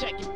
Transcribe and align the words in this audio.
Check 0.00 0.20
it, 0.20 0.33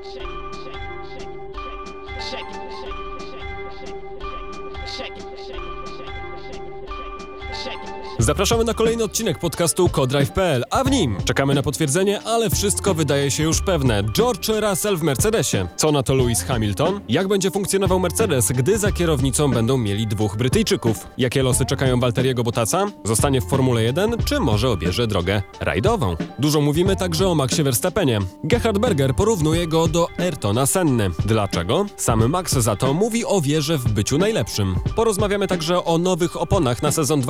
Zapraszamy 8.20 8.64
na 8.64 8.74
kolejny 8.74 9.04
odcinek 9.04 9.38
podcastu 9.38 9.88
Codrive.pl, 9.88 10.64
a 10.70 10.84
w 10.84 10.90
nim 10.90 11.16
czekamy 11.24 11.54
na 11.54 11.62
potwierdzenie, 11.62 12.22
ale 12.22 12.50
wszystko 12.50 12.94
wydaje 12.94 13.30
się 13.30 13.42
już 13.42 13.60
pewne. 13.60 14.02
George 14.02 14.48
Russell 14.48 14.96
w 14.96 15.02
Mercedesie. 15.02 15.68
Co 15.76 15.92
na 15.92 16.02
to 16.02 16.14
Lewis 16.14 16.42
Hamilton? 16.42 17.00
Jak 17.08 17.28
będzie 17.28 17.50
funkcjonował 17.50 18.00
Mercedes, 18.00 18.52
gdy 18.52 18.78
za 18.78 18.92
kierownicą 18.92 19.50
będą 19.50 19.78
mieli 19.78 20.06
dwóch 20.06 20.36
Brytyjczyków? 20.36 21.06
Jakie 21.18 21.42
losy 21.42 21.66
czekają 21.66 22.00
Walteriego 22.00 22.44
Bottasa? 22.44 22.86
Zostanie 23.04 23.40
w 23.40 23.44
Formule 23.44 23.82
1, 23.82 24.16
czy 24.24 24.40
może 24.40 24.70
obierze 24.70 25.06
drogę 25.06 25.42
rajdową? 25.60 26.16
Dużo 26.38 26.60
mówimy 26.60 26.96
także 26.96 27.28
o 27.28 27.34
Maxie 27.34 27.64
Verstappenie. 27.64 28.18
Gerhard 28.44 28.78
Berger 28.78 29.14
porównuje 29.14 29.66
go 29.66 29.88
do 29.88 30.06
Ayrtona 30.18 30.66
Senny. 30.66 31.10
Dlaczego? 31.26 31.86
Sam 31.96 32.28
Max 32.28 32.52
za 32.52 32.76
to 32.76 32.94
mówi 32.94 33.24
o 33.24 33.40
wierze 33.40 33.78
w 33.78 33.92
byciu 33.92 34.18
najlepszym. 34.18 34.76
Porozmawiamy 34.96 35.46
także 35.46 35.84
o 35.84 35.98
nowych 35.98 36.36
oponach 36.36 36.82
na 36.82 36.92
sezon 36.92 37.20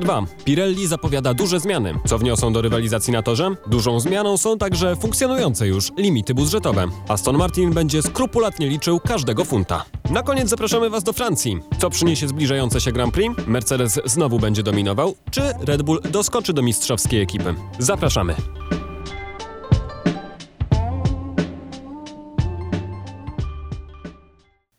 2022. 0.00 0.44
Pirelli 0.44 0.86
zapowiada 0.86 1.34
duże 1.34 1.60
zmiany. 1.60 1.94
Co 2.06 2.18
wniosą 2.18 2.52
do 2.52 2.62
rywalizacji 2.62 3.12
na 3.12 3.22
torze? 3.22 3.50
Dużą 3.66 4.00
zmianą 4.00 4.36
są 4.36 4.58
także 4.58 4.96
funkcjonujące 4.96 5.66
już 5.66 5.92
limity 5.96 6.34
budżetowe. 6.34 6.86
Aston 7.08 7.36
Martin 7.36 7.70
będzie 7.70 8.02
skrupulatnie 8.02 8.68
liczył 8.68 9.00
każdego 9.00 9.44
funta. 9.44 9.84
Na 10.10 10.22
koniec 10.22 10.48
zapraszamy 10.48 10.90
Was 10.90 11.04
do 11.04 11.12
Francji. 11.12 11.58
Co 11.78 11.90
przyniesie 11.90 12.28
zbliżające 12.28 12.80
się 12.80 12.92
Grand 12.92 13.14
Prix? 13.14 13.34
Mercedes 13.46 14.00
znowu 14.04 14.38
będzie 14.38 14.62
dominował? 14.62 15.14
Czy 15.30 15.42
Red 15.60 15.82
Bull 15.82 16.00
doskoczy 16.10 16.52
do 16.52 16.62
mistrzowskiej 16.62 17.20
ekipy? 17.20 17.54
Zapraszamy. 17.78 18.34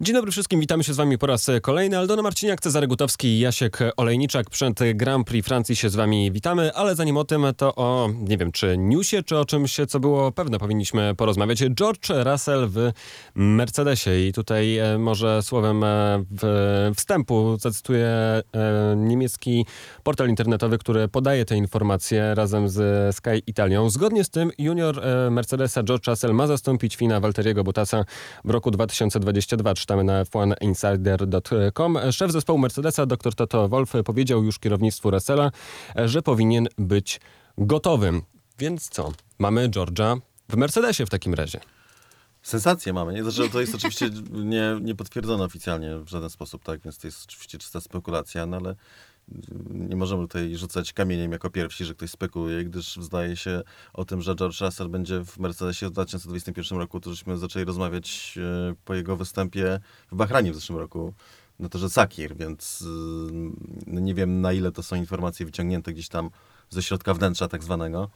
Dzień 0.05 0.15
dobry 0.15 0.31
wszystkim, 0.31 0.59
witamy 0.59 0.83
się 0.83 0.93
z 0.93 0.97
wami 0.97 1.17
po 1.17 1.27
raz 1.27 1.47
kolejny. 1.61 1.97
Aldona 1.97 2.21
Marciniak, 2.21 2.61
Cezary 2.61 2.87
Gutowski 2.87 3.27
i 3.27 3.39
Jasiek 3.39 3.79
Olejniczak. 3.97 4.49
Przed 4.49 4.79
Grand 4.95 5.27
Prix 5.27 5.47
Francji 5.47 5.75
się 5.75 5.89
z 5.89 5.95
wami 5.95 6.31
witamy, 6.31 6.73
ale 6.73 6.95
zanim 6.95 7.17
o 7.17 7.23
tym, 7.23 7.45
to 7.57 7.75
o, 7.75 8.09
nie 8.19 8.37
wiem, 8.37 8.51
czy 8.51 8.77
newsie, 8.77 9.23
czy 9.23 9.37
o 9.37 9.45
czymś, 9.45 9.77
co 9.87 9.99
było 9.99 10.31
pewne, 10.31 10.59
powinniśmy 10.59 11.15
porozmawiać. 11.15 11.59
George 11.59 12.09
Russell 12.09 12.67
w 12.69 12.91
Mercedesie 13.35 14.09
i 14.27 14.33
tutaj 14.33 14.77
e, 14.77 14.97
może 14.97 15.43
słowem 15.43 15.83
e, 15.83 16.23
wstępu 16.95 17.57
zacytuję 17.59 18.07
e, 18.07 18.43
niemiecki 18.97 19.65
portal 20.03 20.29
internetowy, 20.29 20.77
który 20.77 21.07
podaje 21.07 21.45
te 21.45 21.57
informacje 21.57 22.35
razem 22.35 22.69
z 22.69 23.15
Sky 23.15 23.41
Italią. 23.47 23.89
Zgodnie 23.89 24.23
z 24.23 24.29
tym 24.29 24.51
junior 24.57 25.01
Mercedesa 25.31 25.83
George 25.83 26.07
Russell 26.07 26.33
ma 26.33 26.47
zastąpić 26.47 26.95
Fina 26.95 27.19
Walteriego 27.19 27.63
Bottasa 27.63 28.05
w 28.43 28.49
roku 28.49 28.71
2022. 28.71 29.94
Na 30.03 30.23
f1insider.com. 30.23 31.97
Szef 32.11 32.31
zespołu 32.31 32.59
Mercedesa 32.59 33.05
dr 33.05 33.35
Toto 33.35 33.69
Wolf 33.69 33.93
powiedział 34.05 34.43
już 34.43 34.59
kierownictwu 34.59 35.11
Russella, 35.11 35.51
że 36.05 36.21
powinien 36.21 36.67
być 36.77 37.19
gotowym. 37.57 38.21
Więc 38.59 38.89
co? 38.89 39.11
Mamy 39.39 39.69
George'a 39.69 40.17
w 40.49 40.55
Mercedesie 40.55 41.05
w 41.05 41.09
takim 41.09 41.33
razie. 41.33 41.59
Sensację 42.41 42.93
mamy, 42.93 43.13
nie? 43.13 43.23
Znaczy, 43.23 43.49
to 43.49 43.61
jest 43.61 43.75
oczywiście 43.75 44.09
nie, 44.53 44.77
nie 44.81 44.95
potwierdzone 44.95 45.43
oficjalnie 45.43 45.97
w 45.97 46.07
żaden 46.07 46.29
sposób, 46.29 46.63
tak? 46.63 46.81
Więc 46.81 46.97
to 46.97 47.07
jest 47.07 47.23
oczywiście 47.25 47.57
czysta 47.57 47.81
spekulacja, 47.81 48.45
no 48.45 48.57
ale 48.57 48.75
nie 49.69 49.95
możemy 49.95 50.21
tutaj 50.21 50.55
rzucać 50.55 50.93
kamieniem 50.93 51.31
jako 51.31 51.49
pierwsi, 51.49 51.85
że 51.85 51.95
ktoś 51.95 52.09
spekuluje, 52.09 52.63
gdyż 52.63 52.95
zdaje 52.95 53.35
się 53.35 53.61
o 53.93 54.05
tym, 54.05 54.21
że 54.21 54.35
George 54.35 54.61
Russell 54.61 54.89
będzie 54.89 55.25
w 55.25 55.39
Mercedesie 55.39 55.87
w 55.87 55.91
2021 55.91 56.79
roku, 56.79 56.99
to 56.99 57.09
żeśmy 57.09 57.37
zaczęli 57.37 57.65
rozmawiać 57.65 58.37
e, 58.41 58.75
po 58.85 58.93
jego 58.93 59.17
występie 59.17 59.79
w 60.11 60.15
Bahrajnie 60.15 60.51
w 60.51 60.55
zeszłym 60.55 60.79
roku. 60.79 61.13
Na 61.59 61.69
torze 61.69 61.89
Sakir, 61.89 62.37
więc 62.37 62.83
e, 62.87 63.31
no 63.87 63.99
nie 63.99 64.13
wiem 64.13 64.41
na 64.41 64.53
ile 64.53 64.71
to 64.71 64.83
są 64.83 64.95
informacje 64.95 65.45
wyciągnięte 65.45 65.93
gdzieś 65.93 66.07
tam 66.09 66.29
ze 66.69 66.83
środka 66.83 67.13
wnętrza 67.13 67.47
tak 67.47 67.63
zwanego 67.63 68.09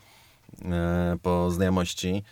po 1.22 1.52
znajomości, 1.52 2.24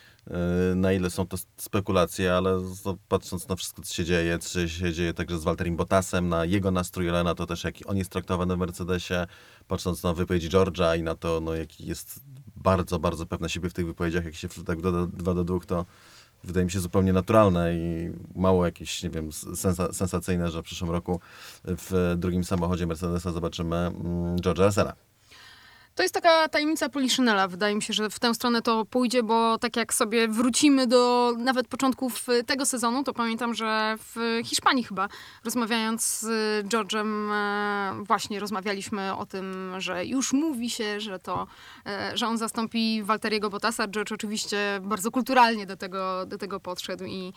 na 0.76 0.92
ile 0.92 1.10
są 1.10 1.26
to 1.26 1.36
spekulacje, 1.56 2.34
ale 2.34 2.60
patrząc 3.08 3.48
na 3.48 3.56
wszystko, 3.56 3.82
co 3.82 3.94
się 3.94 4.04
dzieje, 4.04 4.38
co 4.38 4.68
się 4.68 4.92
dzieje 4.92 5.14
także 5.14 5.38
z 5.38 5.44
Walterim 5.44 5.76
Bottasem, 5.76 6.28
na 6.28 6.44
jego 6.44 6.70
nastrój, 6.70 7.08
ale 7.08 7.24
na 7.24 7.34
to 7.34 7.46
też, 7.46 7.64
jaki 7.64 7.84
on 7.84 7.96
jest 7.96 8.10
traktowany 8.10 8.56
w 8.56 8.58
Mercedesie, 8.58 9.26
patrząc 9.68 10.02
na 10.02 10.14
wypowiedzi 10.14 10.48
George'a 10.48 10.98
i 10.98 11.02
na 11.02 11.14
to, 11.14 11.40
no, 11.40 11.54
jaki 11.54 11.86
jest 11.86 12.20
bardzo, 12.56 12.98
bardzo 12.98 13.26
pewny 13.26 13.48
siebie 13.48 13.70
w 13.70 13.74
tych 13.74 13.86
wypowiedziach, 13.86 14.24
jak 14.24 14.34
się 14.34 14.48
tak 14.66 14.80
doda 14.80 15.06
dwa 15.06 15.34
do 15.34 15.44
dwóch, 15.44 15.66
to 15.66 15.86
wydaje 16.44 16.64
mi 16.64 16.70
się 16.70 16.80
zupełnie 16.80 17.12
naturalne 17.12 17.74
i 17.74 18.10
mało 18.34 18.64
jakieś, 18.64 19.02
nie 19.02 19.10
wiem, 19.10 19.32
sensa 19.32 19.92
sensacyjne, 19.92 20.50
że 20.50 20.62
w 20.62 20.64
przyszłym 20.64 20.90
roku 20.90 21.20
w 21.64 22.14
drugim 22.16 22.44
samochodzie 22.44 22.86
Mercedesa 22.86 23.32
zobaczymy 23.32 23.76
mm, 23.76 24.36
George'a 24.36 24.64
Russella. 24.64 25.07
To 25.98 26.02
jest 26.02 26.14
taka 26.14 26.48
tajemnica 26.48 26.88
Poliszynela. 26.88 27.48
Wydaje 27.48 27.74
mi 27.74 27.82
się, 27.82 27.92
że 27.92 28.10
w 28.10 28.18
tę 28.18 28.34
stronę 28.34 28.62
to 28.62 28.84
pójdzie, 28.84 29.22
bo 29.22 29.58
tak 29.58 29.76
jak 29.76 29.94
sobie 29.94 30.28
wrócimy 30.28 30.86
do 30.86 31.32
nawet 31.38 31.68
początków 31.68 32.26
tego 32.46 32.66
sezonu, 32.66 33.04
to 33.04 33.14
pamiętam, 33.14 33.54
że 33.54 33.96
w 33.98 34.40
Hiszpanii 34.44 34.84
chyba 34.84 35.08
rozmawiając 35.44 36.20
z 36.20 36.26
George'em 36.66 37.32
e, 37.32 38.04
właśnie 38.04 38.40
rozmawialiśmy 38.40 39.16
o 39.16 39.26
tym, 39.26 39.74
że 39.78 40.06
już 40.06 40.32
mówi 40.32 40.70
się, 40.70 41.00
że 41.00 41.18
to, 41.18 41.46
e, 41.86 42.16
że 42.16 42.26
on 42.26 42.38
zastąpi 42.38 43.02
Walteriego 43.02 43.50
Bottasa. 43.50 43.88
George 43.88 44.12
oczywiście 44.12 44.80
bardzo 44.82 45.10
kulturalnie 45.10 45.66
do 45.66 45.76
tego, 45.76 46.26
do 46.26 46.38
tego 46.38 46.60
podszedł 46.60 47.04
i 47.04 47.32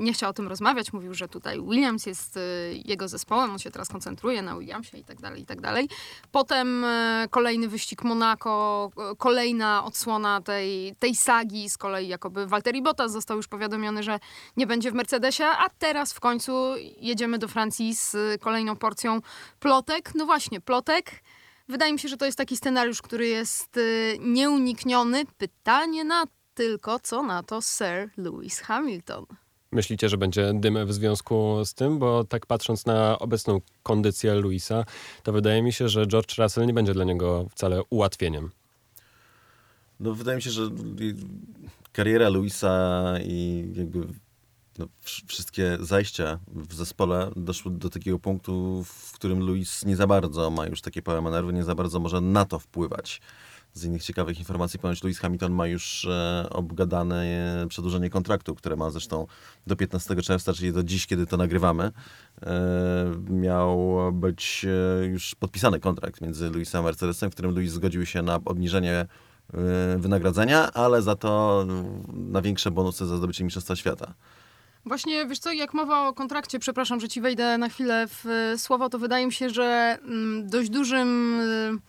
nie 0.00 0.12
chciał 0.12 0.30
o 0.30 0.32
tym 0.32 0.48
rozmawiać. 0.48 0.92
Mówił, 0.92 1.14
że 1.14 1.28
tutaj 1.28 1.60
Williams 1.62 2.06
jest 2.06 2.38
jego 2.84 3.08
zespołem, 3.08 3.50
on 3.50 3.58
się 3.58 3.70
teraz 3.70 3.88
koncentruje 3.88 4.42
na 4.42 4.58
Williamsie 4.58 4.98
i 4.98 5.04
tak 5.04 5.20
dalej, 5.20 5.42
i 5.42 5.46
tak 5.46 5.60
dalej. 5.60 5.88
Potem 6.32 6.84
kolejny 7.30 7.68
wyścig 7.68 8.04
Monaco, 8.04 8.90
kolejna 9.18 9.84
odsłona 9.84 10.40
tej, 10.40 10.96
tej 10.98 11.16
sagi, 11.16 11.70
z 11.70 11.78
kolei 11.78 12.08
jakoby 12.08 12.46
Valtteri 12.46 12.82
Bottas 12.82 13.12
został 13.12 13.36
już 13.36 13.48
powiadomiony, 13.48 14.02
że 14.02 14.18
nie 14.56 14.66
będzie 14.66 14.90
w 14.90 14.94
Mercedesie, 14.94 15.44
a 15.44 15.68
teraz 15.78 16.12
w 16.12 16.20
końcu 16.20 16.74
jedziemy 17.00 17.38
do 17.38 17.48
Francji 17.48 17.94
z 17.94 18.16
kolejną 18.40 18.76
porcją 18.76 19.20
plotek. 19.60 20.14
No 20.14 20.26
właśnie, 20.26 20.60
plotek. 20.60 21.10
Wydaje 21.68 21.92
mi 21.92 21.98
się, 21.98 22.08
że 22.08 22.16
to 22.16 22.26
jest 22.26 22.38
taki 22.38 22.56
scenariusz, 22.56 23.02
który 23.02 23.26
jest 23.26 23.78
nieunikniony. 24.20 25.24
Pytanie 25.38 26.04
na 26.04 26.24
tylko, 26.54 27.00
co 27.00 27.22
na 27.22 27.42
to 27.42 27.62
Sir 27.62 28.10
Lewis 28.16 28.60
Hamilton. 28.60 29.26
Myślicie, 29.74 30.08
że 30.08 30.18
będzie 30.18 30.52
dym 30.54 30.86
w 30.86 30.92
związku 30.92 31.64
z 31.64 31.74
tym? 31.74 31.98
Bo 31.98 32.24
tak 32.24 32.46
patrząc 32.46 32.86
na 32.86 33.18
obecną 33.18 33.60
kondycję 33.82 34.34
Luisa, 34.34 34.84
to 35.22 35.32
wydaje 35.32 35.62
mi 35.62 35.72
się, 35.72 35.88
że 35.88 36.06
George 36.06 36.38
Russell 36.38 36.66
nie 36.66 36.72
będzie 36.72 36.94
dla 36.94 37.04
niego 37.04 37.46
wcale 37.50 37.82
ułatwieniem. 37.90 38.50
No 40.00 40.14
wydaje 40.14 40.36
mi 40.36 40.42
się, 40.42 40.50
że 40.50 40.62
kariera 41.92 42.28
Luisa 42.28 43.14
i 43.24 43.64
jakby 43.76 44.06
no, 44.78 44.86
wszystkie 45.26 45.78
zajścia 45.80 46.38
w 46.48 46.74
zespole 46.74 47.30
doszły 47.36 47.72
do 47.72 47.90
takiego 47.90 48.18
punktu, 48.18 48.84
w 48.84 49.12
którym 49.12 49.40
Luis 49.40 49.84
nie 49.84 49.96
za 49.96 50.06
bardzo 50.06 50.50
ma 50.50 50.66
już 50.66 50.80
takie 50.80 51.02
pełne 51.02 51.20
manewry, 51.20 51.52
nie 51.52 51.64
za 51.64 51.74
bardzo 51.74 52.00
może 52.00 52.20
na 52.20 52.44
to 52.44 52.58
wpływać 52.58 53.20
z 53.74 53.84
innych 53.84 54.02
ciekawych 54.02 54.38
informacji 54.38 54.78
ponoć 54.78 55.02
Lewis 55.02 55.18
Hamilton 55.18 55.52
ma 55.52 55.66
już 55.66 56.04
e, 56.04 56.46
obgadane 56.50 57.26
przedłużenie 57.68 58.10
kontraktu, 58.10 58.54
które 58.54 58.76
ma 58.76 58.90
zresztą 58.90 59.26
do 59.66 59.76
15 59.76 60.16
czerwca, 60.16 60.52
czyli 60.52 60.72
do 60.72 60.82
dziś, 60.82 61.06
kiedy 61.06 61.26
to 61.26 61.36
nagrywamy. 61.36 61.90
E, 62.42 62.52
miał 63.30 63.98
być 64.12 64.66
e, 65.02 65.06
już 65.06 65.34
podpisany 65.34 65.80
kontrakt 65.80 66.20
między 66.20 66.50
Lewisem 66.50 66.80
a 66.80 66.84
Mercedesem, 66.84 67.30
w 67.30 67.32
którym 67.32 67.54
Lewis 67.54 67.72
zgodził 67.72 68.06
się 68.06 68.22
na 68.22 68.34
obniżenie 68.44 68.94
e, 68.94 69.06
wynagrodzenia, 69.98 70.72
ale 70.72 71.02
za 71.02 71.16
to 71.16 71.64
na 72.12 72.42
większe 72.42 72.70
bonusy 72.70 73.06
za 73.06 73.16
zdobycie 73.16 73.44
Mistrzostwa 73.44 73.76
Świata. 73.76 74.14
Właśnie, 74.86 75.26
wiesz 75.26 75.38
co, 75.38 75.52
jak 75.52 75.74
mowa 75.74 76.08
o 76.08 76.12
kontrakcie, 76.12 76.58
przepraszam, 76.58 77.00
że 77.00 77.08
ci 77.08 77.20
wejdę 77.20 77.58
na 77.58 77.68
chwilę 77.68 78.06
w 78.08 78.26
e, 78.26 78.58
słowo, 78.58 78.88
to 78.88 78.98
wydaje 78.98 79.26
mi 79.26 79.32
się, 79.32 79.50
że 79.50 79.98
mm, 80.02 80.48
dość 80.48 80.70
dużym 80.70 81.40
Mm, 81.74 81.80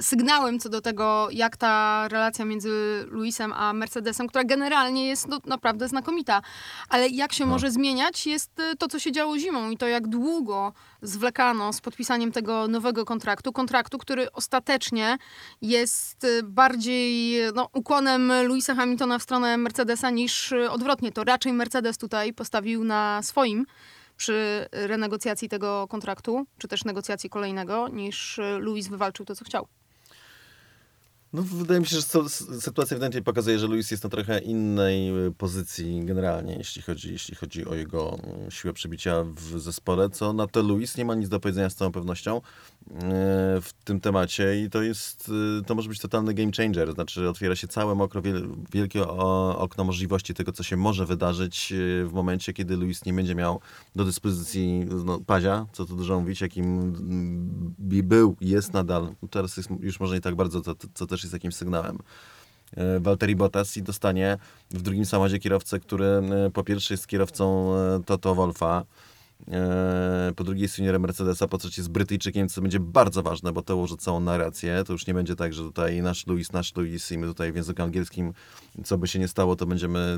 sygnałem 0.00 0.58
co 0.58 0.68
do 0.68 0.80
tego, 0.80 1.28
jak 1.30 1.56
ta 1.56 2.08
relacja 2.08 2.44
między 2.44 3.04
Luisem 3.10 3.52
a 3.52 3.72
Mercedesem, 3.72 4.26
która 4.26 4.44
generalnie 4.44 5.06
jest 5.06 5.28
no, 5.28 5.38
naprawdę 5.44 5.88
znakomita, 5.88 6.42
ale 6.88 7.08
jak 7.08 7.32
się 7.32 7.44
no. 7.44 7.50
może 7.50 7.70
zmieniać, 7.70 8.26
jest 8.26 8.60
y, 8.60 8.76
to, 8.76 8.88
co 8.88 8.98
się 8.98 9.12
działo 9.12 9.38
zimą 9.38 9.70
i 9.70 9.76
to, 9.76 9.86
jak 9.86 10.08
długo 10.08 10.72
zwlekano 11.02 11.72
z 11.72 11.80
podpisaniem 11.80 12.32
tego 12.32 12.68
nowego 12.68 13.04
kontraktu. 13.04 13.52
Kontraktu, 13.52 13.98
który 13.98 14.32
ostatecznie 14.32 15.18
jest 15.62 16.24
y, 16.24 16.42
bardziej 16.42 17.36
no, 17.54 17.68
ukłonem 17.72 18.32
Luisa 18.46 18.74
Hamiltona 18.74 19.18
w 19.18 19.22
stronę 19.22 19.56
Mercedesa 19.56 20.10
niż 20.10 20.52
y, 20.52 20.70
odwrotnie. 20.70 21.12
To 21.12 21.24
raczej 21.24 21.52
Mercedes 21.52 21.98
tutaj 21.98 22.32
postawił 22.32 22.84
na 22.84 23.22
swoim 23.22 23.66
przy 24.16 24.66
renegocjacji 24.72 25.48
tego 25.48 25.86
kontraktu, 25.88 26.46
czy 26.58 26.68
też 26.68 26.84
negocjacji 26.84 27.30
kolejnego, 27.30 27.88
niż 27.88 28.40
Luis 28.58 28.88
wywalczył 28.88 29.26
to, 29.26 29.36
co 29.36 29.44
chciał. 29.44 29.68
No, 31.34 31.42
wydaje 31.42 31.80
mi 31.80 31.86
się, 31.86 31.96
że 31.96 32.28
sytuacja 32.60 32.94
ewidentnie 32.94 33.22
pokazuje, 33.22 33.58
że 33.58 33.66
Luis 33.66 33.90
jest 33.90 34.04
na 34.04 34.10
trochę 34.10 34.38
innej 34.38 35.26
y, 35.26 35.32
pozycji 35.32 36.04
generalnie, 36.04 36.56
jeśli 36.56 36.82
chodzi, 36.82 37.12
jeśli 37.12 37.34
chodzi 37.34 37.66
o 37.66 37.74
jego 37.74 38.18
y, 38.48 38.50
siłę 38.50 38.72
przebicia 38.72 39.24
w 39.24 39.60
zespole, 39.60 40.10
co 40.10 40.32
na 40.32 40.46
to 40.46 40.62
Luis 40.62 40.96
nie 40.96 41.04
ma 41.04 41.14
nic 41.14 41.28
do 41.28 41.40
powiedzenia 41.40 41.70
z 41.70 41.74
całą 41.74 41.92
pewnością 41.92 42.40
w 43.62 43.70
tym 43.84 44.00
temacie 44.00 44.62
i 44.62 44.70
to 44.70 44.82
jest, 44.82 45.28
y, 45.60 45.64
to 45.64 45.74
może 45.74 45.88
być 45.88 45.98
totalny 45.98 46.34
game 46.34 46.50
changer, 46.56 46.92
znaczy 46.94 47.28
otwiera 47.28 47.56
się 47.56 47.68
całe 47.68 47.94
mokro, 47.94 48.22
wiel- 48.22 48.48
wielkie 48.72 49.08
okno 49.08 49.84
możliwości 49.84 50.34
tego, 50.34 50.52
co 50.52 50.62
się 50.62 50.76
może 50.76 51.06
wydarzyć 51.06 51.72
y, 51.72 52.04
w 52.06 52.12
momencie, 52.12 52.52
kiedy 52.52 52.76
Luis 52.76 53.04
nie 53.04 53.12
będzie 53.12 53.34
miał 53.34 53.60
do 53.96 54.04
dyspozycji 54.04 54.86
no, 55.04 55.20
Pazia, 55.26 55.66
co 55.72 55.84
tu 55.84 55.96
dużo 55.96 56.20
mówić, 56.20 56.40
jakim 56.40 56.66
mm, 56.66 57.74
był 57.78 58.36
jest 58.40 58.72
nadal, 58.72 59.14
teraz 59.30 59.56
jest 59.56 59.68
już 59.80 60.00
może 60.00 60.14
nie 60.14 60.20
tak 60.20 60.34
bardzo, 60.34 60.60
co, 60.60 60.74
co 60.94 61.06
też 61.06 61.22
jest 61.22 61.32
jakimś 61.32 61.54
sygnałem. 61.54 61.98
E, 62.76 63.00
Valtteri 63.00 63.36
Bottas 63.36 63.76
i 63.76 63.82
dostanie 63.82 64.38
w 64.70 64.82
drugim 64.82 65.04
samochodzie 65.04 65.38
kierowcę, 65.38 65.80
który 65.80 66.04
e, 66.04 66.50
po 66.50 66.64
pierwsze 66.64 66.94
jest 66.94 67.06
kierowcą 67.06 67.74
e, 67.76 68.00
Toto 68.06 68.34
Wolfa, 68.34 68.80
e, 68.80 68.84
po 70.36 70.44
drugie 70.44 70.62
jest 70.62 70.78
juniorem 70.78 71.02
Mercedesa, 71.02 71.48
po 71.48 71.58
trzecie 71.58 71.82
jest 71.82 71.90
Brytyjczykiem, 71.90 72.48
co 72.48 72.62
będzie 72.62 72.80
bardzo 72.80 73.22
ważne, 73.22 73.52
bo 73.52 73.62
to 73.62 73.76
ułoży 73.76 73.96
całą 73.96 74.20
narrację. 74.20 74.82
To 74.86 74.92
już 74.92 75.06
nie 75.06 75.14
będzie 75.14 75.36
tak, 75.36 75.54
że 75.54 75.62
tutaj 75.62 76.02
nasz 76.02 76.26
Louis, 76.26 76.52
nasz 76.52 76.76
Louis 76.76 77.12
i 77.12 77.18
my 77.18 77.26
tutaj 77.26 77.52
w 77.52 77.56
języku 77.56 77.82
angielskim, 77.82 78.32
co 78.84 78.98
by 78.98 79.08
się 79.08 79.18
nie 79.18 79.28
stało, 79.28 79.56
to 79.56 79.66
będziemy 79.66 80.16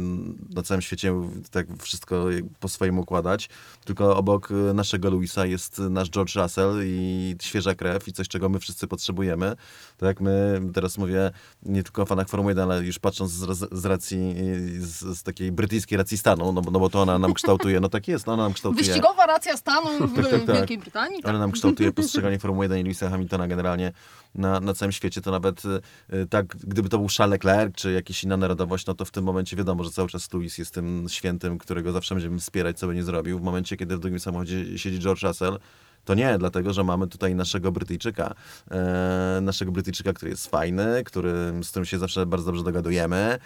na 0.54 0.62
całym 0.62 0.82
świecie 0.82 1.14
tak 1.50 1.66
wszystko 1.80 2.26
po 2.60 2.68
swojemu 2.68 3.02
układać. 3.02 3.48
Tylko 3.84 4.16
obok 4.16 4.50
e, 4.50 4.54
naszego 4.54 5.10
Louisa 5.10 5.46
jest 5.46 5.78
nasz 5.78 6.10
George 6.10 6.36
Russell 6.36 6.82
i 6.84 7.36
świeża 7.42 7.74
krew 7.74 8.08
i 8.08 8.12
coś, 8.12 8.28
czego 8.28 8.48
my 8.48 8.58
wszyscy 8.58 8.86
potrzebujemy. 8.86 9.56
Tak 9.96 10.06
jak 10.06 10.20
my, 10.20 10.60
teraz 10.74 10.98
mówię 10.98 11.30
nie 11.62 11.82
tylko 11.82 12.02
o 12.02 12.06
fanach 12.06 12.28
Formuły 12.28 12.50
1, 12.50 12.70
ale 12.70 12.84
już 12.84 12.98
patrząc 12.98 13.30
z, 13.30 13.68
z 13.72 13.84
racji, 13.84 14.34
z, 14.78 15.18
z 15.18 15.22
takiej 15.22 15.52
brytyjskiej 15.52 15.98
racji 15.98 16.18
stanu, 16.18 16.52
no 16.52 16.62
bo, 16.62 16.70
no 16.70 16.78
bo 16.78 16.90
to 16.90 17.02
ona 17.02 17.18
nam 17.18 17.34
kształtuje, 17.34 17.80
no 17.80 17.88
tak 17.88 18.08
jest, 18.08 18.26
no 18.26 18.32
ona 18.32 18.42
nam 18.42 18.52
kształtuje. 18.52 18.84
Wyścigowa 18.84 19.26
racja 19.26 19.56
stanu 19.56 20.08
w 20.08 20.14
Tak, 20.16 20.30
tak, 20.30 20.44
tak. 20.44 20.56
Wielkiej 20.56 20.78
Brytanii. 20.78 21.22
Tak. 21.22 21.30
Ona 21.30 21.38
nam 21.38 21.52
kształtuje 21.52 21.92
postrzeganie 21.92 22.38
Formuły 22.38 22.64
1 22.64 22.78
i 22.78 22.82
Louisa 22.82 23.10
Hamiltona 23.10 23.48
generalnie 23.48 23.92
na, 24.36 24.60
na 24.60 24.74
całym 24.74 24.92
świecie. 24.92 25.20
To 25.20 25.30
nawet 25.30 25.64
y, 25.64 25.80
y, 26.16 26.26
tak, 26.26 26.46
gdyby 26.46 26.88
to 26.88 26.98
był 26.98 27.08
Charles 27.18 27.32
Leclerc 27.32 27.74
czy 27.74 27.92
jakaś 27.92 28.24
inna 28.24 28.36
narodowość, 28.36 28.86
no 28.86 28.94
to 28.94 29.04
w 29.04 29.10
tym 29.10 29.24
momencie 29.24 29.56
wiadomo, 29.56 29.84
że 29.84 29.90
cały 29.90 30.08
czas 30.08 30.32
Louis 30.32 30.58
jest 30.58 30.74
tym 30.74 31.06
świętym, 31.08 31.58
którego 31.58 31.92
zawsze 31.92 32.14
będziemy 32.14 32.38
wspierać, 32.38 32.78
co 32.78 32.86
by 32.86 32.94
nie 32.94 33.02
zrobił. 33.02 33.38
W 33.38 33.42
momencie, 33.42 33.76
kiedy 33.76 33.96
w 33.96 34.00
drugim 34.00 34.20
samochodzie 34.20 34.78
siedzi 34.78 34.98
George 34.98 35.22
Russell, 35.22 35.58
to 36.06 36.14
nie, 36.14 36.38
dlatego 36.38 36.72
że 36.72 36.84
mamy 36.84 37.06
tutaj 37.06 37.34
naszego 37.34 37.72
Brytyjczyka. 37.72 38.34
E, 38.70 39.38
naszego 39.42 39.72
Brytyjczyka, 39.72 40.12
który 40.12 40.30
jest 40.30 40.46
fajny, 40.46 41.02
który, 41.04 41.32
z 41.62 41.70
którym 41.70 41.86
się 41.86 41.98
zawsze 41.98 42.26
bardzo 42.26 42.46
dobrze 42.46 42.64
dogadujemy, 42.64 43.38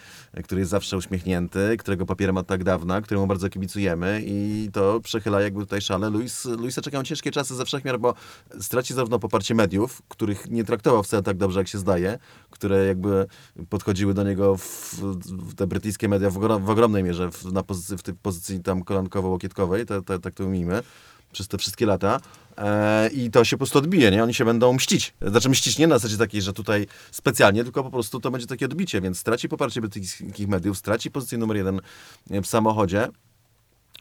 który 0.43 0.61
jest 0.61 0.71
zawsze 0.71 0.97
uśmiechnięty, 0.97 1.77
którego 1.77 2.05
papierem 2.05 2.37
od 2.37 2.47
tak 2.47 2.63
dawna, 2.63 3.01
któremu 3.01 3.27
bardzo 3.27 3.49
kibicujemy 3.49 4.21
i 4.25 4.69
to 4.73 4.99
przechyla 4.99 5.41
jakby 5.41 5.59
tutaj 5.59 5.81
szale. 5.81 6.09
Luis, 6.09 6.45
Luisa 6.45 6.81
czekają 6.81 7.03
ciężkie 7.03 7.31
czasy 7.31 7.55
ze 7.55 7.65
wszechmiar, 7.65 7.99
bo 7.99 8.13
straci 8.59 8.93
zarówno 8.93 9.19
poparcie 9.19 9.55
mediów, 9.55 10.01
których 10.07 10.49
nie 10.49 10.63
traktował 10.63 11.03
wcale 11.03 11.23
tak 11.23 11.37
dobrze, 11.37 11.59
jak 11.59 11.67
się 11.67 11.77
zdaje, 11.77 12.19
które 12.49 12.85
jakby 12.85 13.25
podchodziły 13.69 14.13
do 14.13 14.23
niego 14.23 14.57
w, 14.57 14.95
w 15.27 15.55
te 15.55 15.67
brytyjskie 15.67 16.09
media 16.09 16.29
w, 16.29 16.33
w 16.59 16.69
ogromnej 16.69 17.03
mierze 17.03 17.31
w, 17.31 17.53
na 17.53 17.63
pozycji, 17.63 17.97
w 17.97 18.03
tej 18.03 18.13
pozycji 18.13 18.59
tam 18.59 18.83
kolankowo-łokietkowej, 18.83 19.85
te, 19.85 20.01
te, 20.01 20.19
tak 20.19 20.33
to 20.33 20.43
ujmijmy 20.43 20.81
przez 21.31 21.47
te 21.47 21.57
wszystkie 21.57 21.85
lata 21.85 22.19
e, 22.57 23.09
i 23.09 23.31
to 23.31 23.43
się 23.43 23.55
po 23.55 23.57
prostu 23.57 23.79
odbije, 23.79 24.11
nie? 24.11 24.23
Oni 24.23 24.33
się 24.33 24.45
będą 24.45 24.73
mścić. 24.73 25.13
Znaczy 25.21 25.49
mścić 25.49 25.77
nie 25.77 25.87
na 25.87 25.95
zasadzie 25.95 26.17
takiej, 26.17 26.41
że 26.41 26.53
tutaj 26.53 26.87
specjalnie, 27.11 27.63
tylko 27.63 27.83
po 27.83 27.91
prostu 27.91 28.19
to 28.19 28.31
będzie 28.31 28.47
takie 28.47 28.65
odbicie, 28.65 29.01
więc 29.01 29.19
straci 29.19 29.49
poparcie 29.49 29.81
brytyjskich 29.81 30.47
mediów, 30.47 30.77
straci 30.77 31.11
pozycję 31.11 31.37
numer 31.37 31.57
jeden 31.57 31.81
w 32.29 32.47
samochodzie 32.47 33.07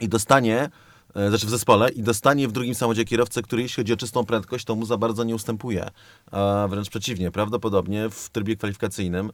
i 0.01 0.09
dostanie 0.09 0.71
e, 1.15 1.29
znaczy 1.29 1.47
w 1.47 1.51
zespole 1.51 1.91
i 1.91 2.03
dostanie 2.03 2.49
w 2.49 2.53
drugim 2.53 2.75
samochodzie 2.75 3.05
kierowcę, 3.05 3.43
który 3.43 3.63
jeśli 3.63 3.77
chodzi 3.77 3.93
o 3.93 3.97
czystą 3.97 4.25
prędkość, 4.25 4.65
to 4.65 4.75
mu 4.75 4.87
za 4.87 4.97
bardzo 4.97 5.25
nie 5.25 5.35
ustępuje. 5.35 5.89
A 6.31 6.67
wręcz 6.71 6.89
przeciwnie, 6.91 7.31
prawdopodobnie 7.31 8.11
w 8.11 8.29
trybie 8.31 8.57
kwalifikacyjnym 8.57 9.31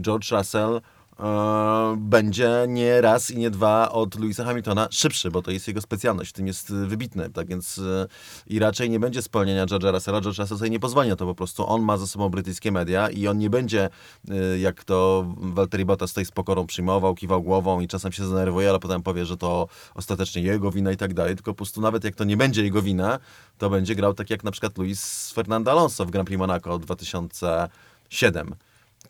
George 0.00 0.30
Russell 0.30 0.80
e, 1.20 1.96
będzie 1.98 2.64
nie 2.68 3.00
raz 3.00 3.30
i 3.30 3.38
nie 3.38 3.50
dwa 3.50 3.92
od 3.92 4.14
Louisa 4.14 4.44
Hamiltona 4.44 4.88
szybszy, 4.90 5.30
bo 5.30 5.42
to 5.42 5.50
jest 5.50 5.68
jego 5.68 5.80
specjalność, 5.80 6.30
w 6.30 6.32
tym 6.32 6.46
jest 6.46 6.72
wybitny, 6.72 7.30
tak 7.30 7.48
więc 7.48 7.78
e, 7.78 8.06
i 8.46 8.58
raczej 8.58 8.90
nie 8.90 9.00
będzie 9.00 9.22
spełnienia 9.22 9.66
George'a 9.66 9.92
Russella, 9.92 10.20
George 10.20 10.38
Russell 10.38 10.58
sobie 10.58 10.70
nie 10.70 10.80
pozwoli 10.80 11.10
to 11.16 11.26
po 11.26 11.34
prostu, 11.34 11.66
on 11.66 11.82
ma 11.82 11.96
za 11.96 12.06
sobą 12.06 12.28
brytyjskie 12.28 12.72
media 12.72 13.10
i 13.10 13.28
on 13.28 13.38
nie 13.38 13.50
będzie, 13.50 13.88
e, 14.30 14.58
jak 14.58 14.84
to 14.84 15.26
Valtteri 15.36 15.84
Bottas 15.84 16.10
tutaj 16.10 16.24
z 16.24 16.30
pokorą 16.30 16.66
przyjmował, 16.66 17.14
kiwał 17.14 17.42
głową 17.42 17.80
i 17.80 17.88
czasem 17.88 18.12
się 18.12 18.26
zdenerwuje, 18.26 18.70
ale 18.70 18.78
potem 18.78 19.02
powie, 19.02 19.26
że 19.26 19.36
to 19.36 19.68
ostatecznie 19.94 20.42
jego 20.42 20.70
wina 20.70 20.92
i 20.92 20.96
tak 20.96 21.14
dalej, 21.14 21.34
tylko 21.34 21.52
po 21.52 21.56
prostu 21.56 21.80
nawet 21.80 22.04
jak 22.04 22.14
to 22.14 22.24
nie 22.24 22.36
będzie 22.36 22.62
jego 22.62 22.82
wina, 22.82 23.18
to 23.58 23.70
będzie 23.70 23.94
grał 23.94 24.14
tak 24.14 24.30
jak 24.30 24.44
na 24.44 24.50
przykład 24.50 24.78
Luis 24.78 25.30
Fernando 25.30 25.70
Alonso 25.70 26.06
w 26.06 26.10
Grand 26.10 26.26
Prix 26.26 26.38
Monaco 26.38 26.78
2007 26.78 28.54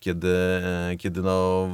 kiedy, 0.00 0.34
kiedy 0.98 1.22
no, 1.22 1.68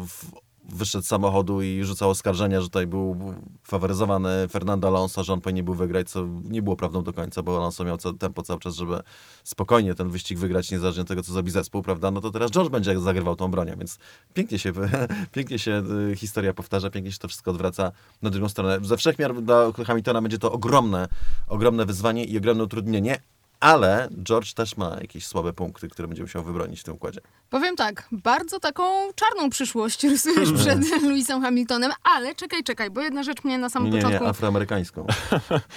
wyszedł 0.68 1.04
z 1.04 1.08
samochodu 1.08 1.62
i 1.62 1.84
rzucał 1.84 2.10
oskarżenia, 2.10 2.60
że 2.60 2.66
tutaj 2.66 2.86
był 2.86 3.16
faworyzowany 3.62 4.48
Fernando 4.48 4.88
Alonso, 4.88 5.24
że 5.24 5.32
on 5.32 5.40
powinien 5.40 5.64
był 5.64 5.74
wygrać, 5.74 6.10
co 6.10 6.26
nie 6.44 6.62
było 6.62 6.76
prawdą 6.76 7.02
do 7.02 7.12
końca, 7.12 7.42
bo 7.42 7.56
Alonso 7.56 7.84
miał 7.84 7.96
tempo 8.18 8.42
cały 8.42 8.60
czas, 8.60 8.74
żeby 8.74 9.00
spokojnie 9.44 9.94
ten 9.94 10.08
wyścig 10.08 10.38
wygrać, 10.38 10.70
niezależnie 10.70 11.02
od 11.02 11.08
tego, 11.08 11.22
co 11.22 11.32
zrobi 11.32 11.50
zespół, 11.50 11.82
prawda? 11.82 12.10
No 12.10 12.20
to 12.20 12.30
teraz 12.30 12.50
George 12.50 12.70
będzie 12.70 13.00
zagrywał 13.00 13.36
tą 13.36 13.50
bronią, 13.50 13.76
więc 13.78 13.98
pięknie 14.34 14.58
się, 14.58 14.72
pięknie 15.34 15.58
się 15.58 15.82
y, 16.12 16.16
historia 16.16 16.54
powtarza, 16.54 16.90
pięknie 16.90 17.12
się 17.12 17.18
to 17.18 17.28
wszystko 17.28 17.50
odwraca 17.50 17.92
na 18.22 18.30
drugą 18.30 18.48
stronę. 18.48 18.78
Ze 18.82 18.96
wszechmiar 18.96 19.42
dla 19.42 19.72
Hamiltona 19.86 20.22
będzie 20.22 20.38
to 20.38 20.52
ogromne, 20.52 21.08
ogromne 21.48 21.86
wyzwanie 21.86 22.24
i 22.24 22.38
ogromne 22.38 22.64
utrudnienie, 22.64 23.20
ale 23.60 24.08
George 24.22 24.52
też 24.52 24.76
ma 24.76 24.96
jakieś 25.00 25.26
słabe 25.26 25.52
punkty, 25.52 25.88
które 25.88 26.08
będzie 26.08 26.22
musiał 26.22 26.44
wybronić 26.44 26.80
w 26.80 26.84
tym 26.84 26.94
układzie. 26.94 27.20
Powiem 27.50 27.76
tak, 27.76 28.08
bardzo 28.12 28.60
taką 28.60 28.82
czarną 29.14 29.50
przyszłość 29.50 30.04
rysujesz 30.04 30.52
przed 30.52 30.90
Louisem 31.02 31.42
Hamiltonem, 31.42 31.92
ale 32.16 32.34
czekaj, 32.34 32.64
czekaj, 32.64 32.90
bo 32.90 33.00
jedna 33.00 33.22
rzecz 33.22 33.44
mnie 33.44 33.58
na 33.58 33.68
samym 33.68 33.90
Nie, 33.90 33.96
nie, 33.96 34.02
początku... 34.02 34.26
afroamerykańską. 34.28 35.06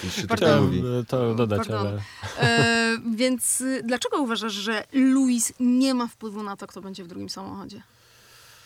Nie 0.03 0.15
mówi. 0.21 0.35
Chciałem 0.35 0.99
e, 0.99 1.05
to 1.05 1.35
dodać, 1.35 1.67
Pardon. 1.67 1.87
ale... 1.87 2.01
E, 2.39 2.97
więc 3.15 3.61
y, 3.61 3.81
dlaczego 3.83 4.21
uważasz, 4.21 4.53
że 4.53 4.83
Louis 4.93 5.53
nie 5.59 5.93
ma 5.93 6.07
wpływu 6.07 6.43
na 6.43 6.57
to, 6.57 6.67
kto 6.67 6.81
będzie 6.81 7.03
w 7.03 7.07
drugim 7.07 7.29
samochodzie? 7.29 7.81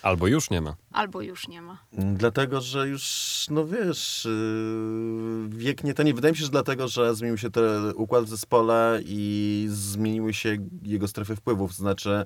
Albo 0.03 0.27
już 0.27 0.49
nie 0.49 0.61
ma. 0.61 0.75
Albo 0.91 1.21
już 1.21 1.47
nie 1.47 1.61
ma. 1.61 1.77
Dlatego, 1.93 2.61
że 2.61 2.87
już, 2.87 3.45
no 3.49 3.65
wiesz, 3.67 4.25
yy, 4.25 5.49
wiek 5.49 5.83
nie 5.83 5.93
to 5.93 6.03
nie. 6.03 6.13
Wydaje 6.13 6.31
mi 6.31 6.37
się, 6.37 6.43
że 6.45 6.51
dlatego, 6.51 6.87
że 6.87 7.15
zmienił 7.15 7.37
się 7.37 7.49
ten 7.49 7.91
układ 7.95 8.23
w 8.25 8.29
zespole 8.29 8.99
i 9.05 9.65
zmieniły 9.69 10.33
się 10.33 10.57
jego 10.83 11.07
strefy 11.07 11.35
wpływów. 11.35 11.71
To 11.71 11.77
znaczy, 11.77 12.25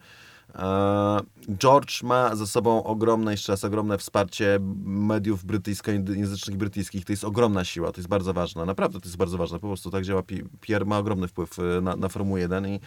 e, 0.56 1.20
George 1.58 2.04
ma 2.04 2.36
za 2.36 2.48
sobą 2.48 2.84
ogromne, 2.84 3.32
jeszcze 3.32 3.52
raz 3.54 3.64
ogromne 3.64 3.98
wsparcie 3.98 4.60
mediów 4.86 5.46
brytyjskojęzycznych 5.46 6.58
brytyjskich. 6.58 7.06
To 7.06 7.14
jest 7.14 7.24
ogromna 7.24 7.64
siła, 7.66 7.92
to 7.92 8.02
jest 8.02 8.10
bardzo 8.10 8.34
ważne. 8.34 8.66
Naprawdę 8.66 9.00
to 9.00 9.06
jest 9.06 9.18
bardzo 9.18 9.38
ważne. 9.38 9.60
Po 9.60 9.68
prostu 9.68 9.92
tak 9.92 10.04
działa. 10.04 10.24
Pi- 10.24 10.44
Pierre 10.62 10.86
ma 10.86 10.98
ogromny 10.98 11.28
wpływ 11.28 11.60
y, 11.60 11.82
na, 11.82 11.96
na 11.96 12.10
Formułę 12.10 12.40
1 12.40 12.68
i 12.68 12.80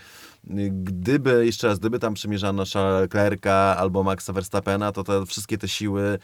gdyby, 0.70 1.46
jeszcze 1.46 1.66
raz, 1.66 1.78
gdyby 1.78 1.98
tam 1.98 2.14
przymierzano 2.14 2.64
Charlesa 2.64 3.00
Leclerca 3.00 3.76
albo 3.76 4.02
Maxa 4.02 4.32
Verstappena, 4.32 4.92
to 4.92 5.04
te 5.04 5.26
wszystkie 5.26 5.58
te 5.58 5.68
siły 5.68 6.18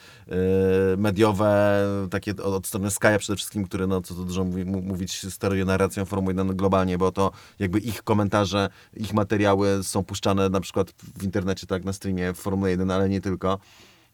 y, 0.94 0.96
mediowe, 0.96 1.84
takie 2.10 2.30
od, 2.30 2.40
od 2.40 2.66
strony 2.66 2.88
Sky'a 2.88 3.18
przede 3.18 3.36
wszystkim, 3.36 3.64
który, 3.64 3.86
no 3.86 4.02
co 4.02 4.14
tu 4.14 4.24
dużo 4.24 4.44
mówi, 4.44 4.64
mówić, 4.64 5.32
steruje 5.32 5.64
narracją 5.64 6.04
Formuły 6.04 6.34
1 6.34 6.56
globalnie, 6.56 6.98
bo 6.98 7.12
to 7.12 7.32
jakby 7.58 7.78
ich 7.78 8.02
komentarze, 8.02 8.68
ich 8.96 9.12
materiały 9.12 9.84
są 9.84 10.04
puszczane 10.04 10.48
na 10.48 10.60
przykład 10.60 10.92
w 11.18 11.22
internecie, 11.24 11.66
tak, 11.66 11.84
na 11.84 11.92
streamie 11.92 12.32
w 12.32 12.36
Formule 12.36 12.70
1, 12.70 12.90
ale 12.90 13.08
nie 13.08 13.20
tylko 13.20 13.58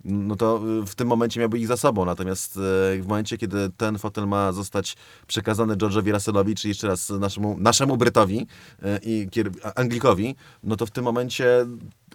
no 0.05 0.37
to 0.37 0.61
y, 0.83 0.87
w 0.87 0.95
tym 0.95 1.09
momencie 1.09 1.41
miałby 1.41 1.59
ich 1.59 1.67
za 1.67 1.77
sobą. 1.77 2.05
Natomiast 2.05 2.57
y, 2.57 3.03
w 3.03 3.07
momencie, 3.09 3.39
kiedy 3.39 3.71
ten 3.77 3.99
fotel 3.99 4.29
ma 4.29 4.53
zostać 4.53 4.97
przekazany 5.27 5.77
George'owi 5.77 6.13
Russellowi, 6.13 6.55
czy 6.55 6.69
jeszcze 6.69 6.87
raz 6.89 7.11
naszemu, 7.11 7.57
naszemu 7.59 7.97
Brytowi 7.97 8.47
y, 8.83 9.01
i 9.03 9.29
Anglikowi, 9.75 10.37
no 10.63 10.77
to 10.77 10.87
w 10.87 10.91
tym 10.91 11.05
momencie 11.05 11.67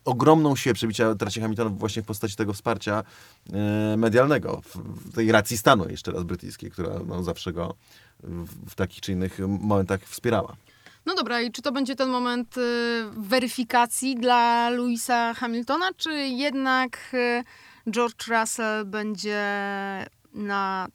ogromną 0.05 0.55
siłę 0.55 0.73
przebicia 0.73 1.15
traci 1.15 1.41
Hamilton 1.41 1.77
właśnie 1.77 2.03
w 2.03 2.05
postaci 2.05 2.35
tego 2.35 2.53
wsparcia 2.53 3.03
medialnego, 3.97 4.61
tej 5.15 5.31
racji 5.31 5.57
stanu 5.57 5.89
jeszcze 5.89 6.11
raz 6.11 6.23
brytyjskiej, 6.23 6.71
która 6.71 6.89
no, 7.07 7.23
zawsze 7.23 7.53
go 7.53 7.75
w, 8.67 8.75
takich 8.75 9.01
czy 9.01 9.11
innych 9.11 9.39
momentach 9.47 10.01
wspierała. 10.01 10.55
No 11.05 11.15
dobra, 11.15 11.41
i 11.41 11.51
czy 11.51 11.61
to 11.61 11.71
będzie 11.71 11.95
ten 11.95 12.09
moment 12.09 12.55
weryfikacji 13.17 14.15
dla 14.15 14.69
Louisa 14.69 15.33
Hamiltona, 15.33 15.89
czy 15.97 16.13
jednak 16.13 17.15
George 17.91 18.27
Russell 18.27 18.85
będzie 18.85 19.45
na 20.33 20.87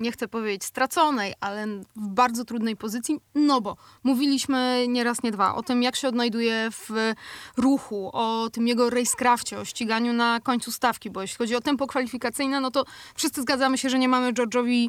nie 0.00 0.12
chcę 0.12 0.28
powiedzieć 0.28 0.64
straconej, 0.64 1.34
ale 1.40 1.66
w 1.96 2.08
bardzo 2.08 2.44
trudnej 2.44 2.76
pozycji, 2.76 3.20
no 3.34 3.60
bo 3.60 3.76
mówiliśmy 4.02 4.84
nie 4.88 5.04
raz, 5.04 5.22
nie 5.22 5.32
dwa 5.32 5.54
o 5.54 5.62
tym, 5.62 5.82
jak 5.82 5.96
się 5.96 6.08
odnajduje 6.08 6.68
w 6.70 7.12
ruchu, 7.56 8.10
o 8.12 8.48
tym 8.52 8.68
jego 8.68 8.90
racecrafcie, 8.90 9.58
o 9.58 9.64
ściganiu 9.64 10.12
na 10.12 10.40
końcu 10.40 10.72
stawki, 10.72 11.10
bo 11.10 11.22
jeśli 11.22 11.38
chodzi 11.38 11.56
o 11.56 11.60
tempo 11.60 11.86
kwalifikacyjne, 11.86 12.60
no 12.60 12.70
to 12.70 12.84
wszyscy 13.14 13.42
zgadzamy 13.42 13.78
się, 13.78 13.90
że 13.90 13.98
nie 13.98 14.08
mamy 14.08 14.32
George'owi 14.32 14.88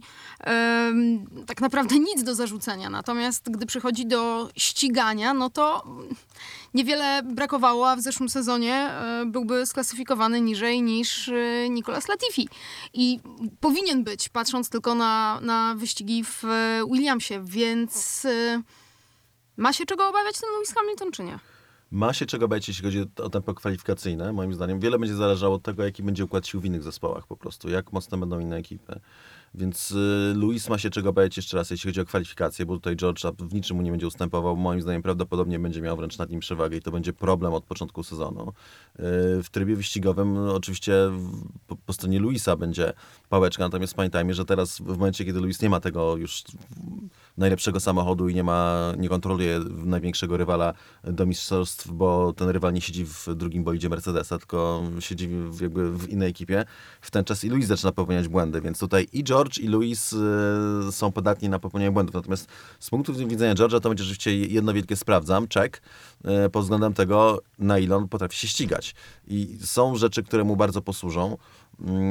tak 1.46 1.62
naprawdę 1.62 2.00
nic 2.00 2.24
do 2.24 2.36
zarzucenia. 2.36 2.90
Natomiast 2.90 3.50
gdy 3.52 3.66
przychodzi 3.66 4.06
do 4.06 4.50
ścigania, 4.58 5.34
no 5.34 5.50
to 5.50 5.84
niewiele 6.74 7.24
brakowało, 7.24 7.90
a 7.90 7.96
w 7.96 8.02
zeszłym 8.02 8.30
sezonie 8.30 8.76
e, 8.76 9.26
byłby 9.26 9.66
sklasyfikowany 9.66 10.42
niżej 10.42 10.82
niż 10.82 11.30
e, 11.30 11.70
Nicolas 11.70 12.08
Latifi. 12.08 12.50
I 12.94 13.20
powinien 13.60 14.04
być, 14.04 14.30
patrząc 14.30 14.70
tylko 14.70 14.96
na, 14.96 15.40
na 15.42 15.76
wyścigi 15.78 16.24
w 16.24 16.46
e, 16.46 16.82
Williamsie, 16.92 17.34
więc 17.44 18.28
ma 19.58 19.74
się 19.74 19.86
czego 19.86 20.10
obawiać 20.10 20.40
ten 20.40 20.50
Lewis 20.54 20.74
Hamilton, 20.74 21.12
czy 21.12 21.24
nie? 21.24 21.40
Ma 21.92 22.14
się 22.14 22.26
czego 22.26 22.48
bać, 22.48 22.68
jeśli 22.68 22.84
chodzi 22.86 23.06
o 23.18 23.30
tempo 23.30 23.54
kwalifikacyjne. 23.54 24.34
Moim 24.34 24.54
zdaniem 24.54 24.80
wiele 24.80 25.00
będzie 25.00 25.16
zależało 25.16 25.56
od 25.56 25.64
tego, 25.64 25.84
jaki 25.84 26.04
będzie 26.04 26.26
układ 26.26 26.48
sił 26.48 26.62
w 26.62 26.66
innych 26.66 26.84
zespołach 26.84 27.28
po 27.28 27.38
prostu, 27.38 27.70
jak 27.70 27.94
mocne 27.94 28.18
będą 28.18 28.40
inne 28.40 28.56
ekipy. 28.56 29.00
Więc 29.56 29.92
y, 29.92 30.34
Luis 30.36 30.70
ma 30.70 30.78
się 30.78 30.90
czego 30.90 31.14
bać 31.14 31.38
jeszcze 31.38 31.58
raz, 31.58 31.72
jeśli 31.72 31.90
chodzi 31.90 32.02
o 32.02 32.06
kwalifikacje, 32.06 32.66
bo 32.66 32.74
tutaj 32.74 32.96
George 32.96 33.22
w 33.40 33.54
niczym 33.54 33.78
mu 33.78 33.84
nie 33.84 33.92
będzie 33.92 34.08
ustępował. 34.08 34.58
Moim 34.58 34.82
zdaniem 34.82 35.02
prawdopodobnie 35.02 35.60
będzie 35.60 35.82
miał 35.82 35.98
wręcz 35.98 36.18
nad 36.18 36.30
nim 36.30 36.40
przewagę 36.40 36.78
i 36.78 36.82
to 36.82 36.92
będzie 36.92 37.14
problem 37.14 37.54
od 37.54 37.64
początku 37.64 38.04
sezonu. 38.04 38.50
Y, 38.50 38.54
w 39.44 39.48
trybie 39.52 39.76
wyścigowym 39.76 40.38
oczywiście 40.38 40.94
po 41.86 41.94
stronie 41.94 42.20
Luisa 42.20 42.56
będzie 42.56 42.94
pałeczka, 43.30 43.64
natomiast 43.64 43.94
pamiętajmy, 43.94 44.34
że 44.34 44.46
teraz 44.46 44.80
w 44.80 44.98
momencie, 44.98 45.26
kiedy 45.26 45.40
Luis 45.40 45.62
nie 45.62 45.70
ma 45.70 45.80
tego 45.80 46.18
już 46.18 46.44
najlepszego 47.38 47.80
samochodu 47.80 48.30
i 48.30 48.36
nie 48.36 48.44
ma, 48.44 48.94
nie 48.98 49.10
kontroluje 49.10 49.60
największego 49.86 50.38
rywala 50.38 50.74
do 51.04 51.26
mistrzostw, 51.26 51.88
bo 51.92 52.34
ten 52.34 52.50
rywal 52.50 52.74
nie 52.74 52.82
siedzi 52.82 53.06
w 53.06 53.28
drugim 53.36 53.64
bolidzie 53.64 53.90
Mercedesa, 53.90 54.38
tylko 54.38 54.84
siedzi 55.00 55.28
w, 55.28 55.62
jakby 55.62 55.92
w 55.98 56.10
innej 56.10 56.30
ekipie. 56.30 56.66
W 57.02 57.12
ten 57.12 57.26
czas 57.26 57.44
i 57.44 57.50
Luis 57.50 57.66
zaczyna 57.66 57.92
popełniać 57.92 58.28
błędy, 58.28 58.62
więc 58.62 58.80
tutaj 58.80 59.08
i 59.14 59.24
George 59.24 59.58
i 59.58 59.68
Luis 59.68 60.14
y, 60.14 60.92
są 60.92 61.12
podatni 61.12 61.50
na 61.50 61.60
popełnianie 61.60 61.92
błędów. 61.92 62.16
Natomiast 62.16 62.48
z 62.80 62.90
punktu 62.90 63.14
widzenia 63.14 63.56
George'a 63.56 63.80
to 63.80 63.90
będzie 63.90 64.04
rzeczywiście 64.04 64.38
jedno 64.38 64.74
wielkie 64.74 64.96
sprawdzam, 64.96 65.48
check, 65.48 65.82
y, 66.46 66.50
pod 66.50 66.64
względem 66.64 66.94
tego, 66.94 67.42
na 67.60 67.80
ile 67.80 67.96
on 67.96 68.08
potrafi 68.08 68.38
się 68.38 68.48
ścigać. 68.48 68.96
I 69.28 69.58
są 69.62 69.96
rzeczy, 69.96 70.24
które 70.24 70.44
mu 70.44 70.56
bardzo 70.56 70.82
posłużą 70.82 71.38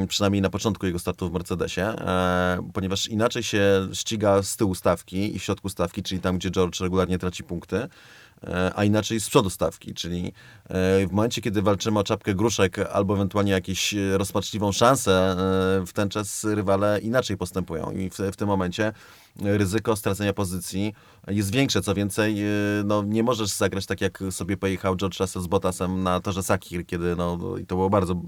przynajmniej 0.07 0.41
na 0.41 0.49
początku 0.49 0.85
jego 0.85 0.99
startu 0.99 1.29
w 1.29 1.33
Mercedesie, 1.33 1.81
e, 1.81 2.69
ponieważ 2.73 3.07
inaczej 3.07 3.43
się 3.43 3.87
ściga 3.93 4.43
z 4.43 4.57
tyłu 4.57 4.75
stawki 4.75 5.35
i 5.35 5.39
w 5.39 5.43
środku 5.43 5.69
stawki, 5.69 6.03
czyli 6.03 6.21
tam, 6.21 6.37
gdzie 6.37 6.51
George 6.51 6.79
regularnie 6.79 7.19
traci 7.19 7.43
punkty, 7.43 7.87
e, 8.43 8.71
a 8.75 8.83
inaczej 8.83 9.19
z 9.19 9.29
przodu 9.29 9.49
stawki, 9.49 9.93
czyli 9.93 10.33
w 10.73 11.11
momencie, 11.11 11.41
kiedy 11.41 11.61
walczymy 11.61 11.99
o 11.99 12.03
czapkę 12.03 12.35
gruszek 12.35 12.79
albo 12.79 13.13
ewentualnie 13.13 13.51
jakąś 13.51 13.93
e, 13.93 14.17
rozpaczliwą 14.17 14.71
szansę, 14.71 15.11
e, 15.81 15.85
w 15.85 15.93
ten 15.93 16.09
czas 16.09 16.43
rywale 16.43 16.99
inaczej 16.99 17.37
postępują 17.37 17.91
i 17.91 18.09
w, 18.09 18.17
w 18.17 18.35
tym 18.35 18.47
momencie 18.47 18.93
ryzyko 19.41 19.95
stracenia 19.95 20.33
pozycji 20.33 20.93
jest 21.27 21.51
większe. 21.51 21.81
Co 21.81 21.93
więcej, 21.93 22.43
e, 22.43 22.47
no, 22.85 23.03
nie 23.03 23.23
możesz 23.23 23.49
zagrać 23.49 23.85
tak, 23.85 24.01
jak 24.01 24.23
sobie 24.29 24.57
pojechał 24.57 24.95
George 24.95 25.19
Russell 25.19 25.41
z 25.41 25.47
Bottasem 25.47 26.03
na 26.03 26.19
torze 26.19 26.43
Sakir, 26.43 26.85
kiedy 26.85 27.15
no, 27.15 27.37
no, 27.37 27.57
i 27.57 27.65
to 27.65 27.75
było 27.75 27.89
bardzo, 27.89 28.21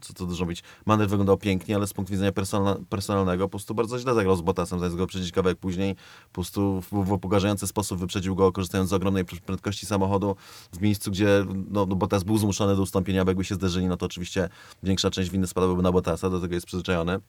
co 0.00 0.12
to 0.12 0.26
dużo 0.26 0.44
mówić, 0.44 0.62
manewr 0.86 1.10
wyglądał 1.10 1.36
pięknie, 1.36 1.76
ale 1.76 1.86
z 1.86 1.92
punktu 1.92 2.12
widzenia 2.12 2.32
persona, 2.32 2.76
personalnego 2.88 3.44
po 3.44 3.50
prostu 3.50 3.74
bardzo 3.74 3.98
źle 3.98 4.14
zagrał 4.14 4.36
z 4.36 4.40
Bottasem, 4.40 4.78
zamiast 4.78 4.96
go 4.96 5.02
wyprzedzić 5.02 5.32
kawałek 5.32 5.58
później, 5.58 5.94
po 5.94 6.32
prostu 6.32 6.80
w, 6.80 7.18
w 7.62 7.66
sposób 7.66 7.98
wyprzedził 7.98 8.34
go, 8.34 8.52
korzystając 8.52 8.90
z 8.90 8.92
ogromnej 8.92 9.24
pr- 9.24 9.40
prędkości 9.40 9.86
samochodu 9.86 10.36
w 10.72 10.80
miejscu, 10.80 11.10
gdzie 11.10 11.44
no, 11.70 11.81
no, 11.86 11.96
Bottas 11.96 12.24
był 12.24 12.38
zmuszony 12.38 12.76
do 12.76 12.82
ustąpienia, 12.82 13.24
bo 13.24 13.30
jakby 13.30 13.44
się 13.44 13.54
zderzyli, 13.54 13.86
no 13.86 13.96
to 13.96 14.06
oczywiście 14.06 14.48
większa 14.82 15.10
część 15.10 15.30
winy 15.30 15.46
spadłaby 15.46 15.82
na 15.82 15.92
Bottasa, 15.92 16.30
do 16.30 16.40
tego 16.40 16.54
jest 16.54 16.66
przyzwyczajony. 16.66 17.20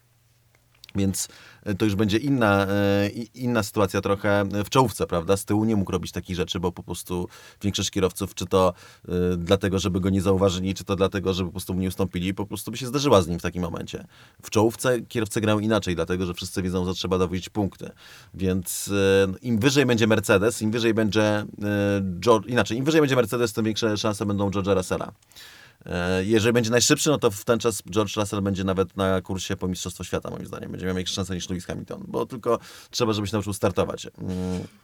Więc 0.96 1.28
e, 1.64 1.76
to 1.76 1.86
już 1.86 1.96
będzie 1.96 2.18
inna, 2.18 2.68
e, 2.68 3.10
inna 3.36 3.64
sytuacja 3.64 4.02
trochę 4.02 4.46
w 4.66 4.70
czołówce, 4.70 5.08
prawda? 5.08 5.38
Z 5.38 5.46
tyłu 5.46 5.66
nie 5.66 5.76
mógł 5.76 5.92
robić 5.92 6.12
takich 6.12 6.36
rzeczy, 6.36 6.60
bo 6.60 6.72
po 6.72 6.84
prostu 6.84 7.28
większość 7.62 7.92
kierowców, 7.92 8.36
czy 8.36 8.46
to 8.46 8.74
e, 9.08 9.12
dlatego, 9.38 9.80
żeby 9.80 10.00
go 10.00 10.10
nie 10.10 10.22
zauważyli, 10.22 10.74
czy 10.74 10.84
to 10.84 10.96
dlatego, 10.96 11.34
żeby 11.34 11.50
po 11.50 11.52
prostu 11.52 11.74
mu 11.74 11.80
nie 11.80 11.88
ustąpili, 11.88 12.34
po 12.34 12.46
prostu 12.46 12.72
by 12.72 12.78
się 12.78 12.88
zderzyła 12.88 13.22
z 13.22 13.28
nim 13.28 13.40
w 13.40 13.42
takim 13.42 13.62
momencie. 13.62 14.06
W 14.42 14.50
czołówce 14.50 15.02
kierowcy 15.02 15.42
grają 15.42 15.60
inaczej, 15.60 15.96
dlatego, 15.96 16.26
że 16.26 16.34
wszyscy 16.34 16.62
wiedzą, 16.62 16.86
że 16.86 16.94
trzeba 16.94 17.18
dowozić 17.18 17.50
punkty. 17.50 17.92
Więc 18.34 18.88
e, 18.88 19.34
im 19.42 19.60
wyżej 19.60 19.86
będzie 19.86 20.08
Mercedes, 20.08 20.62
im 20.62 20.72
wyżej 20.72 20.94
będzie 20.94 21.24
e, 21.24 21.46
George, 22.20 22.48
inaczej, 22.48 22.78
im 22.78 22.86
wyżej 22.86 23.02
będzie 23.02 23.16
Mercedes, 23.16 23.54
tym 23.54 23.66
większe 23.66 23.98
szanse 23.98 24.26
będą 24.26 24.50
George'a 24.50 24.76
Russella. 24.76 25.12
E, 25.86 26.26
Jeżeli 26.26 26.54
będzie 26.54 26.72
najszybszy, 26.72 27.10
no 27.10 27.18
to 27.18 27.32
w 27.32 27.46
ten 27.46 27.60
czas 27.60 27.84
George 27.90 28.16
Russell 28.18 28.42
będzie 28.42 28.64
nawet 28.64 28.98
na 28.98 29.22
kursie 29.22 29.56
po 29.56 29.68
Mistrzostwo 29.68 30.04
Świata, 30.04 30.30
moim 30.30 30.46
zdaniem. 30.46 30.72
Będzie 30.72 30.86
miał 30.86 30.96
większe 30.96 31.16
szanse 31.16 31.36
niż 31.36 31.50
Lewis 31.50 31.66
Hamilton, 31.66 32.04
bo 32.08 32.26
tylko 32.26 32.60
trzeba, 32.90 33.14
żeby 33.14 33.28
się 33.28 33.34
nauczył 33.34 33.54
startować. 33.54 34.06
Mm, 34.06 34.34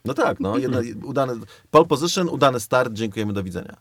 No 0.06 0.14
tak, 0.14 0.40
no, 0.40 0.58
jedna, 0.64 0.80
udany, 1.04 1.34
pole 1.72 1.86
position, 1.86 2.30
udany 2.30 2.60
start, 2.60 2.94
dziękujemy, 2.94 3.34
do 3.34 3.44
widzenia. 3.44 3.78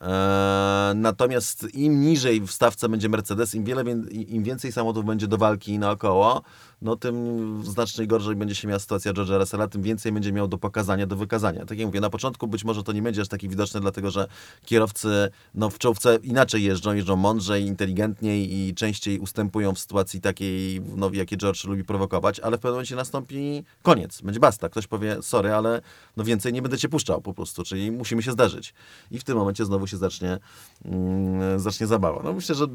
E, 0.00 0.92
natomiast 0.96 1.66
im 1.74 2.00
niżej 2.00 2.40
w 2.40 2.50
stawce 2.50 2.88
będzie 2.88 3.08
Mercedes, 3.08 3.54
im, 3.54 3.64
wiele, 3.64 3.84
im 4.12 4.42
więcej 4.42 4.72
samochodów 4.72 5.04
będzie 5.04 5.26
do 5.26 5.38
walki 5.38 5.78
naokoło, 5.78 6.42
no 6.82 6.96
tym 6.96 7.62
znacznie 7.64 8.06
gorzej 8.06 8.36
będzie 8.36 8.54
się 8.54 8.68
miała 8.68 8.78
sytuacja 8.78 9.12
George'a 9.12 9.38
Russella, 9.38 9.68
tym 9.68 9.82
więcej 9.82 10.12
będzie 10.12 10.32
miał 10.32 10.48
do 10.48 10.58
pokazania, 10.58 11.06
do 11.06 11.16
wykazania. 11.16 11.66
Tak 11.66 11.78
jak 11.78 11.86
mówię, 11.86 12.00
na 12.00 12.10
początku 12.10 12.48
być 12.48 12.64
może 12.64 12.82
to 12.82 12.92
nie 12.92 13.02
będzie 13.02 13.20
aż 13.20 13.28
taki 13.28 13.48
widoczne, 13.48 13.80
dlatego 13.80 14.10
że 14.10 14.26
kierowcy 14.64 15.30
no, 15.54 15.70
w 15.70 15.78
czołówce 15.78 16.18
inaczej 16.22 16.62
jeżdżą, 16.62 16.92
jeżdżą 16.92 17.16
mądrzej, 17.16 17.66
inteligentniej 17.66 18.54
i 18.54 18.74
częściej 18.74 19.18
ustępują 19.18 19.74
w 19.74 19.78
sytuacji 19.78 20.20
takiej, 20.20 20.80
no, 20.96 21.10
jakie 21.12 21.36
George 21.36 21.64
lubi 21.64 21.84
prowokować, 21.84 22.40
ale 22.40 22.56
w 22.56 22.60
pewnym 22.60 22.74
momencie 22.74 22.96
nastąpi 22.96 23.64
koniec, 23.82 24.20
będzie 24.20 24.40
basta. 24.40 24.68
Ktoś 24.68 24.86
powie, 24.86 25.22
sorry, 25.22 25.54
ale 25.54 25.80
no 26.16 26.24
więcej 26.24 26.52
nie 26.52 26.62
będę 26.62 26.78
cię 26.78 26.88
puszczał 26.88 27.20
po 27.20 27.34
prostu, 27.34 27.64
czyli 27.64 27.90
musimy 27.90 28.22
się 28.22 28.32
zdarzyć. 28.32 28.74
I 29.10 29.18
w 29.18 29.24
tym 29.24 29.36
momencie 29.36 29.64
znowu 29.64 29.86
się 29.86 29.96
zacznie, 29.96 30.38
mm, 30.84 31.60
zacznie 31.60 31.86
zabawa. 31.86 32.22
No 32.24 32.32
myślę, 32.32 32.54
że 32.54 32.66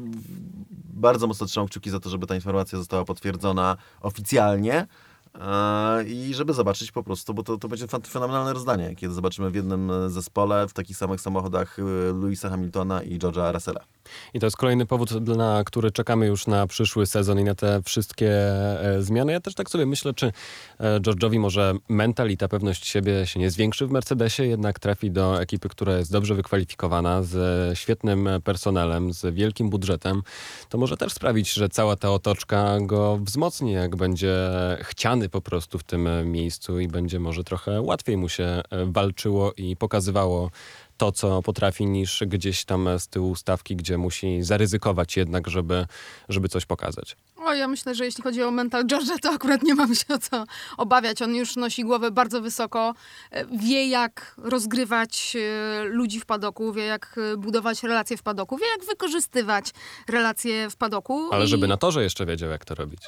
bardzo 0.94 1.26
mocno 1.26 1.46
trzymam 1.46 1.68
kciuki 1.68 1.90
za 1.90 2.00
to, 2.00 2.10
żeby 2.10 2.26
ta 2.26 2.34
informacja 2.34 2.78
została 2.78 3.04
potwierdzona 3.04 3.76
oficjalnie 4.00 4.86
e, 5.34 6.04
i 6.04 6.34
żeby 6.34 6.52
zobaczyć 6.52 6.92
po 6.92 7.02
prostu, 7.02 7.34
bo 7.34 7.42
to, 7.42 7.56
to 7.56 7.68
będzie 7.68 7.86
fenomenalne 7.86 8.52
rozdanie, 8.52 8.96
kiedy 8.96 9.14
zobaczymy 9.14 9.50
w 9.50 9.54
jednym 9.54 9.90
e, 9.90 10.10
zespole, 10.10 10.68
w 10.68 10.72
takich 10.72 10.96
samych 10.96 11.20
samochodach 11.20 11.78
e, 11.78 12.12
Louisa 12.12 12.50
Hamiltona 12.50 13.02
i 13.02 13.18
George'a 13.18 13.52
Russella. 13.52 13.95
I 14.34 14.40
to 14.40 14.46
jest 14.46 14.56
kolejny 14.56 14.86
powód, 14.86 15.10
na 15.36 15.64
który 15.64 15.90
czekamy 15.90 16.26
już 16.26 16.46
na 16.46 16.66
przyszły 16.66 17.06
sezon 17.06 17.40
i 17.40 17.44
na 17.44 17.54
te 17.54 17.82
wszystkie 17.82 18.30
e, 18.30 19.02
zmiany. 19.02 19.32
Ja 19.32 19.40
też 19.40 19.54
tak 19.54 19.70
sobie 19.70 19.86
myślę, 19.86 20.14
czy 20.14 20.32
e, 20.78 21.00
George'owi 21.00 21.38
może 21.38 21.74
mental 21.88 22.30
i 22.30 22.36
ta 22.36 22.48
pewność 22.48 22.86
siebie 22.86 23.26
się 23.26 23.40
nie 23.40 23.50
zwiększy 23.50 23.86
w 23.86 23.90
Mercedesie, 23.90 24.46
jednak 24.46 24.78
trafi 24.78 25.10
do 25.10 25.40
ekipy, 25.40 25.68
która 25.68 25.98
jest 25.98 26.12
dobrze 26.12 26.34
wykwalifikowana, 26.34 27.22
z 27.22 27.78
świetnym 27.78 28.28
personelem, 28.44 29.12
z 29.12 29.34
wielkim 29.34 29.70
budżetem. 29.70 30.22
To 30.68 30.78
może 30.78 30.96
też 30.96 31.12
sprawić, 31.12 31.52
że 31.52 31.68
cała 31.68 31.96
ta 31.96 32.10
otoczka 32.10 32.80
go 32.80 33.18
wzmocni, 33.22 33.72
jak 33.72 33.96
będzie 33.96 34.36
chciany 34.80 35.28
po 35.28 35.40
prostu 35.40 35.78
w 35.78 35.84
tym 35.84 36.08
miejscu 36.24 36.80
i 36.80 36.88
będzie 36.88 37.20
może 37.20 37.44
trochę 37.44 37.82
łatwiej 37.82 38.16
mu 38.16 38.28
się 38.28 38.44
e, 38.44 38.62
walczyło 38.86 39.52
i 39.56 39.76
pokazywało 39.76 40.50
to, 40.96 41.12
co 41.12 41.42
potrafi, 41.42 41.86
niż 41.86 42.22
gdzieś 42.26 42.64
tam 42.64 42.88
z 42.98 43.08
tyłu 43.08 43.34
stawki, 43.34 43.76
gdzie 43.76 43.98
musi 43.98 44.42
zaryzykować 44.42 45.16
jednak, 45.16 45.48
żeby, 45.48 45.86
żeby 46.28 46.48
coś 46.48 46.66
pokazać. 46.66 47.16
O, 47.36 47.54
ja 47.54 47.68
myślę, 47.68 47.94
że 47.94 48.04
jeśli 48.04 48.22
chodzi 48.22 48.42
o 48.42 48.50
mental 48.50 48.86
George'a, 48.86 49.18
to 49.22 49.30
akurat 49.30 49.62
nie 49.62 49.74
mam 49.74 49.94
się 49.94 50.14
o 50.14 50.18
co 50.18 50.44
obawiać. 50.76 51.22
On 51.22 51.34
już 51.34 51.56
nosi 51.56 51.84
głowę 51.84 52.10
bardzo 52.10 52.40
wysoko, 52.40 52.94
e, 53.30 53.46
wie 53.46 53.88
jak 53.88 54.34
rozgrywać 54.38 55.36
e, 55.36 55.84
ludzi 55.84 56.20
w 56.20 56.26
padoku, 56.26 56.72
wie 56.72 56.84
jak 56.84 57.16
e, 57.32 57.36
budować 57.36 57.82
relacje 57.82 58.16
w 58.16 58.22
padoku, 58.22 58.56
wie 58.56 58.66
jak 58.66 58.84
wykorzystywać 58.84 59.70
relacje 60.08 60.70
w 60.70 60.76
padoku. 60.76 61.28
Ale 61.32 61.44
I 61.44 61.48
żeby 61.48 61.68
na 61.68 61.76
torze 61.76 62.02
jeszcze 62.02 62.26
wiedział, 62.26 62.50
jak 62.50 62.64
to 62.64 62.74
robić. 62.74 63.00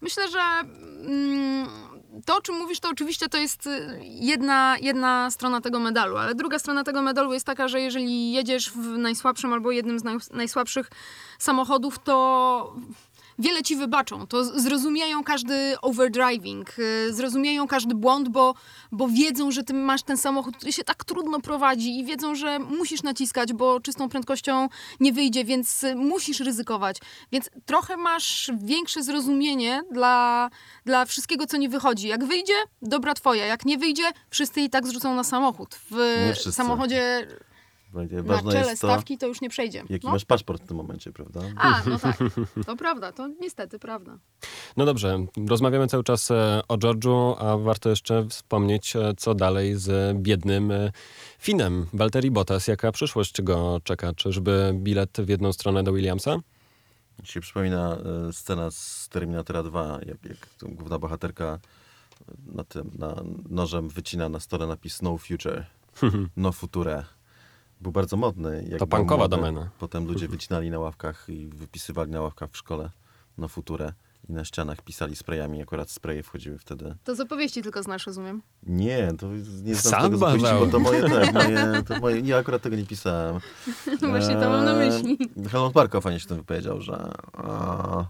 Myślę, 0.00 0.30
że 0.30 0.38
mm, 0.38 1.68
to, 2.24 2.36
o 2.36 2.40
czym 2.40 2.54
mówisz, 2.54 2.80
to 2.80 2.88
oczywiście 2.88 3.28
to 3.28 3.38
jest 3.38 3.66
y, 3.66 4.00
jedna, 4.04 4.76
jedna 4.80 5.30
strona 5.30 5.60
tego 5.60 5.80
medalu, 5.80 6.16
ale 6.16 6.34
druga 6.34 6.58
strona 6.58 6.84
tego 6.84 7.02
medalu 7.02 7.32
jest 7.32 7.46
taka, 7.46 7.68
że 7.68 7.80
jeżeli 7.80 8.32
jedziesz 8.32 8.70
w 8.70 8.98
najsłabszym 8.98 9.52
albo 9.52 9.70
jednym 9.70 9.98
z 9.98 10.04
naj, 10.04 10.16
najsłabszych 10.32 10.90
samochodów, 11.38 11.98
to 11.98 12.74
wiele 13.38 13.62
ci 13.62 13.76
wybaczą. 13.76 14.26
To 14.26 14.60
zrozumieją 14.60 15.24
każdy 15.24 15.80
overdriving, 15.82 16.78
y, 16.78 17.14
zrozumieją 17.14 17.66
każdy 17.66 17.94
błąd, 17.94 18.28
bo, 18.28 18.54
bo 18.92 19.08
wiedzą, 19.08 19.50
że 19.50 19.64
ty 19.64 19.74
masz 19.74 20.02
ten 20.02 20.16
samochód, 20.16 20.56
który 20.56 20.72
się 20.72 20.84
tak 20.84 21.04
trudno 21.04 21.40
prowadzi 21.40 21.98
i 21.98 22.04
wiedzą, 22.04 22.34
że 22.34 22.58
musisz 22.58 23.02
naciskać, 23.02 23.52
bo 23.52 23.80
czystą 23.80 24.08
prędkością 24.08 24.68
nie 25.00 25.12
wyjdzie, 25.12 25.44
więc 25.44 25.84
y, 25.84 25.94
musisz 25.94 26.40
ryzykować. 26.40 26.96
Więc 27.32 27.50
trochę 27.66 27.96
masz 27.96 28.50
większe 28.62 29.02
zrozumienie 29.02 29.82
dla, 29.90 30.50
dla 30.84 31.04
wszystkiego, 31.04 31.46
co 31.46 31.56
nie 31.56 31.68
wychodzi. 31.68 32.08
Jak 32.08 32.24
wyjdzie, 32.24 32.54
dobra 32.82 33.14
twoja. 33.14 33.46
Jak 33.46 33.64
nie 33.64 33.78
wyjdzie, 33.78 34.04
wszyscy 34.30 34.60
i 34.60 34.70
tak 34.70 34.86
zrzucą 34.86 35.14
na 35.14 35.24
samochód. 35.24 35.74
W 35.90 35.96
Nie 35.96 37.55
Będzie- 37.96 38.16
na 38.16 38.22
Ważne 38.22 38.52
czele 38.52 38.68
jest 38.70 38.82
to, 38.82 38.88
stawki 38.88 39.18
to 39.18 39.26
już 39.26 39.40
nie 39.40 39.48
przejdzie. 39.50 39.82
jaki 39.90 40.06
No. 40.06 40.12
masz 40.12 40.24
paszport 40.24 40.62
w 40.62 40.66
tym 40.66 40.76
momencie, 40.76 41.12
prawda? 41.12 41.40
A, 41.56 41.82
no 41.90 41.98
tak. 42.06 42.16
To 42.66 42.76
prawda, 42.76 43.12
to 43.12 43.28
niestety 43.40 43.78
prawda. 43.78 44.18
No 44.76 44.84
dobrze, 44.86 45.26
rozmawiamy 45.48 45.86
cały 45.88 46.04
czas 46.04 46.30
e, 46.30 46.62
o 46.68 46.76
George'u, 46.76 47.34
a 47.38 47.56
warto 47.56 47.88
jeszcze 47.90 48.26
wspomnieć, 48.28 48.96
e, 48.96 49.14
co 49.16 49.34
dalej 49.34 49.74
z 49.76 50.16
biednym 50.18 50.70
e, 50.70 50.92
Finem. 51.38 51.86
Valtteri 51.92 52.30
Bottas, 52.30 52.68
jaka 52.68 52.92
przyszłość 52.92 53.42
go 53.42 53.80
czeka? 53.84 54.12
Czyżby 54.14 54.72
bilet 54.74 55.10
w 55.20 55.28
jedną 55.28 55.52
stronę 55.52 55.82
do 55.82 55.92
Williamsa? 55.92 56.36
Mi 57.20 57.26
się 57.26 57.40
przypomina 57.40 57.98
scena 58.32 58.70
z 58.70 59.08
Terminatora 59.08 59.62
2, 59.62 59.98
jak, 60.06 60.24
jak 60.24 60.74
główna 60.74 60.98
bohaterka 60.98 61.58
na 62.46 62.64
tym, 62.64 62.90
na 62.98 63.14
nożem 63.50 63.88
wycina 63.88 64.28
na 64.28 64.40
stole 64.40 64.66
napis 64.66 65.02
No 65.02 65.18
Future, 65.18 65.66
No 66.36 66.52
Future. 66.52 67.04
Był 67.80 67.92
bardzo 67.92 68.16
modny. 68.16 68.66
Jak 68.70 68.78
To 68.78 68.86
był 68.86 68.98
punkowa 68.98 69.18
młody, 69.18 69.36
domena. 69.36 69.70
Potem 69.78 70.06
ludzie 70.06 70.28
wycinali 70.28 70.70
na 70.70 70.78
ławkach 70.78 71.26
i 71.28 71.46
wypisywali 71.46 72.10
na 72.10 72.20
ławkach 72.20 72.50
w 72.50 72.56
szkole 72.56 72.90
No 73.38 73.48
Future. 73.48 73.92
I 74.28 74.32
na 74.32 74.44
ścianach 74.44 74.82
pisali 74.82 75.16
sprayami, 75.16 75.62
akurat 75.62 75.90
spraye 75.90 76.22
wchodziły 76.22 76.58
wtedy. 76.58 76.94
To 77.04 77.14
z 77.14 77.20
opowieści 77.20 77.62
tylko 77.62 77.82
znasz, 77.82 78.06
rozumiem. 78.06 78.42
Nie, 78.62 79.12
to 79.18 79.26
nie 79.62 79.74
znam 79.74 79.92
Sam 79.92 80.02
tego 80.02 80.18
z 80.18 80.22
opowieści, 80.22 80.54
bo 80.60 80.66
to 80.66 80.78
moje, 80.78 81.02
tak, 81.02 81.32
moje, 81.44 81.82
to 81.82 82.00
moje, 82.00 82.22
nie, 82.22 82.36
akurat 82.36 82.62
tego 82.62 82.76
nie 82.76 82.86
pisałem. 82.86 83.40
No 84.02 84.08
właśnie 84.08 84.34
to 84.34 84.50
mam 84.50 84.64
na 84.64 84.74
myśli. 84.74 85.18
Eee, 85.36 85.48
Helmut 85.48 85.74
Marko 85.74 86.00
fajnie 86.00 86.20
się 86.20 86.26
tym 86.26 86.36
wypowiedział, 86.36 86.80
że 86.80 87.12
a, 87.32 88.04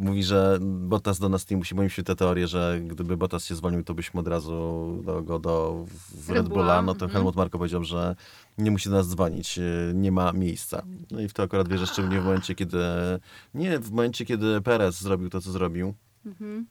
mówi, 0.00 0.24
że 0.24 0.58
Bottas 0.60 1.18
do 1.18 1.28
nas 1.28 1.50
nie 1.50 1.56
musi, 1.56 1.74
bo 1.74 1.88
się 1.88 2.02
te 2.02 2.16
teorie, 2.16 2.48
że 2.48 2.80
gdyby 2.84 3.16
Bottas 3.16 3.44
się 3.44 3.54
zwolnił, 3.54 3.84
to 3.84 3.94
byśmy 3.94 4.20
od 4.20 4.28
razu 4.28 5.02
do, 5.04 5.22
go 5.22 5.38
do 5.38 5.84
Red. 6.28 6.48
Bulla, 6.48 6.82
No 6.82 6.94
to 6.94 7.04
mhm. 7.04 7.10
Helmut 7.10 7.36
Marko 7.36 7.58
powiedział, 7.58 7.84
że 7.84 8.16
nie 8.58 8.70
musi 8.70 8.88
do 8.88 8.94
nas 8.94 9.08
dzwonić, 9.08 9.58
e, 9.58 9.62
nie 9.94 10.12
ma 10.12 10.32
miejsca. 10.32 10.82
No 11.10 11.20
i 11.20 11.28
w 11.28 11.32
to 11.32 11.42
akurat 11.42 11.68
wierzę 11.68 11.86
szczególnie 11.86 12.20
w 12.20 12.24
momencie, 12.24 12.54
kiedy 12.54 12.78
nie, 13.54 13.78
w 13.78 13.90
momencie, 13.90 14.24
kiedy 14.24 14.60
Perez 14.60 15.00
zrobił 15.00 15.30
to, 15.30 15.40
co 15.40 15.52
zrobił. 15.52 15.94
Mhm. 16.26 16.66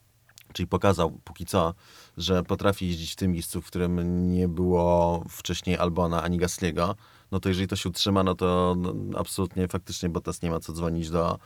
Czyli 0.54 0.68
pokazał 0.68 1.12
póki 1.24 1.46
co, 1.46 1.74
że 2.18 2.44
potrafi 2.44 2.88
jeździć 2.88 3.14
w 3.14 3.16
tym 3.16 3.32
miejscu, 3.32 3.62
w 3.62 3.66
którym 3.66 4.32
nie 4.32 4.48
było 4.48 5.24
wcześniej 5.30 5.78
Albona 5.78 6.24
ani 6.24 6.38
Gasliego, 6.38 6.96
no 7.32 7.40
to 7.40 7.50
jeżeli 7.50 7.68
to 7.68 7.76
się 7.76 7.90
utrzyma, 7.90 8.24
no 8.24 8.36
to 8.36 8.76
no, 8.78 9.20
absolutnie 9.20 9.68
faktycznie 9.68 10.10
Bottas 10.10 10.42
nie 10.42 10.50
ma 10.50 10.60
co 10.60 10.74
dzwonić 10.74 11.10
do, 11.10 11.40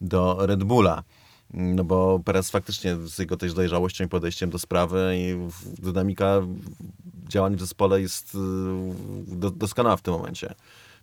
do 0.00 0.46
Red 0.46 0.64
Bulla. 0.64 1.02
No 1.54 1.84
bo 1.84 2.20
Perez 2.24 2.50
faktycznie 2.50 2.96
z 2.96 3.18
jego 3.18 3.36
też 3.36 3.54
dojrzałością 3.54 4.04
i 4.04 4.08
podejściem 4.08 4.50
do 4.50 4.58
sprawy 4.58 5.14
i 5.16 5.36
dynamika 5.82 6.40
działań 7.28 7.56
w 7.56 7.60
zespole 7.60 8.00
jest 8.00 8.34
y, 8.34 8.38
do, 9.36 9.50
doskonała 9.50 9.96
w 9.96 10.02
tym 10.02 10.14
momencie. 10.14 10.54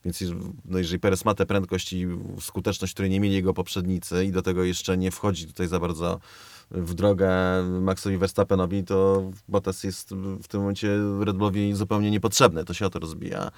Więc 0.06 0.24
no 0.66 0.78
jeżeli 0.78 1.00
Perez 1.00 1.26
ma 1.26 1.34
tę 1.34 1.46
prędkość 1.46 1.94
i 1.94 2.08
skuteczność, 2.40 2.94
której 2.94 3.12
nie 3.12 3.20
mieli 3.20 3.36
jego 3.36 3.54
poprzednicy 3.54 4.26
i 4.26 4.32
do 4.32 4.42
tego 4.42 4.64
jeszcze 4.64 4.98
nie 4.98 5.12
wchodzi 5.12 5.48
tutaj 5.48 5.68
za 5.68 5.80
bardzo 5.80 6.20
w 6.72 6.94
drogę 6.94 7.30
Maxowi 7.82 8.18
Verstappenowi, 8.18 8.84
to 8.84 9.24
Bottas 9.48 9.84
jest 9.84 10.16
w 10.44 10.48
tym 10.48 10.60
momencie 10.60 10.88
Red 11.20 11.38
Bullowi 11.38 11.74
zupełnie 11.74 12.12
niepotrzebny. 12.12 12.66
To 12.66 12.74
się 12.74 12.86
o 12.86 12.90
to 12.90 13.00
rozbija. 13.00 13.52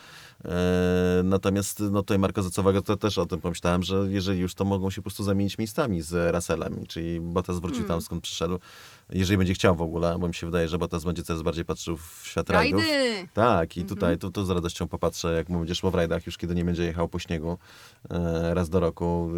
E, 0.45 1.21
natomiast 1.23 1.79
no 1.91 2.01
tutaj 2.01 2.19
Marko 2.19 2.43
Zacowego 2.43 2.81
to 2.81 2.97
też 2.97 3.17
o 3.17 3.25
tym 3.25 3.41
pomyślałem, 3.41 3.83
że 3.83 4.05
jeżeli 4.09 4.39
już 4.39 4.55
to 4.55 4.65
mogą 4.65 4.89
się 4.89 5.01
po 5.01 5.03
prostu 5.03 5.23
zamienić 5.23 5.57
miejscami 5.57 6.01
z 6.01 6.35
Russellem, 6.35 6.85
czyli 6.87 7.21
Bottas 7.21 7.59
wróci 7.59 7.83
tam 7.83 8.01
skąd 8.01 8.23
przyszedł, 8.23 8.59
jeżeli 9.09 9.37
będzie 9.37 9.53
chciał 9.53 9.75
w 9.75 9.81
ogóle, 9.81 10.17
bo 10.19 10.27
mi 10.27 10.33
się 10.33 10.47
wydaje, 10.47 10.67
że 10.67 10.77
Bottas 10.77 11.03
będzie 11.03 11.23
coraz 11.23 11.41
bardziej 11.41 11.65
patrzył 11.65 11.97
w 11.97 12.21
świat 12.23 12.49
rajdów. 12.49 12.81
Rajdy! 12.81 13.27
Tak, 13.33 13.77
i 13.77 13.85
tutaj 13.85 14.17
to, 14.17 14.31
to 14.31 14.45
z 14.45 14.49
radością 14.49 14.87
popatrzę, 14.87 15.33
jak 15.33 15.49
mu 15.49 15.59
będzie 15.59 15.75
szło 15.75 15.91
w 15.91 15.95
rajdach, 15.95 16.25
już 16.25 16.37
kiedy 16.37 16.55
nie 16.55 16.65
będzie 16.65 16.83
jechał 16.83 17.07
po 17.07 17.19
śniegu 17.19 17.57
e, 18.09 18.53
raz 18.53 18.69
do 18.69 18.79
roku, 18.79 19.31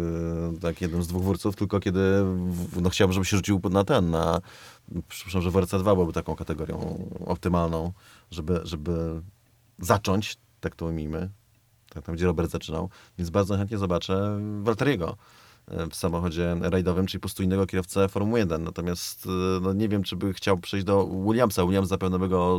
e, 0.56 0.60
tak 0.60 0.80
jednym 0.80 1.02
z 1.02 1.06
dwóch 1.06 1.22
wórców, 1.22 1.56
tylko 1.56 1.80
kiedy 1.80 2.00
w, 2.34 2.80
no, 2.80 2.90
chciałbym, 2.90 3.12
żeby 3.12 3.26
się 3.26 3.36
rzucił 3.36 3.60
na 3.70 3.84
ten, 3.84 4.10
na, 4.10 4.40
przepraszam, 5.08 5.42
że 5.42 5.50
WRC2 5.50 5.84
byłoby 5.84 6.12
taką 6.12 6.36
kategorią 6.36 7.08
optymalną, 7.26 7.92
żeby, 8.30 8.60
żeby 8.64 9.22
zacząć, 9.78 10.36
tak 10.60 10.76
to 10.76 10.86
ujmijmy, 10.86 11.30
tak 11.88 12.04
tam, 12.04 12.14
gdzie 12.14 12.26
Robert 12.26 12.50
zaczynał, 12.50 12.90
więc 13.18 13.30
bardzo 13.30 13.56
chętnie 13.56 13.78
zobaczę 13.78 14.40
Walteriego 14.62 15.16
w 15.90 15.96
samochodzie 15.96 16.56
rajdowym, 16.60 17.06
czyli 17.06 17.20
po 17.20 17.42
innego 17.42 17.66
kierowcę 17.66 18.08
Formuły 18.08 18.38
1. 18.38 18.64
Natomiast 18.64 19.26
e, 19.26 19.60
no, 19.60 19.72
nie 19.72 19.88
wiem, 19.88 20.02
czy 20.02 20.16
by 20.16 20.32
chciał 20.34 20.58
przejść 20.58 20.86
do 20.86 21.06
Williamsa. 21.06 21.64
Williams 21.64 21.88
zapewne 21.88 22.18
by 22.18 22.28
go 22.28 22.58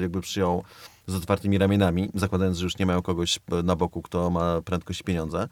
jakby 0.00 0.20
przyjął 0.20 0.64
z 1.06 1.14
otwartymi 1.14 1.58
ramionami, 1.58 2.10
zakładając, 2.14 2.58
że 2.58 2.64
już 2.64 2.78
nie 2.78 2.86
mają 2.86 3.02
kogoś 3.02 3.38
na 3.64 3.76
boku, 3.76 4.02
kto 4.02 4.30
ma 4.30 4.62
prędkość 4.62 5.00
i 5.00 5.04
pieniądze. 5.04 5.48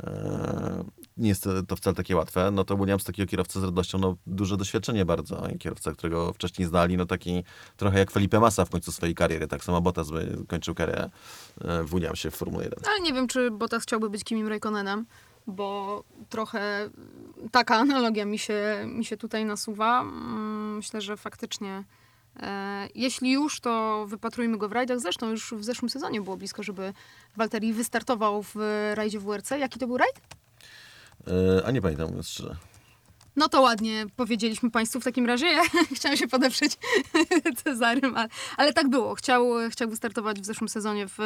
E, 0.00 0.84
Nie 1.16 1.28
jest 1.28 1.48
to- 1.68 1.76
wcale 1.76 1.94
takie 1.96 2.16
łatwe. 2.16 2.50
No 2.50 2.64
to 2.64 2.76
Williams 2.76 3.04
takiego 3.04 3.30
kierowcę 3.30 3.60
z 3.60 3.64
radością, 3.64 3.98
no 3.98 4.16
duże 4.26 4.56
doświadczenie 4.56 5.04
bardzo. 5.04 5.42
Kierowca, 5.58 5.92
którego 5.92 6.32
wcześniej 6.32 6.68
znali, 6.68 6.96
no 6.96 7.06
taki 7.06 7.44
trochę 7.76 7.98
jak 7.98 8.10
Felipe 8.10 8.40
Massa 8.40 8.64
w 8.64 8.70
końcu 8.70 8.92
swojej 8.92 9.14
kariery. 9.14 9.46
Tak 9.48 9.64
samo 9.64 9.80
Bottas 9.80 10.10
by 10.10 10.38
kończył 10.48 10.74
karierę 10.74 11.10
e, 11.60 11.82
w 11.84 11.90
Williamsie 11.90 12.30
w 12.30 12.34
Formule 12.34 12.64
1. 12.64 12.78
Ale 12.88 13.00
nie 13.00 13.12
wiem, 13.12 13.26
czy 13.28 13.50
Bottas 13.50 13.82
chciałby 13.82 14.10
być 14.10 14.24
Kimim 14.24 14.48
Raikkonenem, 14.48 15.06
bo 15.46 16.04
trochę 16.28 16.90
taka 17.52 17.76
analogia 17.76 18.24
mi 18.24 18.38
się, 18.38 18.84
mi 18.86 19.04
się 19.04 19.16
tutaj 19.16 19.44
nasuwa. 19.44 20.00
Mm, 20.00 20.76
Myślę, 20.76 21.00
że 21.00 21.16
faktycznie 21.16 21.84
e, 22.40 22.88
jeśli 22.94 23.32
już, 23.32 23.60
to 23.60 24.04
wypatrujmy 24.08 24.58
go 24.58 24.68
w 24.68 24.72
rajdach. 24.72 25.00
Zresztą 25.00 25.30
już 25.30 25.54
w 25.54 25.64
zeszłym 25.64 25.88
sezonie 25.90 26.20
było 26.20 26.36
blisko, 26.36 26.62
żeby 26.62 26.92
Walteri 27.36 27.72
wystartował 27.72 28.42
w 28.42 28.54
rajdzie 28.94 29.20
WRC. 29.20 29.50
Jaki 29.50 29.78
to 29.78 29.86
był 29.86 29.96
rajd? 29.96 30.20
E, 31.60 31.66
A 31.66 31.70
nie 31.70 31.82
pamiętam, 31.82 32.22
szczerze. 32.22 32.56
No 33.36 33.48
to 33.48 33.60
ładnie 33.60 34.06
powiedzieliśmy 34.16 34.70
Państwu 34.70 35.00
w 35.00 35.04
takim 35.04 35.26
razie. 35.26 35.46
Ja 35.56 35.62
chciałam 35.94 36.16
się 36.16 36.28
podeprzeć 36.28 36.78
Cezarym, 37.64 38.16
ale, 38.16 38.28
ale 38.56 38.72
tak 38.72 38.88
było. 38.88 39.14
Chciał, 39.14 39.46
chciał 39.70 39.88
wystartować 39.90 40.40
w 40.40 40.44
zeszłym 40.44 40.68
sezonie 40.68 41.06
w 41.08 41.18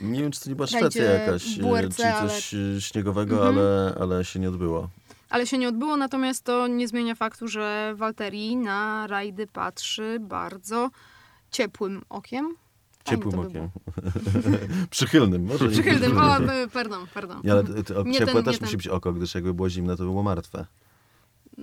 Nie 0.00 0.22
wiem, 0.22 0.30
czy 0.32 0.40
to 0.40 0.48
nie 0.48 0.56
była 0.56 0.66
Szwecja 0.66 1.04
jakaś, 1.04 1.58
e, 1.58 1.62
WRC, 1.62 1.96
czy 1.96 2.02
coś 2.28 2.54
e, 2.54 2.80
śniegowego, 2.80 3.36
Mhm. 3.36 3.58
ale, 3.58 3.94
ale 4.00 4.24
się 4.24 4.38
nie 4.40 4.48
odbyło. 4.48 4.88
Ale 5.30 5.46
się 5.46 5.58
nie 5.58 5.68
odbyło, 5.68 5.96
natomiast 5.96 6.44
to 6.44 6.66
nie 6.66 6.88
zmienia 6.88 7.14
faktu, 7.14 7.48
że 7.48 7.92
Walteri 7.96 8.56
na 8.56 9.06
rajdy 9.06 9.46
patrzy 9.46 10.16
bardzo 10.20 10.90
ciepłym 11.50 12.02
okiem. 12.08 12.54
Ciepłym 13.04 13.38
okiem. 13.38 13.68
Przychylnym, 14.90 15.44
może 15.44 15.64
nie 15.64 15.70
Przychylnym, 15.70 16.18
o, 16.18 16.36
e, 16.36 16.68
pardon, 16.72 17.06
pardon. 17.14 17.40
Nie, 17.44 17.52
ale 17.52 17.64
to, 17.64 17.94
to, 17.94 18.02
Nie 18.02 18.18
ciepłe 18.18 18.34
ten, 18.34 18.44
też 18.44 18.54
nie 18.54 18.60
musi 18.60 18.70
ten. 18.70 18.78
być 18.78 18.88
oko, 18.88 19.12
gdyż 19.12 19.34
jakby 19.34 19.54
było 19.54 19.70
zimne, 19.70 19.96
to 19.96 20.02
by 20.02 20.08
było 20.10 20.22
martwe. 20.22 20.66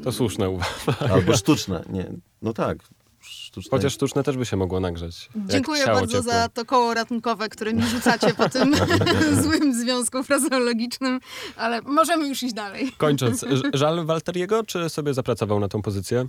To 0.04 0.12
słuszne 0.12 0.50
uwaga. 0.50 1.14
Albo 1.14 1.38
sztuczne. 1.38 1.84
Nie, 1.90 2.12
no 2.42 2.54
tak. 2.54 2.78
Sztuczne. 3.20 3.70
Chociaż 3.72 3.94
sztuczne 3.94 4.24
też 4.24 4.38
by 4.38 4.46
się 4.46 4.58
mogło 4.58 4.80
nagrzeć. 4.80 5.30
Dziękuję 5.36 5.86
bardzo 5.86 6.18
ciepłe. 6.18 6.34
za 6.34 6.50
to 6.50 6.66
koło 6.66 6.94
ratunkowe, 6.94 7.50
które 7.50 7.74
mi 7.74 7.84
rzucacie 7.84 8.34
po 8.34 8.50
tym 8.50 8.76
złym 9.44 9.74
związku 9.74 10.24
frazeologicznym, 10.24 11.20
ale 11.56 11.82
możemy 11.82 12.28
już 12.28 12.44
iść 12.44 12.54
dalej. 12.54 12.92
Kończąc, 12.98 13.46
żal 13.74 14.06
Walteriego, 14.06 14.64
czy 14.64 14.90
sobie 14.90 15.14
zapracował 15.14 15.60
na 15.60 15.68
tą 15.68 15.82
pozycję? 15.82 16.28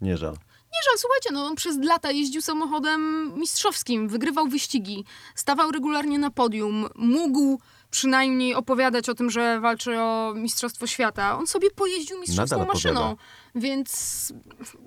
Nie 0.00 0.16
żal. 0.16 0.32
Nie 0.32 0.80
żal, 0.90 0.98
słuchajcie, 0.98 1.30
no 1.32 1.44
on 1.44 1.56
przez 1.56 1.78
lata 1.78 2.10
jeździł 2.10 2.42
samochodem 2.42 3.32
mistrzowskim, 3.36 4.08
wygrywał 4.08 4.46
wyścigi, 4.46 5.04
stawał 5.34 5.70
regularnie 5.70 6.18
na 6.18 6.30
podium, 6.30 6.86
mógł 6.94 7.60
przynajmniej 7.96 8.54
opowiadać 8.54 9.08
o 9.08 9.14
tym, 9.14 9.30
że 9.30 9.60
walczy 9.60 10.00
o 10.00 10.32
Mistrzostwo 10.36 10.86
Świata. 10.86 11.38
On 11.38 11.46
sobie 11.46 11.70
pojeździł 11.70 12.20
mistrzowską 12.20 12.58
Nadal 12.58 12.74
maszyną, 12.74 13.00
opowiada. 13.00 13.22
więc 13.54 14.32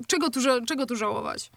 czego 0.08 0.30
tu, 0.30 0.40
czego 0.68 0.86
tu 0.86 0.96
żałować? 0.96 1.52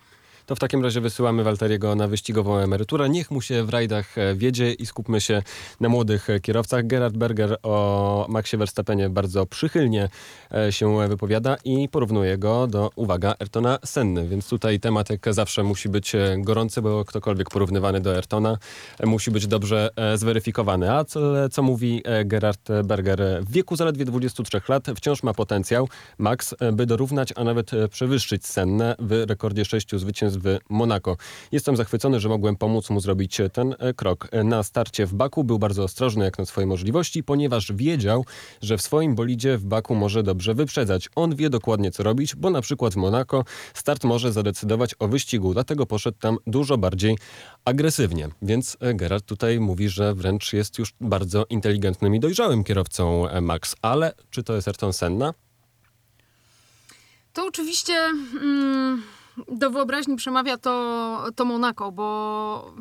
To 0.53 0.57
w 0.57 0.59
takim 0.59 0.83
razie 0.83 1.01
wysyłamy 1.01 1.45
Walteriego 1.45 1.95
na 1.95 2.09
wyścigową 2.09 2.57
emeryturę. 2.57 3.09
Niech 3.09 3.31
mu 3.31 3.41
się 3.41 3.65
w 3.65 3.71
rajdach 3.71 4.19
e, 4.19 4.35
wiedzie 4.35 4.73
i 4.73 4.87
skupmy 4.87 5.21
się 5.21 5.43
na 5.81 5.89
młodych 5.89 6.31
e, 6.31 6.41
kierowcach. 6.41 6.87
Gerard 6.87 7.17
Berger 7.17 7.57
o 7.63 8.27
Maxie 8.29 8.59
Verstappenie 8.59 9.11
bardzo 9.11 9.47
przychylnie 9.47 10.09
e, 10.55 10.73
się 10.73 11.09
wypowiada 11.09 11.57
i 11.65 11.89
porównuje 11.89 12.39
go 12.39 12.67
do, 12.67 12.91
uwaga, 12.97 13.35
Ayrtona 13.39 13.79
Senny. 13.85 14.29
Więc 14.29 14.49
tutaj 14.49 14.81
temat 14.81 15.11
jak 15.11 15.35
zawsze 15.35 15.63
musi 15.63 15.89
być 15.89 16.13
gorący, 16.39 16.83
bo 16.83 17.05
ktokolwiek 17.05 17.51
porównywany 17.51 18.01
do 18.01 18.15
Ayrtona 18.15 18.59
e, 19.01 19.07
musi 19.07 19.31
być 19.31 19.47
dobrze 19.47 19.91
zweryfikowany. 20.15 20.93
A 20.93 21.05
co, 21.05 21.49
co 21.49 21.63
mówi 21.63 22.03
Gerard 22.25 22.69
Berger? 22.85 23.23
W 23.41 23.53
wieku 23.53 23.77
zaledwie 23.77 24.05
23 24.05 24.61
lat 24.69 24.87
wciąż 24.97 25.23
ma 25.23 25.35
potencjał 25.35 25.89
Max, 26.19 26.55
by 26.73 26.87
dorównać, 26.87 27.33
a 27.37 27.45
nawet 27.45 27.71
przewyższyć 27.91 28.47
Sennę 28.47 28.97
w 28.99 29.25
rekordzie 29.29 29.65
sześciu 29.65 29.99
zwycięstw 29.99 30.42
w 30.45 30.59
Monako. 30.71 31.17
Jestem 31.53 31.77
zachwycony, 31.77 32.21
że 32.21 32.29
mogłem 32.29 32.57
pomóc 32.57 32.91
mu 32.91 33.01
zrobić 33.01 33.39
ten 33.53 33.75
e, 33.79 33.95
krok. 33.95 34.29
E, 34.33 34.45
Na 34.45 34.63
starcie 34.63 35.07
w 35.07 35.15
Baku 35.15 35.45
był 35.45 35.59
bardzo 35.59 35.85
ostrożny 35.85 36.25
jak 36.25 36.39
na 36.39 36.47
swoje 36.47 36.67
możliwości, 36.67 37.25
ponieważ 37.25 37.73
wiedział, 37.73 38.25
że 38.63 38.79
w 38.79 38.83
swoim 38.83 39.15
bolidzie 39.15 39.59
w 39.59 39.65
Baku 39.65 39.95
może 39.95 40.23
dobrze 40.23 40.55
wyprzedzać. 40.55 41.09
On 41.15 41.37
wie 41.37 41.51
dokładnie 41.51 41.91
co 41.91 42.03
robić, 42.03 42.37
bo 42.37 42.51
na 42.51 42.61
przykład 42.61 42.93
w 42.93 42.97
Monako 42.97 43.45
start 43.75 44.05
może 44.05 44.33
zadecydować 44.33 44.95
o 44.99 45.09
wyścigu, 45.09 45.53
dlatego 45.53 45.87
poszedł 45.87 46.19
tam 46.19 46.39
dużo 46.47 46.79
bardziej 46.79 47.19
agresywnie. 47.65 48.29
Więc 48.43 48.77
e, 48.81 48.95
Gerard 48.95 49.27
tutaj 49.27 49.61
mówi, 49.61 49.89
że 49.89 50.15
wręcz 50.15 50.53
jest 50.53 50.79
już 50.79 50.93
bardzo 51.01 51.47
inteligentnym 51.51 52.15
i 52.15 52.21
dojrzałym 52.21 52.65
kierowcą 52.65 53.27
Max. 53.41 53.77
Ale 53.83 54.13
czy 54.31 54.43
to 54.43 54.55
jest 54.55 54.69
Ayrton 54.69 54.93
Senna? 54.93 55.35
To 57.33 57.47
oczywiście 57.47 57.95
mm, 57.95 59.03
do 59.49 59.71
wyobraźni 59.71 60.17
przemawia 60.17 60.57
to, 60.57 61.25
to 61.37 61.45
Monako, 61.45 61.93
bo 61.93 62.75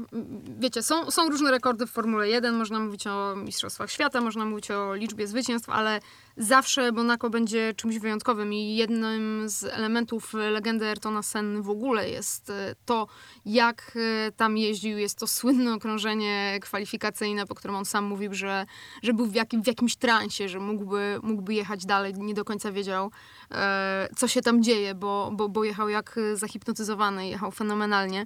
wiecie, 0.59 0.83
są, 0.83 1.11
są 1.11 1.29
różne 1.29 1.51
rekordy 1.51 1.85
w 1.85 1.91
Formule 1.91 2.29
1, 2.29 2.55
można 2.55 2.79
mówić 2.79 3.07
o 3.07 3.35
Mistrzostwach 3.35 3.91
Świata, 3.91 4.21
można 4.21 4.45
mówić 4.45 4.71
o 4.71 4.95
liczbie 4.95 5.27
zwycięstw, 5.27 5.69
ale 5.69 5.99
zawsze 6.41 6.91
Monako 6.91 7.29
będzie 7.29 7.73
czymś 7.73 7.99
wyjątkowym 7.99 8.53
i 8.53 8.75
jednym 8.75 9.49
z 9.49 9.63
elementów 9.63 10.33
legendy 10.33 10.87
Ayrtona 10.87 11.23
Senny 11.23 11.61
w 11.61 11.69
ogóle 11.69 12.09
jest 12.09 12.49
e, 12.49 12.75
to, 12.85 13.07
jak 13.45 13.97
e, 14.27 14.31
tam 14.31 14.57
jeździł. 14.57 14.97
Jest 14.97 15.19
to 15.19 15.27
słynne 15.27 15.73
okrążenie 15.73 16.59
kwalifikacyjne, 16.61 17.45
po 17.45 17.55
którym 17.55 17.75
on 17.75 17.85
sam 17.85 18.05
mówił, 18.05 18.33
że, 18.33 18.65
że 19.03 19.13
był 19.13 19.25
w, 19.25 19.35
jakim, 19.35 19.63
w 19.63 19.67
jakimś 19.67 19.95
transie, 19.95 20.49
że 20.49 20.59
mógłby, 20.59 21.19
mógłby 21.23 21.53
jechać 21.53 21.85
dalej, 21.85 22.13
nie 22.13 22.33
do 22.33 22.45
końca 22.45 22.71
wiedział, 22.71 23.11
e, 23.51 24.09
co 24.17 24.27
się 24.27 24.41
tam 24.41 24.63
dzieje, 24.63 24.95
bo, 24.95 25.31
bo, 25.33 25.49
bo 25.49 25.63
jechał 25.63 25.89
jak 25.89 26.19
zahipnotyzowany, 26.33 27.27
jechał 27.27 27.51
fenomenalnie. 27.51 28.25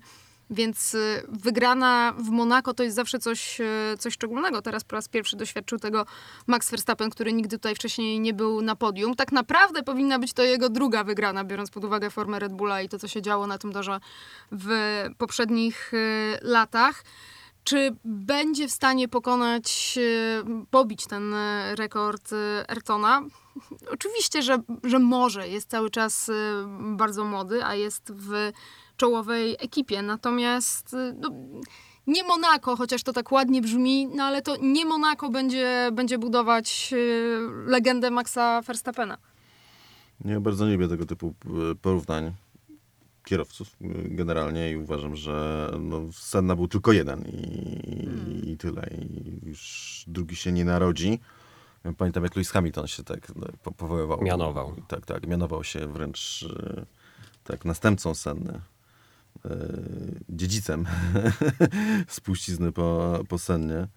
Więc 0.50 0.94
y, 0.94 1.24
wygrana 1.28 2.14
w 2.18 2.30
Monako 2.30 2.74
to 2.74 2.84
jest 2.84 2.96
zawsze 2.96 3.20
coś, 3.20 3.62
y, 3.62 3.98
coś 4.00 4.14
szczególnego. 4.14 4.62
Teraz 4.62 4.84
po 4.84 4.96
raz 4.96 5.08
pierwszy 5.08 5.36
doświadczył 5.36 5.80
tego 5.80 6.06
Max 6.48 6.72
Verstappen, 6.72 7.10
który 7.10 7.34
nigdy 7.34 7.58
tutaj 7.58 7.76
wcześniej 7.76 8.20
nie 8.20 8.34
był 8.34 8.62
na 8.62 8.76
podium. 8.76 9.16
Tak 9.16 9.32
naprawdę 9.32 9.84
powinna 9.84 10.20
być 10.20 10.34
to 10.34 10.44
jego 10.44 10.70
druga 10.70 11.04
wygrana, 11.04 11.44
biorąc 11.44 11.72
pod 11.72 11.84
uwagę 11.84 12.10
formę 12.10 12.40
Red 12.40 12.54
Bulla 12.54 12.82
i 12.82 12.90
to, 12.90 13.00
co 13.00 13.08
się 13.08 13.22
działo 13.22 13.48
na 13.48 13.58
tym 13.58 13.72
torze 13.72 14.00
w 14.52 14.70
poprzednich 15.18 15.94
y, 15.94 16.38
latach. 16.42 17.04
Czy 17.64 17.96
będzie 18.06 18.68
w 18.68 18.72
stanie 18.72 19.08
pokonać, 19.08 20.00
pobić 20.72 21.08
ten 21.08 21.36
rekord 21.76 22.32
Ayrtona? 22.68 23.22
Oczywiście, 23.92 24.42
że, 24.42 24.58
że 24.84 25.00
może. 25.00 25.50
Jest 25.50 25.70
cały 25.70 25.90
czas 25.90 26.32
bardzo 26.80 27.24
młody, 27.24 27.66
a 27.66 27.76
jest 27.76 28.12
w 28.16 28.52
czołowej 28.98 29.56
ekipie. 29.60 30.02
Natomiast 30.02 30.94
y, 30.94 31.16
no, 31.20 31.30
nie 32.08 32.24
Monako, 32.24 32.76
chociaż 32.76 33.04
to 33.04 33.14
tak 33.14 33.32
ładnie 33.32 33.62
brzmi, 33.62 34.08
no 34.08 34.24
ale 34.24 34.42
to 34.42 34.56
nie 34.62 34.86
Monako 34.86 35.30
będzie, 35.30 35.90
będzie 35.94 36.18
budować 36.18 36.90
y, 36.94 37.40
legendę 37.66 38.12
Maxa 38.12 38.62
Verstappena. 38.62 39.18
Ja 40.26 40.40
bardzo 40.40 40.68
nie 40.68 40.74
lubię 40.74 40.88
tego 40.88 41.06
typu 41.06 41.34
e, 41.72 41.76
porównań 41.76 42.34
kierowców 43.26 43.76
generalnie 44.06 44.72
i 44.72 44.76
uważam, 44.78 45.16
że 45.16 45.70
no, 45.80 46.02
Senna 46.14 46.56
był 46.56 46.68
tylko 46.68 46.92
jeden 46.92 47.22
i, 47.22 48.52
i 48.52 48.58
tyle. 48.58 48.90
I 48.92 49.48
już 49.50 50.04
drugi 50.08 50.36
się 50.36 50.52
nie 50.52 50.66
narodzi. 50.66 51.20
Pamiętam, 51.98 52.24
jak 52.24 52.36
Lewis 52.36 52.52
Hamilton 52.52 52.88
się 52.88 53.04
tak 53.04 53.36
no, 53.36 53.48
po- 53.64 53.72
powoływał. 53.72 54.22
Mianował. 54.22 54.76
Tak, 54.88 55.06
tak. 55.06 55.28
Mianował 55.28 55.64
się 55.64 55.88
wręcz 55.88 56.46
tak 57.44 57.66
następcą 57.66 58.16
Senny. 58.16 58.62
E, 59.50 59.68
Dziedzicem 60.30 60.86
spuścizny 62.08 62.72
po, 62.72 63.20
po 63.30 63.40
Sennie. 63.40 63.88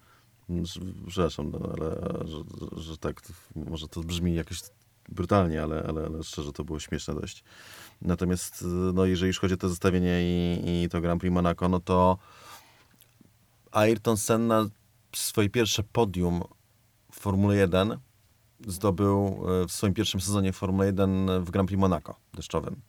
Przepraszam, 1.07 1.51
no, 1.51 1.59
ale 1.73 1.95
że, 2.27 2.37
że, 2.81 2.97
tak, 2.97 3.21
może 3.55 3.87
to 3.87 4.01
brzmi 4.01 4.35
jakoś 4.35 4.61
brutalnie, 5.09 5.63
ale, 5.63 5.83
ale, 5.83 6.05
ale 6.05 6.23
szczerze 6.23 6.53
to 6.53 6.63
było 6.63 6.79
śmieszne 6.79 7.15
dość. 7.15 7.43
Natomiast 8.01 8.65
no, 8.93 9.05
jeżeli 9.05 9.27
już 9.27 9.39
chodzi 9.39 9.53
o 9.53 9.57
to 9.57 9.69
zestawienie 9.69 10.21
i, 10.21 10.83
i 10.83 10.89
to 10.89 11.01
Grand 11.01 11.21
Prix 11.21 11.33
Monaco, 11.33 11.69
no 11.69 11.79
to 11.79 12.17
Ayrton 13.71 14.17
Senna 14.17 14.65
swoje 15.15 15.49
pierwsze 15.49 15.83
podium 15.83 16.43
w 17.11 17.19
Formule 17.19 17.55
1 17.55 17.97
zdobył 18.67 19.45
e, 19.63 19.67
w 19.67 19.71
swoim 19.71 19.93
pierwszym 19.93 20.21
sezonie 20.21 20.53
w 20.53 20.55
Formule 20.55 20.85
1 20.85 21.43
w 21.43 21.51
Grand 21.51 21.67
Prix 21.67 21.79
Monaco 21.79 22.15
deszczowym. 22.33 22.81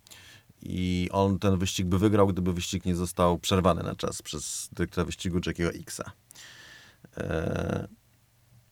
I 0.62 1.08
on 1.12 1.38
ten 1.38 1.58
wyścig 1.58 1.86
by 1.86 1.98
wygrał, 1.98 2.26
gdyby 2.26 2.52
wyścig 2.52 2.84
nie 2.84 2.94
został 2.94 3.38
przerwany 3.38 3.82
na 3.82 3.94
czas 3.94 4.22
przez 4.22 4.68
dyrektora 4.72 5.04
wyścigu 5.04 5.40
Jackiego 5.46 5.70
Xa. 5.70 6.12
E, 7.16 7.88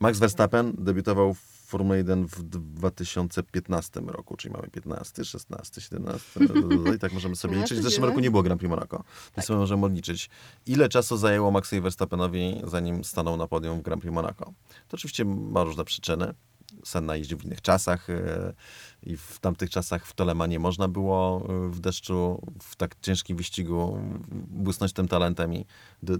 Max 0.00 0.18
Verstappen 0.18 0.74
debiutował 0.78 1.34
w 1.34 1.58
Formule 1.68 1.98
1 1.98 2.26
w 2.26 2.42
2015 2.42 4.00
roku, 4.00 4.36
czyli 4.36 4.54
mamy 4.54 4.68
15, 4.68 5.24
16, 5.24 5.80
17 5.80 6.40
no 6.84 6.92
i 6.94 6.98
tak 6.98 7.12
możemy 7.12 7.36
sobie 7.36 7.56
liczyć. 7.56 7.78
W 7.78 7.82
zeszłym 7.82 8.04
roku 8.04 8.20
nie 8.20 8.30
było 8.30 8.42
Grand 8.42 8.58
Prix 8.58 8.70
Monaco, 8.70 9.04
więc 9.36 9.46
sobie 9.46 9.58
możemy 9.58 9.86
odliczyć, 9.86 10.30
ile 10.66 10.88
czasu 10.88 11.16
zajęło 11.16 11.50
Maxowi 11.50 11.82
Verstappenowi, 11.82 12.60
zanim 12.64 13.04
stanął 13.04 13.36
na 13.36 13.46
podium 13.46 13.78
w 13.78 13.82
Grand 13.82 14.02
Prix 14.02 14.14
Monaco. 14.14 14.44
To 14.88 14.94
oczywiście 14.94 15.24
ma 15.24 15.64
różne 15.64 15.84
przyczyny. 15.84 16.34
Senna 16.84 17.16
jeździł 17.16 17.38
w 17.38 17.44
innych 17.44 17.62
czasach 17.62 18.10
e, 18.10 18.52
i 19.02 19.16
w 19.16 19.38
tamtych 19.38 19.70
czasach 19.70 20.06
w 20.06 20.12
Tolema 20.12 20.46
nie 20.46 20.58
można 20.58 20.88
było 20.88 21.48
e, 21.48 21.68
w 21.68 21.80
deszczu, 21.80 22.42
w 22.62 22.76
tak 22.76 22.96
ciężkim 23.00 23.36
wyścigu 23.36 23.98
błysnąć 24.48 24.92
tym 24.92 25.08
talentem 25.08 25.54
i 25.54 25.66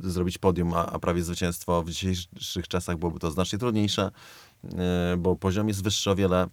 zrobić 0.03 0.39
podium, 0.39 0.75
a, 0.75 0.87
a 0.87 0.99
prawie 0.99 1.23
zwycięstwo 1.23 1.83
w 1.83 1.91
dzisiejszych 1.91 2.69
czasach 2.69 2.97
byłoby 2.97 3.19
to 3.19 3.31
znacznie 3.31 3.59
trudniejsze, 3.59 4.11
e, 4.65 5.17
bo 5.19 5.37
poziom 5.37 5.69
jest 5.69 5.83
wyższy 5.83 6.11
o 6.11 6.15
wiele 6.15 6.49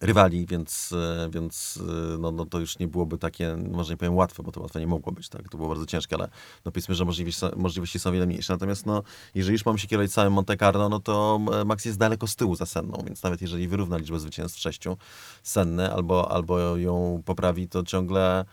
rywali, 0.00 0.46
więc, 0.46 0.92
e, 0.92 1.30
więc 1.30 1.78
e, 2.14 2.18
no, 2.18 2.32
no 2.32 2.46
to 2.46 2.58
już 2.58 2.78
nie 2.78 2.88
byłoby 2.88 3.18
takie, 3.18 3.56
może 3.56 3.92
nie 3.92 3.96
powiem 3.96 4.14
łatwe, 4.14 4.42
bo 4.42 4.52
to 4.52 4.60
łatwe 4.60 4.80
nie 4.80 4.86
mogło 4.86 5.12
być, 5.12 5.28
tak? 5.28 5.48
To 5.48 5.56
było 5.56 5.68
bardzo 5.68 5.86
ciężkie, 5.86 6.16
ale 6.16 6.28
no 6.64 6.72
powiedzmy, 6.72 6.94
że 6.94 7.04
możliwości, 7.04 7.40
są- 7.40 7.50
możliwości 7.56 7.98
są 7.98 8.12
wiele 8.12 8.26
mniejsze. 8.26 8.52
Natomiast 8.52 8.86
no, 8.86 9.02
jeżeli 9.34 9.52
już 9.52 9.64
mamy 9.64 9.78
się 9.78 9.88
kierować 9.88 10.10
całym 10.12 10.32
Monte 10.32 10.56
Carlo, 10.56 10.88
no 10.88 11.00
to 11.00 11.40
e, 11.52 11.64
Max 11.64 11.84
jest 11.84 11.98
daleko 11.98 12.26
z 12.26 12.36
tyłu 12.36 12.56
za 12.56 12.66
Senną, 12.66 13.02
więc 13.06 13.22
nawet 13.22 13.42
jeżeli 13.42 13.68
wyrówna 13.68 13.96
liczbę 13.98 14.20
zwycięstw 14.20 14.58
w 14.58 14.60
sześciu 14.60 14.96
Sennę 15.42 15.92
albo, 15.92 16.32
albo 16.32 16.76
ją 16.76 17.22
poprawi, 17.24 17.68
to 17.68 17.82
ciągle 17.82 18.44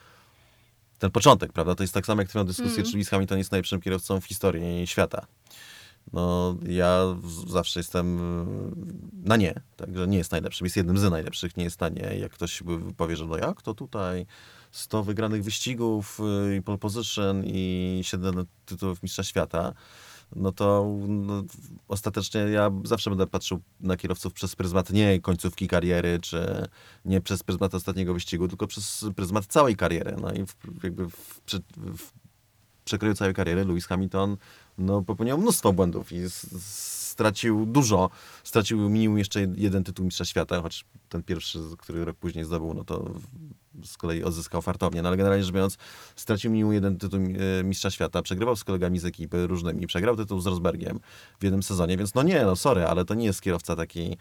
ten 0.99 1.11
początek, 1.11 1.53
prawda? 1.53 1.75
To 1.75 1.83
jest 1.83 1.93
tak 1.93 2.05
samo 2.05 2.21
jak 2.21 2.29
twoją 2.29 2.45
dyskusję, 2.45 2.83
czy 2.83 2.91
Lewis 2.91 3.09
Hamilton 3.09 3.37
jest 3.37 3.51
najlepszym 3.51 3.81
kierowcą 3.81 4.21
w 4.21 4.25
historii 4.25 4.87
świata. 4.87 5.27
No, 6.13 6.55
ja 6.67 7.15
zawsze 7.47 7.79
jestem 7.79 8.19
na 9.23 9.35
nie, 9.35 9.61
także 9.75 10.07
nie 10.07 10.17
jest 10.17 10.31
najlepszym, 10.31 10.65
jest 10.65 10.77
jednym 10.77 10.97
z 10.97 11.11
najlepszych, 11.11 11.57
nie 11.57 11.63
jest 11.63 11.81
na 11.81 11.89
nie. 11.89 12.17
Jak 12.19 12.31
ktoś 12.31 12.63
powie, 12.97 13.15
że 13.15 13.25
no 13.25 13.37
jak 13.37 13.61
to 13.61 13.73
tutaj 13.73 14.25
100 14.71 15.03
wygranych 15.03 15.43
wyścigów 15.43 16.19
y, 16.51 16.55
i 16.55 16.61
pole 16.61 16.77
position 16.77 17.43
i 17.45 17.99
7 18.03 18.45
tytułów 18.65 19.03
mistrza 19.03 19.23
świata, 19.23 19.73
no 20.35 20.51
to 20.51 20.95
no, 21.07 21.43
ostatecznie 21.87 22.41
ja 22.41 22.71
zawsze 22.83 23.09
będę 23.09 23.27
patrzył 23.27 23.61
na 23.79 23.97
kierowców 23.97 24.33
przez 24.33 24.55
pryzmat 24.55 24.89
nie 24.89 25.21
końcówki 25.21 25.67
kariery, 25.67 26.19
czy 26.21 26.67
nie 27.05 27.21
przez 27.21 27.43
pryzmat 27.43 27.75
ostatniego 27.75 28.13
wyścigu, 28.13 28.47
tylko 28.47 28.67
przez 28.67 29.05
pryzmat 29.15 29.45
całej 29.45 29.75
kariery. 29.75 30.15
No 30.21 30.31
i 30.33 30.45
w, 30.45 30.55
jakby 30.83 31.09
w, 31.09 31.41
przy- 31.45 31.61
w 31.77 32.11
przekroju 32.85 33.15
całej 33.15 33.33
kariery 33.33 33.65
Lewis 33.65 33.85
Hamilton 33.85 34.37
no, 34.77 35.01
popełniał 35.01 35.37
mnóstwo 35.37 35.73
błędów 35.73 36.11
i 36.11 36.17
stracił 36.59 37.65
dużo. 37.65 38.09
Stracił 38.43 38.89
minimum 38.89 39.17
jeszcze 39.17 39.47
jeden 39.55 39.83
tytuł 39.83 40.05
mistrza 40.05 40.25
świata, 40.25 40.61
choć 40.61 40.85
ten 41.09 41.23
pierwszy, 41.23 41.59
który 41.77 42.05
rok 42.05 42.17
później 42.17 42.45
zdobył, 42.45 42.73
no 42.73 42.83
to 42.83 43.13
z 43.85 43.97
kolei 43.97 44.23
odzyskał 44.23 44.61
fartownie. 44.61 45.01
No 45.01 45.07
ale 45.07 45.17
generalnie 45.17 45.43
rzecz 45.43 45.53
biorąc, 45.53 45.77
stracił 46.15 46.51
minimum 46.51 46.73
jeden 46.73 46.97
tytuł 46.97 47.19
e, 47.59 47.63
mistrza 47.63 47.91
świata, 47.91 48.21
przegrywał 48.21 48.55
z 48.55 48.63
kolegami 48.63 48.99
z 48.99 49.05
ekipy 49.05 49.47
różnymi, 49.47 49.87
przegrał 49.87 50.15
tytuł 50.15 50.39
z 50.39 50.45
Rosbergiem 50.45 50.99
w 51.39 51.43
jednym 51.43 51.63
sezonie, 51.63 51.97
więc 51.97 52.15
no 52.15 52.23
nie, 52.23 52.45
no 52.45 52.55
sorry, 52.55 52.85
ale 52.85 53.05
to 53.05 53.13
nie 53.13 53.25
jest 53.25 53.41
kierowca 53.41 53.75
taki... 53.75 54.17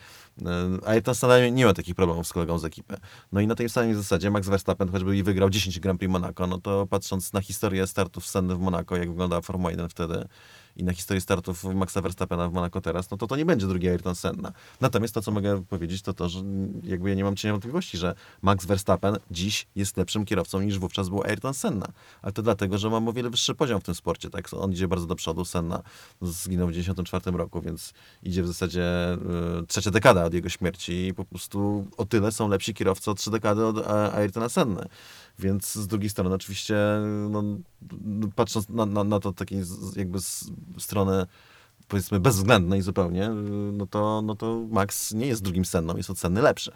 e, 0.46 0.86
Ayrton 0.86 1.14
Senna 1.14 1.48
nie 1.48 1.66
ma 1.66 1.74
takich 1.74 1.94
problemów 1.94 2.26
z 2.26 2.32
kolegą 2.32 2.58
z 2.58 2.64
ekipy. 2.64 2.96
No 3.32 3.40
i 3.40 3.46
na 3.46 3.54
tej 3.54 3.68
samej 3.68 3.94
zasadzie 3.94 4.30
Max 4.30 4.48
Verstappen 4.48 4.88
choćby 4.88 5.16
i 5.16 5.22
wygrał 5.22 5.50
10 5.50 5.80
Grand 5.80 5.98
Prix 5.98 6.12
Monaco, 6.12 6.46
no 6.46 6.60
to 6.60 6.86
patrząc 6.86 7.32
na 7.32 7.40
historię 7.40 7.86
startów 7.86 8.26
Senny 8.26 8.54
w 8.54 8.58
Monaco, 8.58 8.96
jak 8.96 9.08
wyglądała 9.08 9.42
Formuła 9.42 9.70
1 9.70 9.88
wtedy, 9.88 10.28
i 10.76 10.84
na 10.84 10.92
historię 10.92 11.20
startów 11.20 11.64
Maxa 11.64 12.00
Verstappena 12.00 12.48
w 12.48 12.52
Monaco 12.52 12.80
teraz, 12.80 13.10
no 13.10 13.16
to 13.16 13.26
to 13.26 13.36
nie 13.36 13.44
będzie 13.44 13.66
drugi 13.66 13.88
Ayrton 13.88 14.14
Senna. 14.14 14.52
Natomiast 14.80 15.14
to, 15.14 15.22
co 15.22 15.30
mogę 15.30 15.64
powiedzieć, 15.64 16.02
to 16.02 16.12
to, 16.12 16.28
że 16.28 16.42
jakby 16.82 17.08
ja 17.08 17.14
nie 17.14 17.24
mam 17.24 17.36
cienia 17.36 17.52
wątpliwości, 17.52 17.98
że 17.98 18.14
Max 18.42 18.66
Verstappen 18.66 19.16
dziś 19.30 19.66
jest 19.76 19.96
lepszym 19.96 20.24
kierowcą 20.24 20.60
niż 20.60 20.78
wówczas 20.78 21.08
był 21.08 21.22
Ayrton 21.22 21.54
Senna. 21.54 21.86
Ale 22.22 22.32
to 22.32 22.42
dlatego, 22.42 22.78
że 22.78 22.90
mam 22.90 23.08
o 23.08 23.12
wiele 23.12 23.30
wyższy 23.30 23.54
poziom 23.54 23.80
w 23.80 23.84
tym 23.84 23.94
sporcie. 23.94 24.30
Tak? 24.30 24.48
On 24.54 24.72
idzie 24.72 24.88
bardzo 24.88 25.06
do 25.06 25.14
przodu. 25.14 25.44
Senna 25.44 25.82
zginął 26.22 26.68
w 26.68 26.70
1994 26.70 27.38
roku, 27.38 27.60
więc 27.60 27.92
idzie 28.22 28.42
w 28.42 28.46
zasadzie 28.46 29.14
y, 29.62 29.66
trzecia 29.66 29.90
dekada 29.90 30.24
od 30.24 30.34
jego 30.34 30.48
śmierci 30.48 31.06
i 31.06 31.14
po 31.14 31.24
prostu 31.24 31.86
o 31.96 32.04
tyle 32.04 32.32
są 32.32 32.48
lepsi 32.48 32.74
kierowcy 32.74 33.10
o 33.10 33.14
trzy 33.14 33.30
dekady 33.30 33.66
od 33.66 33.86
a, 33.86 34.12
Ayrtona 34.12 34.48
Senny. 34.48 34.86
Więc 35.38 35.74
z 35.74 35.86
drugiej 35.86 36.10
strony 36.10 36.34
oczywiście, 36.34 36.76
no, 37.30 37.42
no, 38.00 38.28
patrząc 38.36 38.68
na, 38.68 38.86
na, 38.86 39.04
na 39.04 39.20
to 39.20 39.32
takiej 39.32 39.62
jakby 39.96 40.20
z 40.20 40.50
strony 40.78 41.26
powiedzmy 41.88 42.20
bezwzględnej 42.20 42.82
zupełnie, 42.82 43.28
no 43.72 43.86
to, 43.86 44.22
no 44.22 44.34
to 44.34 44.66
Max 44.70 45.12
nie 45.12 45.26
jest 45.26 45.42
drugim 45.42 45.64
senną, 45.64 45.96
jest 45.96 46.10
od 46.10 46.18
senny 46.18 46.42
lepszy. 46.42 46.72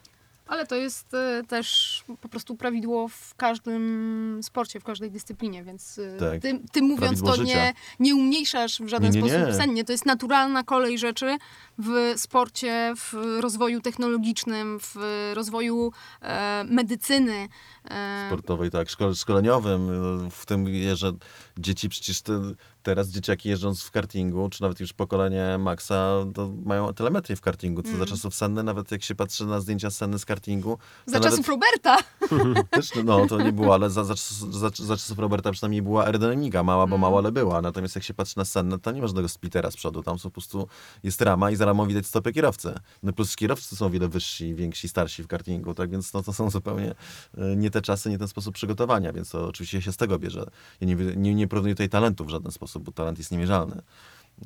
Ale 0.51 0.67
to 0.67 0.75
jest 0.77 1.15
e, 1.15 1.43
też 1.49 2.05
po 2.21 2.29
prostu 2.29 2.57
prawidło 2.57 3.09
w 3.09 3.35
każdym 3.35 4.41
sporcie, 4.43 4.81
w 4.81 4.85
każdej 4.85 5.11
dyscyplinie, 5.11 5.65
więc 5.65 5.99
e, 5.99 6.17
Tak. 6.19 6.43
ty, 6.43 6.61
ty 6.73 6.83
mówiąc 6.83 7.01
Prawidło 7.01 7.31
to 7.31 7.37
życia. 7.37 7.65
nie, 7.67 7.75
nie 8.01 8.15
umniejszasz 8.15 8.81
w 8.83 8.89
żaden 8.89 9.13
Nie, 9.13 9.23
nie, 9.23 9.29
sposób 9.31 9.47
nie. 9.47 9.55
sennie. 9.55 9.85
To 9.85 9.93
jest 9.93 10.07
naturalna 10.07 10.63
kolej 10.63 10.99
rzeczy 10.99 11.37
w 11.79 12.13
sporcie, 12.17 12.93
w 12.97 13.15
rozwoju 13.41 13.81
technologicznym, 13.81 14.79
w 14.81 14.97
rozwoju 15.35 15.93
e, 16.23 16.65
medycyny. 16.69 17.49
E, 17.91 18.25
sportowej, 18.29 18.71
tak, 18.71 18.91
szkole, 18.91 19.15
szkoleniowym, 19.15 19.91
y, 20.27 20.31
w 20.31 20.47
tym, 20.47 20.67
że 20.95 21.13
dzieci 21.59 21.89
przecież 21.89 22.23
te, 22.23 22.41
teraz 22.83 23.09
dzieciaki 23.09 23.49
jeżdżąc 23.49 23.83
w 23.83 23.91
kartingu, 23.91 24.49
czy 24.49 24.63
nawet 24.63 24.81
już 24.81 24.93
pokolenie 24.93 25.59
Maxa, 25.59 26.25
to 26.35 26.53
mają 26.65 26.95
telemetrię 26.95 27.37
w 27.37 27.41
kartingu, 27.41 27.83
co 27.83 27.97
za 27.97 28.07
czasów 28.07 28.35
Senny, 28.35 28.63
nawet 28.63 28.93
jak 28.93 29.03
się 29.03 29.15
patrzy 29.15 29.47
na 29.47 29.61
zdjęcia 29.61 29.91
Senny 29.91 30.19
z 30.19 30.25
kartingu, 30.25 30.79
za 31.07 31.19
nawet, 31.19 31.31
czasów 31.31 31.49
Roberta. 31.49 31.97
też, 32.71 32.91
no 33.05 33.27
to 33.27 33.43
nie 33.43 33.53
było, 33.53 33.75
ale 33.75 33.91
za, 33.91 34.05
za, 34.05 34.15
za, 34.51 34.71
za 34.75 34.97
czasów 34.97 35.19
Roberta 35.19 35.53
przynajmniej 35.53 35.83
była 35.83 36.05
aerodynamika, 36.05 36.63
mała, 36.63 36.87
bo 36.87 36.99
mała, 36.99 37.19
ale 37.19 37.33
była, 37.33 37.63
natomiast 37.63 37.95
jak 37.95 38.05
się 38.05 38.15
patrzy 38.15 38.39
na 38.39 38.45
Sennę, 38.45 38.79
to 38.79 38.93
nie 38.93 39.01
ma 39.01 39.07
żadnego 39.07 39.29
splittera 39.29 39.71
z 39.71 39.77
przodu, 39.77 40.03
tam 40.03 40.19
są 40.19 40.29
po 40.29 40.35
prostu, 40.35 40.69
jest 41.03 41.23
rama 41.23 41.51
i 41.51 41.57
za 41.57 41.65
ramą 41.65 41.87
widać 41.87 42.07
stopy 42.07 42.33
kierowcy. 42.33 42.75
No 43.03 43.13
plus 43.13 43.37
kierowcy 43.37 43.77
są 43.77 43.87
o 43.87 43.91
wiele 43.91 44.09
wyżsi, 44.09 44.55
więksi, 44.55 44.89
starsi 44.89 45.23
w 45.23 45.27
kartingu, 45.27 45.75
tak 45.75 45.91
więc 45.91 46.13
no, 46.13 46.23
to 46.23 46.33
są 46.33 46.51
zupełnie 46.51 46.95
e, 47.39 47.57
nie 47.57 47.71
te 47.71 47.83
czasy, 47.83 48.11
nie 48.11 48.19
ten 48.19 48.29
sposób 48.29 48.55
przygotowania, 48.55 49.13
więc 49.13 49.31
to 49.31 49.49
oczywiście 49.49 49.83
się 49.83 49.93
z 49.93 49.97
tego 49.97 50.19
bierze. 50.19 50.51
Ja 50.81 50.87
nie, 50.87 50.95
nie, 50.95 51.35
nie 51.35 51.49
porównuję 51.49 51.75
tutaj 51.75 51.89
talentów 51.89 52.27
w 52.27 52.31
żaden 52.31 52.53
sposób, 52.53 52.70
bo 52.79 52.93
talent 52.93 53.19
jest 53.19 53.31
niemierzalny. 53.31 53.83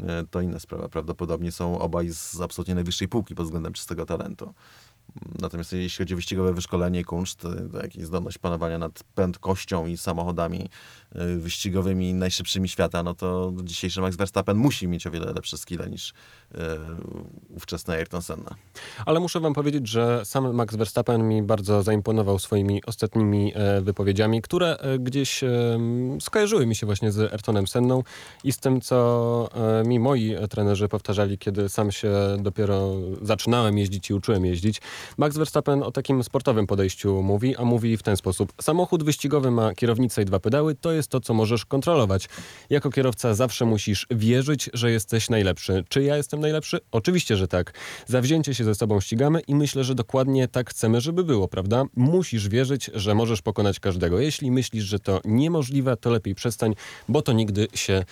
E, 0.01 0.25
To 0.31 0.41
inna 0.41 0.61
sprawa. 0.61 0.89
Prawdopodobnie 0.89 1.53
są 1.53 1.79
obaj 1.79 2.09
z 2.11 2.41
absolutnie 2.41 2.75
najwyższej 2.75 3.09
półki 3.09 3.35
pod 3.35 3.45
względem 3.47 3.73
czystego 3.73 4.07
talentu. 4.07 4.55
Natomiast 5.41 5.73
jeśli 5.73 6.05
chodzi 6.05 6.15
o 6.15 6.17
wyścigowe 6.17 6.53
wyszkolenie 6.53 7.01
i 7.01 7.05
kunszt, 7.05 7.41
to 7.73 7.79
jakieś 7.83 8.05
zdolność 8.05 8.39
panowania 8.39 8.79
nad 8.79 9.05
prędkością 9.15 9.87
i 9.87 9.97
samochodami 9.97 10.69
y, 11.17 11.39
wyścigowymi 11.39 12.15
najszybszymi 12.15 12.69
świata, 12.69 13.03
no 13.03 13.15
to 13.15 13.53
dzisiejszy 13.63 14.01
Max 14.01 14.17
Verstappen 14.17 14.57
musi 14.57 14.89
mieć 14.89 15.07
o 15.07 15.11
wiele 15.11 15.33
lepsze 15.33 15.59
skille 15.59 15.91
niż 15.91 16.11
y, 16.11 16.15
ówczesny 17.57 17.95
Ayrton 17.95 18.23
Senna. 18.23 18.55
Ale 19.07 19.21
muszę 19.21 19.41
wam 19.41 19.55
powiedzieć, 19.55 19.89
że 19.89 20.25
sam 20.25 20.55
Max 20.55 20.77
Verstappen 20.77 21.29
mi 21.29 21.43
bardzo 21.43 21.83
zaimponował 21.83 22.39
swoimi 22.39 22.85
ostatnimi 22.85 23.53
e, 23.55 23.81
wypowiedziami, 23.81 24.43
które 24.43 24.77
e, 24.79 24.99
gdzieś 24.99 25.45
e, 25.45 25.79
skojarzyły 26.21 26.67
mi 26.67 26.77
się 26.77 26.87
właśnie 26.87 27.13
z 27.13 27.33
Ayrtonem 27.33 27.67
Senną 27.67 28.03
i 28.45 28.53
z 28.53 28.59
tym, 28.59 28.81
co 28.81 29.49
mi 29.85 30.01
moi 30.01 30.37
trenerzy 30.51 30.89
powtarzali, 30.89 31.39
kiedy 31.39 31.69
sam 31.69 31.93
się 31.93 32.13
dopiero 32.39 32.93
zaczynałem 33.23 33.79
jeździć 33.79 34.11
i 34.11 34.15
uczyłem 34.15 34.45
jeździć. 34.45 34.81
Max 35.19 35.37
Verstappen 35.37 35.83
o 35.83 35.93
takim 35.93 36.25
sportowym 36.25 36.67
podejściu 36.67 37.23
mówi, 37.23 37.57
a 37.57 37.65
mówi 37.65 37.97
w 37.97 38.03
ten 38.03 38.17
sposób. 38.17 38.53
Samochód 38.61 39.05
wyścigowy 39.05 39.51
ma 39.51 39.75
kierownicę 39.75 40.23
i 40.23 40.25
dwa 40.25 40.41
pedały, 40.41 40.75
to 40.75 40.93
jest 40.93 41.09
to, 41.09 41.21
co 41.21 41.35
możesz 41.35 41.65
kontrolować. 41.65 42.29
Jako 42.71 42.91
kierowca 42.91 43.35
zawsze 43.35 43.65
musisz 43.65 44.07
wierzyć, 44.11 44.71
że 44.73 44.91
jesteś 44.91 45.31
najlepszy. 45.31 45.85
Czy 45.89 46.03
ja 46.03 46.17
jestem 46.17 46.41
najlepszy? 46.41 46.81
Oczywiście, 46.93 47.37
że 47.37 47.49
tak. 47.49 47.73
Zawzięcie 48.07 48.55
się 48.55 48.65
ze 48.65 48.75
sobą 48.75 49.01
ścigamy 49.01 49.41
i 49.41 49.55
myślę, 49.55 49.85
że 49.85 49.95
dokładnie 49.95 50.49
tak 50.49 50.71
chcemy, 50.71 51.01
żeby 51.01 51.25
było, 51.25 51.49
prawda? 51.49 51.85
Musisz 51.97 52.49
wierzyć, 52.49 52.91
że 52.95 53.15
możesz 53.15 53.43
pokonać 53.43 53.81
każdego. 53.81 54.21
Jeśli 54.21 54.51
myślisz, 54.51 54.85
że 54.85 54.99
to 54.99 55.21
niemożliwe, 55.25 55.97
to 55.97 56.11
lepiej 56.11 56.35
przestań, 56.35 56.75
bo 57.09 57.23
to 57.23 57.33
nigdy 57.33 57.69
się 57.75 57.95
nie 57.95 58.05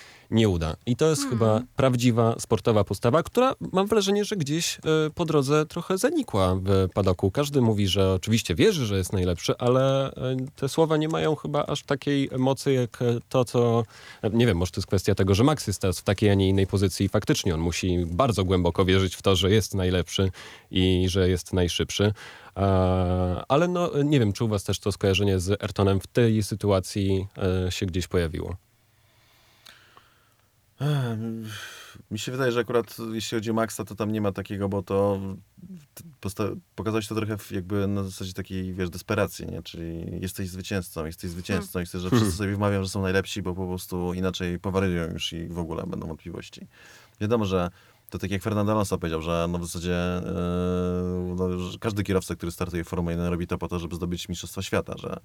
uda. 0.48 0.76
I 0.86 0.96
to 0.96 1.10
jest 1.10 1.28
chyba 1.30 1.62
prawdziwa 1.76 2.34
sportowa 2.38 2.84
postawa, 2.84 3.22
która 3.22 3.54
mam 3.72 3.86
wrażenie, 3.86 4.24
że 4.24 4.36
gdzieś 4.36 4.78
e, 4.78 4.80
po 5.14 5.24
drodze 5.24 5.66
trochę 5.66 5.98
zanikła 5.98 6.54
w 6.54 6.88
padoku. 6.94 7.30
Każdy 7.30 7.60
mówi, 7.60 7.88
że 7.88 8.12
oczywiście 8.12 8.54
wierzy, 8.54 8.86
że 8.86 8.96
jest 8.96 9.12
najlepszy, 9.12 9.58
ale 9.58 10.14
e, 10.14 10.36
te 10.56 10.68
słowa 10.68 10.96
nie 10.96 11.08
mają 11.08 11.34
chyba 11.36 11.66
aż 11.66 11.82
takiej 11.82 12.30
mocy, 12.38 12.72
jak 12.72 12.98
to, 13.28 13.44
co... 13.44 13.84
e, 14.22 14.30
Nie 14.30 14.46
wiem, 14.46 14.56
może 14.56 14.72
to 14.72 14.80
jest 14.80 14.88
kwestia 14.88 15.14
tego, 15.14 15.34
że 15.34 15.44
Max 15.44 15.66
jest 15.66 15.80
teraz 15.80 16.00
w 16.00 16.04
takiej, 16.04 16.30
a 16.30 16.34
nie 16.34 16.48
innej 16.48 16.66
pozycji 16.66 17.06
i 17.06 17.08
faktycznie 17.08 17.54
on 17.54 17.60
musi 17.60 18.06
bardzo 18.06 18.44
głęboko 18.44 18.84
wierzyć 18.84 19.16
w 19.16 19.22
to, 19.22 19.36
że 19.36 19.50
jest 19.50 19.74
najlepszy 19.74 20.30
i 20.70 21.04
że 21.08 21.28
jest 21.28 21.52
najszybszy. 21.52 22.12
Ale 23.48 23.68
no, 23.68 23.90
nie 24.04 24.20
wiem, 24.20 24.32
czy 24.32 24.44
u 24.44 24.48
was 24.48 24.64
też 24.64 24.78
to 24.78 24.92
skojarzenie 24.92 25.40
z 25.40 25.62
Ayrtonem 25.62 26.00
w 26.00 26.06
tej 26.06 26.42
sytuacji 26.42 27.26
się 27.70 27.86
gdzieś 27.86 28.06
pojawiło. 28.08 28.56
Mi 32.10 32.18
się 32.18 32.32
wydaje, 32.32 32.52
że 32.52 32.60
akurat 32.60 32.96
jeśli 33.12 33.36
chodzi 33.36 33.50
o 33.50 33.54
Maxa, 33.54 33.84
to 33.84 33.94
tam 33.94 34.12
nie 34.12 34.20
ma 34.20 34.32
takiego, 34.32 34.68
bo 34.68 34.82
to 34.82 35.20
pokazałeś 36.74 37.08
to 37.08 37.14
trochę 37.14 37.36
jakby 37.50 37.86
na 37.86 38.04
zasadzie 38.04 38.32
takiej, 38.32 38.74
wiesz, 38.74 38.90
desperacji, 38.90 39.46
nie? 39.46 39.62
Czyli 39.62 40.20
jesteś 40.20 40.48
zwycięzcą, 40.48 41.06
jesteś 41.06 41.30
zwycięzcą 41.30 41.80
i 41.80 41.84
chcesz, 41.84 42.02
że 42.02 42.10
wszyscy 42.10 42.32
sobie 42.32 42.56
wmawiają, 42.56 42.82
że 42.82 42.88
są 42.88 43.02
najlepsi, 43.02 43.42
bo 43.42 43.54
po 43.54 43.66
prostu 43.66 44.14
inaczej 44.14 44.58
powaryją 44.58 45.12
już 45.12 45.32
i 45.32 45.48
w 45.48 45.58
ogóle 45.58 45.86
będą 45.86 46.06
wątpliwości. 46.06 46.66
Wiadomo, 47.20 47.44
że 47.44 47.70
to 48.10 48.18
tak 48.18 48.30
jak 48.30 48.42
Fernando 48.42 48.72
Alonso 48.72 48.98
powiedział, 48.98 49.22
że 49.22 49.46
no 49.50 49.58
w 49.58 49.66
zasadzie 49.66 50.22
yy, 50.24 51.34
no, 51.36 51.48
każdy 51.80 52.02
kierowca, 52.02 52.36
który 52.36 52.52
startuje 52.52 52.84
w 52.84 52.88
Formule 52.88 53.12
1 53.12 53.30
robi 53.30 53.46
to 53.46 53.58
po 53.58 53.68
to, 53.68 53.78
żeby 53.78 53.96
zdobyć 53.96 54.28
Mistrzostwo 54.28 54.62
Świata, 54.62 54.94
że 54.98 55.20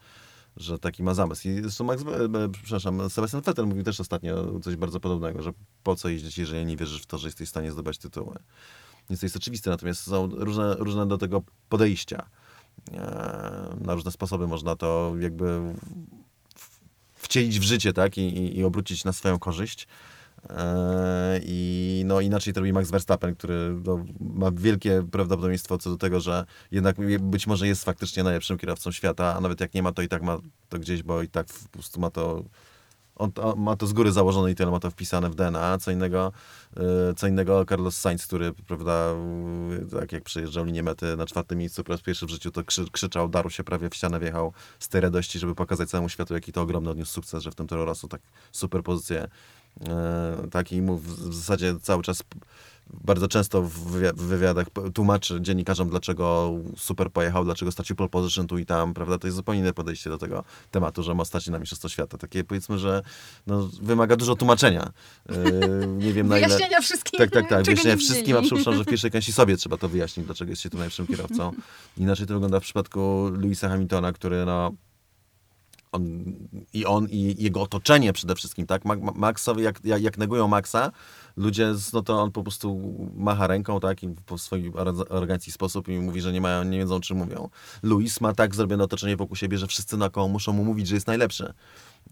że 0.58 0.80
taki 0.80 1.04
ma 1.04 1.14
zamysł. 1.14 1.48
I 1.48 1.62
zresztą 1.62 1.92
e, 1.92 1.96
e, 1.96 2.50
przepraszam, 2.64 3.10
Sebastian 3.10 3.42
Vettel 3.42 3.68
mówił 3.68 3.84
też 3.84 4.00
ostatnio 4.00 4.60
coś 4.60 4.76
bardzo 4.76 5.00
podobnego, 5.00 5.42
że 5.42 5.54
po 5.84 5.96
co 5.96 6.10
jeździć, 6.10 6.38
jeżeli 6.38 6.66
nie 6.66 6.78
wierzysz 6.78 7.02
w 7.02 7.06
to, 7.06 7.18
że 7.18 7.28
jesteś 7.28 7.48
w 7.48 7.50
stanie 7.50 7.72
zdobyć 7.72 7.98
tytuły. 7.98 8.36
Więc 9.10 9.20
to 9.20 9.26
jest 9.26 9.36
oczywiste, 9.36 9.70
natomiast 9.70 10.02
są 10.02 10.28
różne, 10.28 10.76
różne 10.76 11.08
do 11.08 11.18
tego 11.18 11.44
podejścia. 11.70 12.30
E, 12.94 13.78
Na 13.82 13.94
różne 13.94 14.12
sposoby 14.12 14.48
można 14.48 14.76
to 14.76 15.14
jakby 15.20 15.76
wcielić 17.16 17.60
w 17.60 17.64
życie, 17.64 17.94
tak, 17.94 18.18
i, 18.18 18.58
i 18.58 18.64
obrócić 18.64 19.06
na 19.06 19.14
swoją 19.14 19.40
korzyść. 19.40 19.88
E, 20.50 21.40
I 21.44 22.04
no 22.06 22.22
inaczej 22.22 22.54
to 22.54 22.60
robi 22.60 22.74
Max 22.74 22.92
Verstappen, 22.92 23.36
który 23.36 23.76
no, 23.86 24.06
ma 24.20 24.52
wielkie 24.52 25.08
prawdopodobieństwo 25.12 25.78
co 25.78 25.90
do 25.90 25.98
tego, 25.98 26.20
że 26.20 26.46
jednak 26.72 26.96
być 27.20 27.48
może 27.48 27.68
jest 27.68 27.84
faktycznie 27.84 28.24
najlepszym 28.24 28.58
kierowcą 28.58 28.92
świata, 28.92 29.36
a 29.36 29.42
nawet 29.42 29.62
jak 29.62 29.74
nie 29.74 29.84
ma, 29.84 29.92
to 29.92 30.02
i 30.02 30.08
tak 30.08 30.22
ma 30.22 30.38
to 30.70 30.80
gdzieś, 30.80 31.04
bo 31.04 31.22
i 31.22 31.28
tak 31.28 31.48
po 31.48 31.70
prostu 31.70 32.00
ma 32.00 32.10
to 32.10 32.44
on 33.18 33.32
ma 33.58 33.76
to 33.76 33.88
z 33.88 33.94
góry 33.94 34.12
założone 34.12 34.52
i 34.52 34.56
tyle, 34.56 34.72
ma 34.72 34.80
to 34.80 34.92
wpisane 34.92 35.30
w 35.30 35.36
DNA. 35.36 35.78
Co 35.78 35.92
innego, 35.92 36.32
e, 36.78 37.14
co 37.14 37.28
innego 37.28 37.66
Carlos 37.66 37.98
Sainz, 37.98 38.28
który, 38.28 38.54
prawda, 38.54 39.16
e, 39.82 40.00
tak 40.00 40.12
jak 40.12 40.24
przejeżdżał 40.24 40.66
linię 40.66 40.84
mety 40.84 41.18
na 41.18 41.26
czwartym 41.26 41.58
miejscu 41.58 41.84
po 41.84 41.92
raz 41.92 42.02
pierwszy 42.02 42.26
w 42.26 42.30
życiu, 42.30 42.52
to 42.52 42.64
krzy, 42.64 42.86
krzyczał, 42.92 43.30
darł 43.30 43.50
się 43.50 43.64
prawie 43.64 43.90
w 43.90 43.96
ścianę, 43.96 44.20
wjechał 44.20 44.54
z 44.80 44.90
tej 44.90 45.02
radości, 45.02 45.40
żeby 45.40 45.56
pokazać 45.56 45.90
całemu 45.90 46.10
światu, 46.10 46.34
jaki 46.34 46.52
to 46.52 46.62
ogromny 46.62 46.90
odniósł 46.90 47.12
sukces, 47.12 47.44
że 47.44 47.52
w 47.52 47.56
tym 47.56 47.68
Toro 47.68 47.86
Rosso 47.86 48.08
tak 48.08 48.22
super 48.52 48.84
pozycję 48.84 49.28
tak 50.52 50.72
i 50.72 50.82
mu 50.82 50.98
w, 50.98 51.34
zasadzie 51.34 51.76
cały 51.82 52.04
czas 52.04 52.24
bardzo 52.94 53.28
często 53.28 53.62
w, 53.62 53.92
wywi- 53.92 54.14
w 54.16 54.22
wywiadach 54.22 54.68
tłumaczy 54.94 55.42
dziennikarzom, 55.42 55.90
dlaczego 55.90 56.52
super 56.78 57.12
pojechał, 57.12 57.46
dlaczego 57.46 57.72
stracił 57.72 57.96
pole 57.96 58.10
position 58.10 58.48
tu 58.48 58.58
i 58.58 58.66
tam, 58.66 58.94
prawda? 58.94 59.18
To 59.18 59.28
jest 59.28 59.36
zupełnie 59.36 59.62
inne 59.62 59.74
podejście 59.74 60.10
do 60.10 60.18
tego 60.18 60.44
tematu, 60.72 61.04
że 61.04 61.14
ma 61.14 61.26
stać 61.26 61.48
na 61.48 61.60
Mistrzostwo 61.60 61.90
Świata. 61.90 62.18
Takie 62.18 62.44
powiedzmy, 62.44 62.80
że 62.80 63.02
no, 63.48 63.70
wymaga 63.82 64.16
dużo 64.16 64.36
tłumaczenia. 64.36 64.92
E, 65.30 65.88
nie 65.88 66.14
wiem 66.14 66.28
na 66.28 66.38
ile... 66.38 66.48
Wyjaśnienia 66.48 66.82
wszystkim. 66.82 67.18
Tak, 67.18 67.32
tak, 67.32 67.50
tak. 67.50 67.66
Wyjaśnienia 67.66 67.96
nie 67.96 68.02
wszystkim, 68.02 68.38
a 68.38 68.42
przypuszczam, 68.42 68.76
że 68.76 68.84
w 68.84 68.88
pierwszej 68.92 69.12
części 69.12 69.34
sobie 69.34 69.58
trzeba 69.58 69.78
to 69.78 69.90
wyjaśnić, 69.90 70.26
dlaczego 70.26 70.52
jest 70.52 70.62
się 70.62 70.70
tu 70.70 70.78
najlepszym 70.78 71.08
kierowcą. 71.08 71.52
Inaczej 71.98 72.28
to 72.28 72.34
wygląda 72.34 72.60
w 72.60 72.64
przypadku 72.64 73.30
Louisa 73.34 73.70
Hamiltona, 73.70 74.14
który 74.14 74.46
no, 74.46 74.72
On, 75.92 76.26
I 76.74 76.86
on, 76.86 77.08
i 77.10 77.44
jego 77.44 77.62
otoczenie 77.62 78.14
przede 78.14 78.36
wszystkim, 78.36 78.68
tak? 78.68 78.86
Ma- 78.86 78.96
Ma- 78.96 79.12
Maxowi, 79.16 79.64
jak, 79.64 79.86
jak, 79.86 80.02
jak 80.02 80.18
negują 80.18 80.48
Maxa, 80.48 80.92
ludzie, 81.38 81.74
no 81.94 82.02
to 82.02 82.22
on 82.22 82.32
po 82.32 82.44
prostu 82.44 82.82
macha 83.16 83.48
ręką, 83.48 83.80
tak? 83.80 84.04
I 84.04 84.10
po 84.26 84.36
arogan- 84.36 85.16
arogancji 85.16 85.52
sposób 85.52 85.88
i 85.88 86.00
mówi, 86.00 86.22
że 86.22 86.34
nie 86.34 86.42
mają, 86.42 86.64
nie 86.64 86.78
wiedzą, 86.78 87.00
czym 87.00 87.18
mówią. 87.18 87.50
Luis 87.84 88.22
ma 88.22 88.34
tak 88.34 88.56
zrobione 88.56 88.84
otoczenie 88.84 89.18
wokół 89.18 89.36
siebie, 89.36 89.58
że 89.58 89.68
wszyscy 89.68 89.98
naokoło 89.98 90.28
muszą 90.28 90.54
mu 90.54 90.64
mówić, 90.64 90.88
że 90.88 90.96
jest 90.96 91.08
najlepszy. 91.08 91.54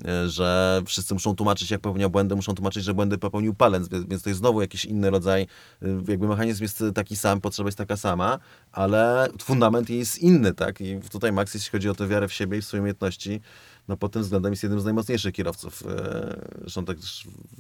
E, 0.06 0.30
Że 0.30 0.82
wszyscy 0.86 1.14
muszą 1.14 1.36
tłumaczyć, 1.36 1.72
jak 1.72 1.82
popełnia 1.82 2.10
błędy, 2.10 2.36
muszą 2.36 2.54
tłumaczyć, 2.56 2.84
że 2.84 2.94
błędy 2.94 3.18
popełnił 3.18 3.54
palec, 3.54 3.88
więc, 3.88 4.06
więc 4.06 4.22
to 4.24 4.30
jest 4.30 4.40
znowu 4.40 4.62
jakiś 4.62 4.86
inny 4.86 5.10
rodzaj, 5.10 5.48
y, 5.84 5.88
jakby 6.08 6.28
mechanizm 6.28 6.64
jest 6.64 6.84
taki 6.96 7.16
sam, 7.16 7.42
potrzeba 7.42 7.68
jest 7.68 7.78
taka 7.78 7.98
sama, 7.98 8.40
ale 8.72 9.28
fundament 9.42 9.90
jest 9.90 10.18
inny, 10.18 10.54
tak? 10.54 10.82
I 10.82 11.00
tutaj 11.12 11.32
Max, 11.32 11.54
jeśli 11.54 11.72
chodzi 11.72 11.90
o 11.90 11.96
tę 11.96 12.08
wiarę 12.08 12.28
w 12.28 12.34
siebie 12.34 12.58
i 12.58 12.62
w 12.62 12.66
swoje 12.66 12.82
umiejętności, 12.82 13.42
no 13.88 13.98
pod 13.98 14.12
tym 14.12 14.22
względem 14.22 14.52
jest 14.54 14.64
jednym 14.64 14.82
z 14.82 14.84
najmocniejszych 14.86 15.34
kierowców. 15.34 15.84
E, 15.88 16.48
Zresztą 16.62 16.86
tak 16.86 16.98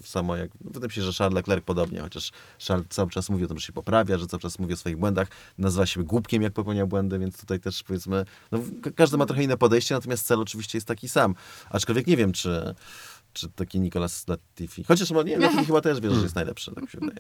samo 0.03 0.35
jak, 0.35 0.51
wydaje 0.61 0.88
mi 0.88 0.91
się, 0.93 1.01
że 1.01 1.13
Charles 1.13 1.35
Leclerc 1.35 1.65
podobnie, 1.65 1.99
chociaż 2.01 2.31
Charles 2.67 2.88
cały 2.89 3.09
czas 3.09 3.29
mówi 3.29 3.43
o 3.45 3.47
tym, 3.47 3.59
że 3.59 3.65
się 3.67 3.73
poprawia, 3.73 4.17
że 4.17 4.27
cały 4.27 4.41
czas 4.41 4.59
mówi 4.59 4.73
o 4.73 4.77
swoich 4.77 4.97
błędach, 4.97 5.27
nazywa 5.57 5.85
się 5.85 6.03
głupkiem, 6.03 6.41
jak 6.41 6.53
popełnia 6.53 6.85
błędy, 6.85 7.19
więc 7.19 7.38
tutaj 7.39 7.59
też 7.59 7.83
powiedzmy, 7.83 8.25
no, 8.51 8.59
ka- 8.83 8.91
każdy 8.91 9.17
ma 9.17 9.25
trochę 9.25 9.43
inne 9.43 9.57
podejście, 9.57 9.95
natomiast 9.95 10.27
cel 10.27 10.39
oczywiście 10.39 10.77
jest 10.77 10.88
taki 10.88 11.09
sam. 11.09 11.35
Aczkolwiek 11.69 12.07
nie 12.07 12.17
wiem, 12.17 12.31
czy, 12.31 12.75
czy 13.33 13.49
taki 13.49 13.79
Nicolas 13.79 14.27
Latifi, 14.27 14.83
chociaż 14.83 15.11
no, 15.11 15.23
nie, 15.23 15.38
Latifi 15.38 15.65
chyba 15.65 15.81
też 15.81 15.99
wie, 16.01 16.15
że 16.15 16.21
jest 16.21 16.35
najlepszy, 16.35 16.71
tak 16.75 16.89
się 16.89 16.99
wydaje. 16.99 17.19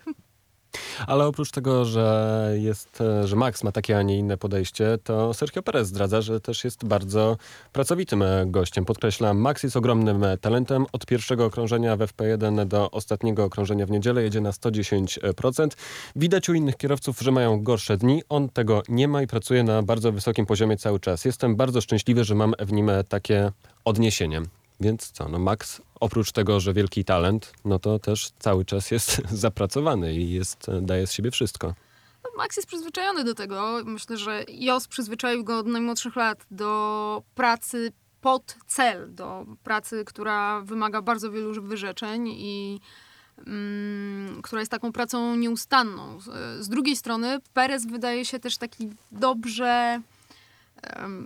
Ale 1.07 1.25
oprócz 1.25 1.51
tego, 1.51 1.85
że 1.85 2.51
jest, 2.55 3.01
e, 3.01 3.27
że 3.27 3.35
Max 3.35 3.63
ma 3.63 3.71
takie, 3.71 3.97
a 3.97 4.01
nie 4.01 4.17
inne 4.17 4.37
podejście, 4.37 4.97
to 5.03 5.33
Sergio 5.33 5.63
Perez 5.63 5.87
zdradza, 5.87 6.21
że 6.21 6.41
też 6.41 6.63
jest 6.63 6.85
bardzo 6.85 7.37
pracowitym 7.73 8.21
e, 8.21 8.45
gościem. 8.47 8.85
Podkreślam, 8.85 9.37
Max 9.37 9.63
jest 9.63 9.77
ogromnym 9.77 10.23
e, 10.23 10.37
talentem. 10.37 10.85
Od 10.91 11.05
pierwszego 11.05 11.45
okrążenia 11.45 11.95
w 11.95 11.99
FP1 11.99 12.65
do 12.65 12.91
ostatniego 12.91 13.43
okrążenia 13.43 13.85
w 13.85 13.91
niedzielę 13.91 14.23
jedzie 14.23 14.41
na 14.41 14.51
110%. 14.51 15.67
Widać 16.15 16.49
u 16.49 16.53
innych 16.53 16.77
kierowców, 16.77 17.19
że 17.19 17.31
mają 17.31 17.63
gorsze 17.63 17.97
dni. 17.97 18.23
On 18.29 18.49
tego 18.49 18.83
nie 18.89 19.07
ma 19.07 19.21
i 19.21 19.27
pracuje 19.27 19.63
na 19.63 19.83
bardzo 19.83 20.11
wysokim 20.11 20.45
poziomie 20.45 20.77
cały 20.77 20.99
czas. 20.99 21.25
Jestem 21.25 21.55
bardzo 21.55 21.81
szczęśliwy, 21.81 22.23
że 22.23 22.35
mam 22.35 22.53
w 22.59 22.71
nim 22.71 22.91
takie 23.09 23.51
odniesienie. 23.85 24.41
Więc 24.79 25.11
co, 25.11 25.29
no 25.29 25.39
Max 25.39 25.81
oprócz 25.99 26.31
tego, 26.31 26.59
że 26.59 26.73
wielki 26.73 27.05
talent, 27.05 27.53
no 27.65 27.79
to 27.79 27.99
też 27.99 28.29
cały 28.39 28.65
czas 28.65 28.91
jest 28.91 29.21
zapracowany 29.45 30.13
i 30.13 30.31
jest, 30.31 30.67
daje 30.81 31.07
z 31.07 31.11
siebie 31.11 31.31
wszystko. 31.31 31.73
No, 32.23 32.29
Max 32.37 32.57
jest 32.57 32.67
przyzwyczajony 32.67 33.23
do 33.23 33.35
tego. 33.35 33.81
Myślę, 33.85 34.17
że 34.17 34.43
Jos 34.47 34.87
przyzwyczaił 34.87 35.43
go 35.43 35.59
od 35.59 35.67
najmłodszych 35.67 36.15
lat 36.15 36.45
do 36.51 37.23
pracy 37.35 37.91
pod 38.21 38.55
cel, 38.67 39.15
do 39.15 39.45
pracy, 39.63 40.05
która 40.05 40.61
wymaga 40.61 41.01
bardzo 41.01 41.31
wielu 41.31 41.61
wyrzeczeń 41.61 42.27
i 42.27 42.79
mm, 43.47 44.41
która 44.41 44.61
jest 44.61 44.71
taką 44.71 44.91
pracą 44.91 45.35
nieustanną. 45.35 46.19
Z, 46.19 46.25
z 46.65 46.69
drugiej 46.69 46.95
strony 46.95 47.39
Perez 47.53 47.85
wydaje 47.85 48.25
się 48.25 48.39
też 48.39 48.57
taki 48.57 48.89
dobrze... 49.11 50.01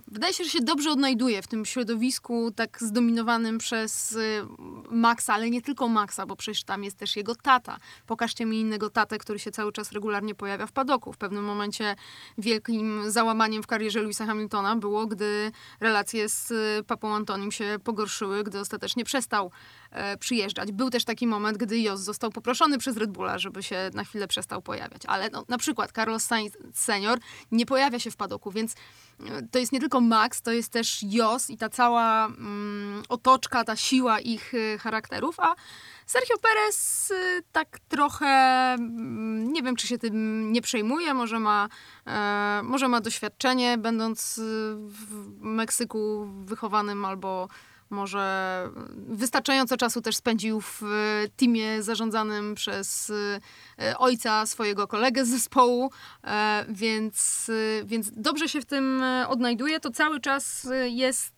Wydaje 0.08 0.34
się, 0.34 0.44
że 0.44 0.50
się 0.50 0.60
dobrze 0.60 0.90
odnajduje 0.90 1.42
w 1.42 1.46
tym 1.46 1.64
środowisku 1.64 2.50
tak 2.50 2.78
zdominowanym 2.80 3.58
przez 3.58 4.12
y, 4.12 4.46
Maxa, 4.90 5.34
ale 5.34 5.50
nie 5.50 5.62
tylko 5.62 5.88
Maxa, 5.88 6.26
bo 6.26 6.36
przecież 6.36 6.64
tam 6.64 6.84
jest 6.84 6.96
też 6.96 7.16
jego 7.16 7.34
tata. 7.34 7.78
Pokażcie 8.06 8.46
mi 8.46 8.60
innego 8.60 8.90
tatę, 8.90 9.18
który 9.18 9.38
się 9.38 9.50
cały 9.50 9.72
czas 9.72 9.92
regularnie 9.92 10.34
pojawia 10.34 10.66
w 10.66 10.72
padoku. 10.72 11.12
W 11.12 11.16
pewnym 11.16 11.44
momencie 11.44 11.96
wielkim 12.38 13.10
załamaniem 13.10 13.62
w 13.62 13.66
karierze 13.66 14.02
Louisa 14.02 14.26
Hamiltona 14.26 14.76
było, 14.76 15.06
gdy 15.06 15.52
relacje 15.80 16.28
z 16.28 16.50
y, 16.50 16.84
papą 16.86 17.14
Antonim 17.14 17.52
się 17.52 17.76
pogorszyły, 17.84 18.44
gdy 18.44 18.60
ostatecznie 18.60 19.04
przestał 19.04 19.50
e, 19.90 20.16
przyjeżdżać. 20.16 20.72
Był 20.72 20.90
też 20.90 21.04
taki 21.04 21.26
moment, 21.26 21.58
gdy 21.58 21.78
Jos 21.78 22.00
został 22.00 22.30
poproszony 22.30 22.78
przez 22.78 22.96
Red 22.96 23.10
Bulla, 23.10 23.38
żeby 23.38 23.62
się 23.62 23.90
na 23.94 24.04
chwilę 24.04 24.28
przestał 24.28 24.62
pojawiać. 24.62 25.02
Ale 25.06 25.30
no, 25.30 25.44
na 25.48 25.58
przykład 25.58 25.92
Carlos 25.92 26.24
Sainz 26.24 26.52
senior 26.74 27.18
nie 27.52 27.66
pojawia 27.66 27.98
się 27.98 28.10
w 28.10 28.16
padoku, 28.16 28.50
więc 28.50 28.74
e, 28.74 29.42
to 29.50 29.58
jest 29.58 29.72
nie 29.72 29.80
tylko 29.80 30.00
Max, 30.00 30.42
to 30.42 30.52
jest 30.52 30.72
też 30.72 31.02
Jos 31.02 31.50
i 31.50 31.56
ta 31.56 31.68
cała 31.68 32.26
mm, 32.26 33.02
otoczka, 33.08 33.64
ta 33.64 33.76
siła 33.76 34.20
ich 34.20 34.54
y, 34.54 34.78
charakterów, 34.78 35.40
a 35.40 35.54
Sergio 36.06 36.38
Perez 36.42 37.10
y, 37.10 37.42
tak 37.52 37.78
trochę, 37.88 38.26
mm, 38.26 39.52
nie 39.52 39.62
wiem 39.62 39.76
czy 39.76 39.86
się 39.86 39.98
tym 39.98 40.52
nie 40.52 40.62
przejmuje, 40.62 41.14
może 41.14 41.38
ma, 41.38 41.68
e, 42.06 42.60
może 42.64 42.88
ma 42.88 43.00
doświadczenie, 43.00 43.78
będąc 43.78 44.38
y, 44.38 44.42
w 44.76 45.40
Meksyku 45.40 46.26
wychowanym 46.44 47.04
albo 47.04 47.48
może 47.90 48.68
wystarczająco 48.96 49.76
czasu 49.76 50.02
też 50.02 50.16
spędził 50.16 50.60
w 50.60 50.82
e, 50.82 50.86
teamie 51.36 51.82
zarządzanym 51.82 52.54
przez 52.54 53.12
e, 53.78 53.98
ojca 53.98 54.46
swojego 54.46 54.86
kolegę 54.86 55.24
z 55.24 55.28
zespołu, 55.28 55.90
e, 56.24 56.64
więc, 56.68 57.50
więc 57.84 58.10
dobrze 58.16 58.48
się 58.48 58.60
w 58.60 58.66
tym 58.66 59.02
odnajduje. 59.28 59.80
To 59.80 59.90
cały 59.90 60.20
czas 60.20 60.68
jest 60.84 61.34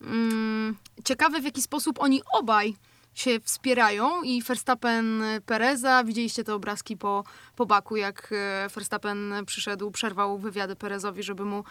mm, 0.00 0.76
ciekawe, 1.04 1.40
w 1.40 1.44
jaki 1.44 1.62
sposób 1.62 2.00
oni 2.00 2.22
obaj 2.32 2.74
się 3.14 3.40
wspierają 3.40 4.22
i 4.22 4.42
Verstappen 4.42 5.22
Pereza, 5.46 6.04
widzieliście 6.04 6.44
te 6.44 6.54
obrazki 6.54 6.96
po, 6.96 7.24
po 7.56 7.66
baku, 7.66 7.96
jak 7.96 8.34
Verstappen 8.74 9.34
przyszedł, 9.46 9.90
przerwał 9.90 10.38
wywiady 10.38 10.76
Perezowi, 10.76 11.22
żeby 11.22 11.44
mu 11.44 11.64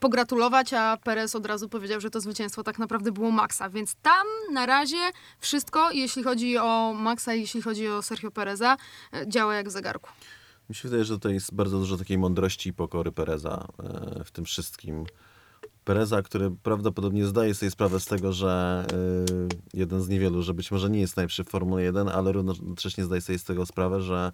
pogratulować, 0.00 0.72
a 0.72 0.96
Perez 0.96 1.34
od 1.34 1.46
razu 1.46 1.68
powiedział, 1.68 2.00
że 2.00 2.10
to 2.10 2.20
zwycięstwo 2.20 2.62
tak 2.62 2.78
naprawdę 2.78 3.12
było 3.12 3.30
Maxa, 3.30 3.70
więc 3.70 3.94
tam 3.94 4.26
na 4.52 4.66
razie 4.66 5.10
wszystko, 5.38 5.90
jeśli 5.90 6.22
chodzi 6.22 6.58
o 6.58 6.92
Maxa 6.92 7.34
i 7.34 7.40
jeśli 7.40 7.62
chodzi 7.62 7.88
o 7.88 8.02
Sergio 8.02 8.30
Pereza, 8.30 8.76
e, 9.12 9.28
działa 9.28 9.54
jak 9.54 9.68
w 9.68 9.72
zegarku. 9.72 10.10
Mi 10.68 10.74
się 10.74 10.88
wydaje, 10.88 11.04
że 11.04 11.14
tutaj 11.14 11.34
jest 11.34 11.54
bardzo 11.54 11.78
dużo 11.78 11.96
takiej 11.96 12.18
mądrości 12.18 12.68
i 12.68 12.72
pokory 12.72 13.12
Pereza 13.12 13.66
e, 13.82 14.24
w 14.24 14.30
tym 14.30 14.44
wszystkim. 14.44 15.04
Pereza, 15.84 16.22
który 16.22 16.50
prawdopodobnie 16.62 17.26
zdaje 17.26 17.54
sobie 17.54 17.70
sprawę 17.70 18.00
z 18.00 18.04
tego, 18.04 18.32
że 18.32 18.84
e, 18.92 19.78
jeden 19.78 20.02
z 20.02 20.08
niewielu, 20.08 20.42
że 20.42 20.54
być 20.54 20.70
może 20.70 20.90
nie 20.90 21.00
jest 21.00 21.16
najlepszy 21.16 21.44
w 21.44 21.48
Formule 21.48 21.82
1, 21.82 22.08
ale 22.08 22.32
równocześnie 22.32 23.04
zdaje 23.04 23.20
sobie 23.20 23.38
z 23.38 23.44
tego 23.44 23.66
sprawę, 23.66 24.02
że 24.02 24.32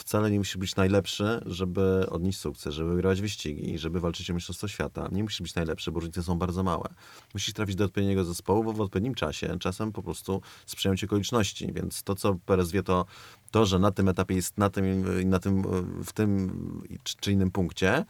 wcale 0.00 0.30
nie 0.30 0.38
musi 0.38 0.58
być 0.58 0.76
najlepszy, 0.76 1.40
żeby 1.46 2.06
odnieść 2.10 2.38
sukces, 2.38 2.74
żeby 2.74 2.90
wygrywać 2.90 3.20
wyścigi 3.20 3.78
żeby 3.78 4.00
walczyć 4.00 4.30
o 4.30 4.34
Mistrzostwo 4.34 4.68
Świata. 4.68 5.08
Nie 5.12 5.22
musisz 5.22 5.42
być 5.42 5.54
najlepszy, 5.54 5.92
bo 5.92 6.00
różnice 6.00 6.22
są 6.22 6.38
bardzo 6.38 6.62
małe. 6.62 6.88
Musisz 7.34 7.54
trafić 7.54 7.76
do 7.76 7.84
odpowiedniego 7.84 8.24
zespołu, 8.24 8.64
bo 8.64 8.72
w 8.72 8.80
odpowiednim 8.80 9.14
czasie, 9.14 9.56
czasem 9.60 9.92
po 9.92 10.02
prostu 10.02 10.42
sprzyjają 10.66 10.96
ci 10.96 11.06
okoliczności, 11.06 11.72
więc 11.72 12.02
to, 12.02 12.14
co 12.14 12.34
Perez 12.46 12.70
wie, 12.70 12.82
to 12.82 13.06
to, 13.50 13.66
że 13.66 13.78
na 13.78 13.90
tym 13.90 14.08
etapie 14.08 14.34
jest 14.34 14.58
na 14.58 14.70
tym, 14.70 15.04
na 15.30 15.38
tym 15.38 15.62
w 16.04 16.12
tym 16.12 16.50
czy 17.20 17.32
innym 17.32 17.50
punkcie, 17.50 18.04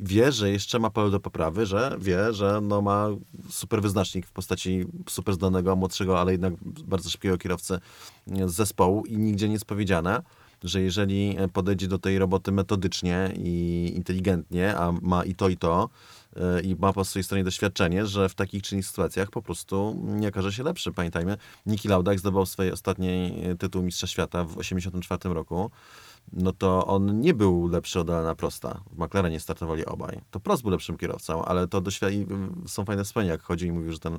wie, 0.00 0.32
że 0.32 0.50
jeszcze 0.50 0.78
ma 0.78 0.90
pole 0.90 1.10
do 1.10 1.20
poprawy, 1.20 1.66
że 1.66 1.96
wie, 2.00 2.32
że 2.32 2.60
no 2.62 2.82
ma 2.82 3.08
super 3.50 3.82
wyznacznik 3.82 4.26
w 4.26 4.32
postaci 4.32 4.84
super 5.08 5.34
zdanego, 5.34 5.76
młodszego, 5.76 6.20
ale 6.20 6.32
jednak 6.32 6.54
bardzo 6.64 7.10
szybkiego 7.10 7.38
kierowcy 7.38 7.78
z 8.26 8.52
zespołu 8.52 9.04
i 9.06 9.18
nigdzie 9.18 9.46
nie 9.46 9.52
jest 9.52 9.64
powiedziane, 9.64 10.22
że 10.64 10.82
jeżeli 10.82 11.36
podejdzie 11.52 11.88
do 11.88 11.98
tej 11.98 12.18
roboty 12.18 12.52
metodycznie 12.52 13.32
i 13.36 13.92
inteligentnie, 13.96 14.76
a 14.76 14.92
ma 14.92 15.24
i 15.24 15.34
to, 15.34 15.48
i 15.48 15.56
to, 15.56 15.88
y, 16.58 16.62
i 16.62 16.76
ma 16.76 16.92
po 16.92 17.04
swojej 17.04 17.24
stronie 17.24 17.44
doświadczenie, 17.44 18.06
że 18.06 18.28
w 18.28 18.34
takich 18.34 18.62
czy 18.62 18.74
innych 18.74 18.86
sytuacjach 18.86 19.30
po 19.30 19.42
prostu 19.42 20.02
nie 20.04 20.28
okaże 20.28 20.52
się 20.52 20.62
lepszy. 20.62 20.92
Pamiętajmy, 20.92 21.36
Niki 21.66 21.88
Lauda, 21.88 22.16
zdobył 22.16 22.46
swój 22.46 22.70
ostatni 22.70 23.42
tytuł 23.58 23.82
Mistrza 23.82 24.06
Świata 24.06 24.44
w 24.44 24.48
1984 24.48 25.34
roku, 25.34 25.70
no 26.32 26.52
to 26.52 26.86
on 26.86 27.20
nie 27.20 27.34
był 27.34 27.68
lepszy 27.68 28.00
od 28.00 28.10
Alana 28.10 28.34
Prosta. 28.34 28.80
W 28.92 28.98
McLarenie 28.98 29.40
startowali 29.40 29.86
obaj. 29.86 30.20
To 30.30 30.40
Prost 30.40 30.62
był 30.62 30.70
lepszym 30.70 30.96
kierowcą, 30.96 31.44
ale 31.44 31.68
to 31.68 31.80
doświadczenie, 31.80 32.26
są 32.66 32.84
fajne 32.84 33.04
wspomnienia, 33.04 33.32
jak 33.32 33.42
chodził 33.42 33.68
i 33.68 33.72
mówił, 33.72 33.92
że 33.92 33.98
ten 33.98 34.18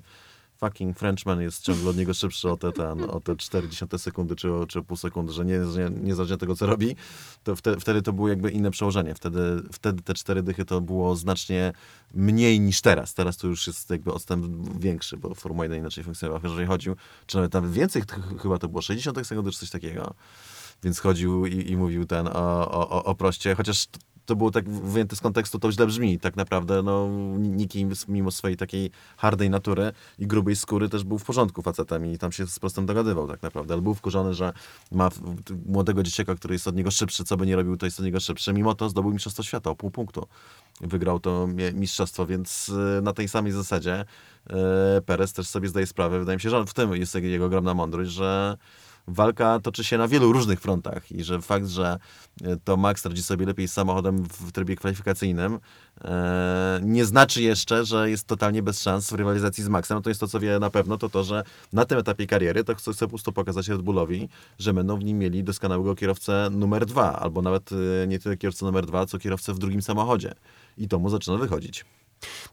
fucking 0.63 0.97
Frenchman 0.99 1.41
jest 1.41 1.63
ciągle 1.63 1.89
od 1.89 1.97
niego 1.97 2.13
szybszy 2.13 2.49
o 2.49 2.57
te, 2.57 2.71
ten, 2.71 3.09
o 3.09 3.19
te 3.19 3.35
40 3.35 3.85
sekundy 3.97 4.35
czy 4.35 4.47
czy 4.67 4.81
pół 4.81 4.97
sekundy, 4.97 5.33
że 5.33 5.45
nie, 5.45 5.65
że 5.65 5.89
niezależnie 5.91 6.33
od 6.33 6.39
tego, 6.39 6.55
co 6.55 6.65
robi, 6.65 6.95
to 7.43 7.55
wtedy, 7.55 7.79
wtedy 7.79 8.01
to 8.01 8.13
było 8.13 8.29
jakby 8.29 8.51
inne 8.51 8.71
przełożenie. 8.71 9.15
Wtedy, 9.15 9.39
wtedy 9.71 10.01
te 10.03 10.13
cztery 10.13 10.43
dychy 10.43 10.65
to 10.65 10.81
było 10.81 11.15
znacznie 11.15 11.73
mniej 12.13 12.59
niż 12.59 12.81
teraz. 12.81 13.13
Teraz 13.13 13.37
to 13.37 13.47
już 13.47 13.67
jest 13.67 13.89
jakby 13.89 14.13
odstęp 14.13 14.45
większy, 14.79 15.17
bo 15.17 15.35
Formuła 15.35 15.65
1 15.65 15.79
inaczej 15.79 16.03
funkcjonowała. 16.03 16.41
Jeżeli 16.43 16.67
chodził, 16.67 16.95
czy 17.25 17.37
nawet, 17.37 17.53
nawet 17.53 17.71
więcej, 17.71 18.01
ch- 18.01 18.41
chyba 18.41 18.57
to 18.57 18.67
było 18.67 18.81
60 18.81 19.27
sekund 19.27 19.51
czy 19.51 19.59
coś 19.59 19.69
takiego. 19.69 20.13
Więc 20.83 20.99
chodził 20.99 21.45
i, 21.45 21.71
i 21.71 21.77
mówił 21.77 22.05
ten 22.05 22.27
o, 22.27 22.71
o, 22.71 23.03
o- 23.03 23.15
proście, 23.15 23.55
chociaż 23.55 23.87
to 24.25 24.35
było 24.35 24.51
tak 24.51 24.69
wyjęte 24.69 25.15
z 25.15 25.21
kontekstu, 25.21 25.59
to 25.59 25.71
źle 25.71 25.87
brzmi. 25.87 26.19
Tak 26.19 26.35
naprawdę, 26.35 26.83
no, 26.83 27.09
Niki 27.37 27.87
mimo 28.07 28.31
swojej 28.31 28.57
takiej 28.57 28.91
hardej 29.17 29.49
natury 29.49 29.91
i 30.19 30.27
grubej 30.27 30.55
skóry 30.55 30.89
też 30.89 31.03
był 31.03 31.19
w 31.19 31.23
porządku 31.23 31.61
facetem 31.61 32.05
i 32.05 32.17
tam 32.17 32.31
się 32.31 32.47
z 32.47 32.59
prostem 32.59 32.85
dogadywał 32.85 33.27
tak 33.27 33.41
naprawdę, 33.41 33.73
ale 33.73 33.81
był 33.81 33.93
wkurzony, 33.93 34.33
że 34.33 34.53
ma 34.91 35.09
młodego 35.65 36.03
dzieciaka, 36.03 36.35
który 36.35 36.55
jest 36.55 36.67
od 36.67 36.75
niego 36.75 36.91
szybszy, 36.91 37.23
co 37.23 37.37
by 37.37 37.45
nie 37.45 37.55
robił, 37.55 37.77
to 37.77 37.85
jest 37.85 37.99
od 37.99 38.05
niego 38.05 38.19
szybszy. 38.19 38.53
Mimo 38.53 38.75
to 38.75 38.89
zdobył 38.89 39.11
Mistrzostwo 39.11 39.43
Świata 39.43 39.69
o 39.69 39.75
pół 39.75 39.91
punktu. 39.91 40.27
Wygrał 40.81 41.19
to 41.19 41.47
mistrzostwo, 41.73 42.25
więc 42.25 42.69
y, 42.69 43.01
na 43.01 43.13
tej 43.13 43.27
samej 43.27 43.51
zasadzie 43.51 44.05
y, 44.97 45.01
Perez 45.01 45.33
też 45.33 45.47
sobie 45.47 45.67
zdaje 45.67 45.87
sprawę, 45.87 46.19
wydaje 46.19 46.37
mi 46.37 46.41
się, 46.41 46.49
że 46.49 46.65
w 46.65 46.73
tym 46.73 46.95
jest 46.95 47.15
jego 47.15 47.45
ogromna 47.45 47.73
mądrość, 47.73 48.11
że 48.11 48.57
walka 49.07 49.59
toczy 49.59 49.83
się 49.83 49.97
na 49.97 50.07
wielu 50.07 50.33
różnych 50.33 50.59
frontach 50.59 51.11
i 51.11 51.23
że 51.23 51.41
fakt, 51.41 51.67
że 51.67 51.97
e, 52.43 52.57
to 52.63 52.77
Max 52.77 53.05
radzi 53.05 53.23
sobie 53.23 53.45
lepiej 53.45 53.67
z 53.67 53.73
samochodem 53.73 54.23
w 54.23 54.51
trybie 54.51 54.75
kwalifikacyjnym, 54.75 55.59
e, 56.03 56.79
nie 56.83 57.05
znaczy 57.05 57.41
jeszcze, 57.41 57.85
że 57.85 58.09
jest 58.09 58.27
totalnie 58.27 58.63
bez 58.63 58.81
szans 58.81 59.09
w 59.09 59.13
rywalizacji 59.13 59.63
z 59.63 59.69
Maxem. 59.69 60.01
To 60.01 60.09
jest 60.09 60.19
to, 60.19 60.27
co 60.27 60.39
wie 60.39 60.59
na 60.59 60.69
pewno, 60.69 60.97
to 60.97 61.09
to, 61.09 61.23
że 61.23 61.43
na 61.73 61.85
tym 61.85 61.97
etapie 61.97 62.27
kariery 62.27 62.63
to 62.63 62.75
chce 62.75 62.93
po 62.93 63.07
prostu 63.07 63.33
pokazać 63.33 63.67
Red 63.67 63.81
Bullowi, 63.81 64.29
że 64.59 64.73
będą 64.73 64.97
w 64.97 65.03
nim 65.03 65.19
mieli 65.19 65.43
doskonałego 65.43 65.95
kierowcę 65.95 66.49
numer 66.51 66.85
dwa, 66.85 67.19
albo 67.19 67.41
nawet 67.41 67.69
e, 67.71 68.07
nie 68.07 68.19
tyle 68.19 68.37
kierowcę 68.37 68.65
numer 68.65 68.85
dwa, 68.85 69.05
co 69.05 69.19
kierowcę 69.19 69.53
w 69.53 69.59
drugim 69.59 69.81
samochodzie. 69.81 70.33
I 70.77 70.87
to 70.87 70.99
mu 70.99 71.09
zaczyna 71.09 71.37
wychodzić. 71.37 71.85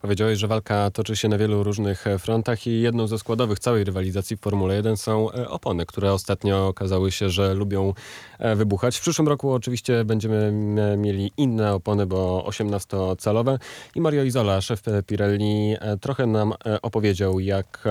Powiedziałeś, 0.03 0.39
że 0.39 0.49
walka 0.49 0.91
toczy 0.91 1.17
się 1.17 1.29
na 1.29 1.39
wielu 1.39 1.63
różnych 1.63 2.07
e, 2.07 2.19
frontach 2.19 2.67
i 2.67 2.81
jedną 2.81 3.07
ze 3.07 3.19
składowych 3.19 3.59
całej 3.59 3.85
rywalizacji 3.85 4.37
w 4.37 4.41
Formule 4.41 4.75
1 4.75 4.97
są 4.97 5.33
e, 5.33 5.49
opony, 5.49 5.87
które 5.87 6.13
ostatnio 6.13 6.69
okazały 6.69 7.13
się, 7.13 7.31
że 7.31 7.55
lubią 7.55 7.95
e, 8.39 8.57
wybuchać. 8.57 8.97
W 8.97 9.01
przyszłym 9.01 9.29
roku 9.29 9.53
oczywiście 9.53 10.05
będziemy 10.05 10.53
mieli 10.97 11.33
inne 11.37 11.75
opony, 11.75 12.07
bo 12.07 12.45
18-calowe 12.49 13.59
i 13.95 14.01
Mario 14.01 14.25
Izola, 14.25 14.61
szef 14.61 14.83
Pirelli, 15.07 15.77
trochę 16.01 16.27
nam 16.27 16.55
opowiedział, 16.83 17.41
jak, 17.41 17.85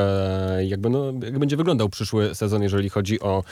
jak, 0.68 0.80
będą, 0.80 1.20
jak 1.20 1.40
będzie 1.40 1.58
wyglądał 1.58 1.90
przyszły 1.90 2.36
sezon, 2.36 2.64
jeżeli 2.64 2.90
chodzi 2.90 3.20
o 3.20 3.44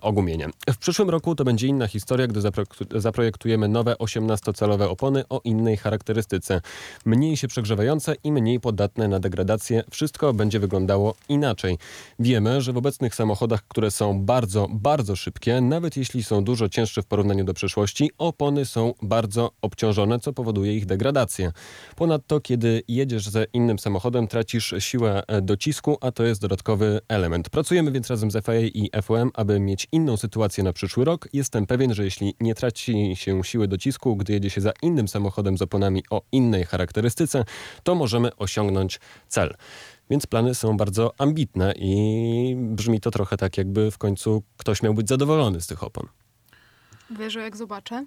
ogumienie. 0.00 0.48
W 0.70 0.78
przyszłym 0.78 1.10
roku 1.10 1.34
to 1.34 1.44
będzie 1.44 1.66
inna 1.66 1.86
historia, 1.86 2.26
gdy 2.26 2.40
zapro- 2.40 3.00
zaprojektujemy 3.00 3.68
nowe 3.68 3.94
18-calowe 3.94 4.88
opony 4.88 5.24
o 5.28 5.40
innej 5.44 5.76
charakterystyce. 5.76 6.60
Mniej 7.04 7.36
się 7.36 7.48
przegrzewające 7.68 8.14
i 8.24 8.32
mniej 8.32 8.60
podatne 8.60 9.08
na 9.08 9.20
degradację. 9.20 9.84
Wszystko 9.90 10.32
będzie 10.32 10.60
wyglądało 10.60 11.14
inaczej. 11.28 11.78
Wiemy, 12.18 12.60
że 12.60 12.72
w 12.72 12.76
obecnych 12.76 13.14
samochodach, 13.14 13.68
które 13.68 13.90
są 13.90 14.24
bardzo, 14.24 14.68
bardzo 14.70 15.16
szybkie, 15.16 15.60
nawet 15.60 15.96
jeśli 15.96 16.24
są 16.24 16.44
dużo 16.44 16.68
cięższe 16.68 17.02
w 17.02 17.06
porównaniu 17.06 17.44
do 17.44 17.54
przeszłości, 17.54 18.10
opony 18.18 18.64
są 18.64 18.94
bardzo 19.02 19.50
obciążone, 19.62 20.20
co 20.20 20.32
powoduje 20.32 20.76
ich 20.76 20.86
degradację. 20.86 21.52
Ponadto, 21.96 22.40
kiedy 22.40 22.82
jedziesz 22.88 23.28
ze 23.28 23.44
innym 23.52 23.78
samochodem, 23.78 24.28
tracisz 24.28 24.74
siłę 24.78 25.22
e, 25.26 25.42
docisku, 25.42 25.98
a 26.00 26.12
to 26.12 26.24
jest 26.24 26.40
dodatkowy 26.40 27.00
element. 27.08 27.50
Pracujemy 27.50 27.92
więc 27.92 28.10
razem 28.10 28.30
z 28.30 28.44
FIA 28.44 28.60
i 28.60 28.90
FOM, 29.02 29.30
aby 29.34 29.60
mieć 29.60 29.88
inną 29.92 30.16
sytuację 30.16 30.64
na 30.64 30.72
przyszły 30.72 31.04
rok. 31.04 31.28
Jestem 31.32 31.66
pewien, 31.66 31.94
że 31.94 32.04
jeśli 32.04 32.34
nie 32.40 32.54
traci 32.54 33.16
się 33.16 33.44
siły 33.44 33.68
docisku, 33.68 34.16
gdy 34.16 34.32
jedzie 34.32 34.50
się 34.50 34.60
za 34.60 34.72
innym 34.82 35.08
samochodem 35.08 35.58
z 35.58 35.62
oponami 35.62 36.02
o 36.10 36.22
innej 36.32 36.64
charakterystyce, 36.64 37.44
to 37.82 37.94
możemy 37.94 38.36
osiągnąć 38.36 39.00
cel. 39.28 39.54
Więc 40.10 40.26
plany 40.26 40.54
są 40.54 40.76
bardzo 40.76 41.12
ambitne 41.18 41.72
i 41.76 42.56
brzmi 42.58 43.00
to 43.00 43.10
trochę 43.10 43.36
tak, 43.36 43.58
jakby 43.58 43.90
w 43.90 43.98
końcu 43.98 44.42
ktoś 44.56 44.82
miał 44.82 44.94
być 44.94 45.08
zadowolony 45.08 45.60
z 45.60 45.66
tych 45.66 45.82
opon. 45.82 46.06
Wierzę, 47.18 47.40
jak 47.40 47.56
zobaczę. 47.56 48.04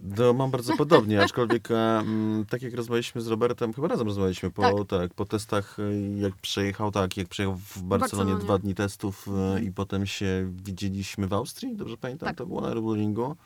No, 0.00 0.32
mam 0.32 0.50
bardzo 0.50 0.76
podobnie, 0.76 1.22
aczkolwiek 1.22 1.70
e, 1.70 2.02
tak 2.50 2.62
jak 2.62 2.74
rozmawialiśmy 2.74 3.20
z 3.20 3.26
Robertem, 3.26 3.72
chyba 3.72 3.88
razem 3.88 4.06
rozmawialiśmy 4.06 4.50
po, 4.50 4.62
tak. 4.62 5.00
Tak. 5.00 5.14
po 5.14 5.24
testach, 5.24 5.76
e, 5.78 6.20
jak 6.20 6.34
przejechał, 6.34 6.90
tak, 6.90 7.16
jak 7.16 7.28
przejechał 7.28 7.56
w 7.56 7.82
Barcelonie 7.82 7.98
Barcelonie. 8.30 8.44
dwa 8.44 8.58
dni 8.58 8.74
testów 8.74 9.26
e, 9.56 9.62
i 9.62 9.72
potem 9.72 10.06
się 10.06 10.50
widzieliśmy 10.64 11.26
w 11.26 11.32
Austrii, 11.32 11.76
dobrze 11.76 11.96
pamiętam, 11.96 12.28
Tak. 12.28 12.36
to 12.38 12.46
było 12.46 12.60
na 12.60 12.74
Rebullingu. 12.74 13.36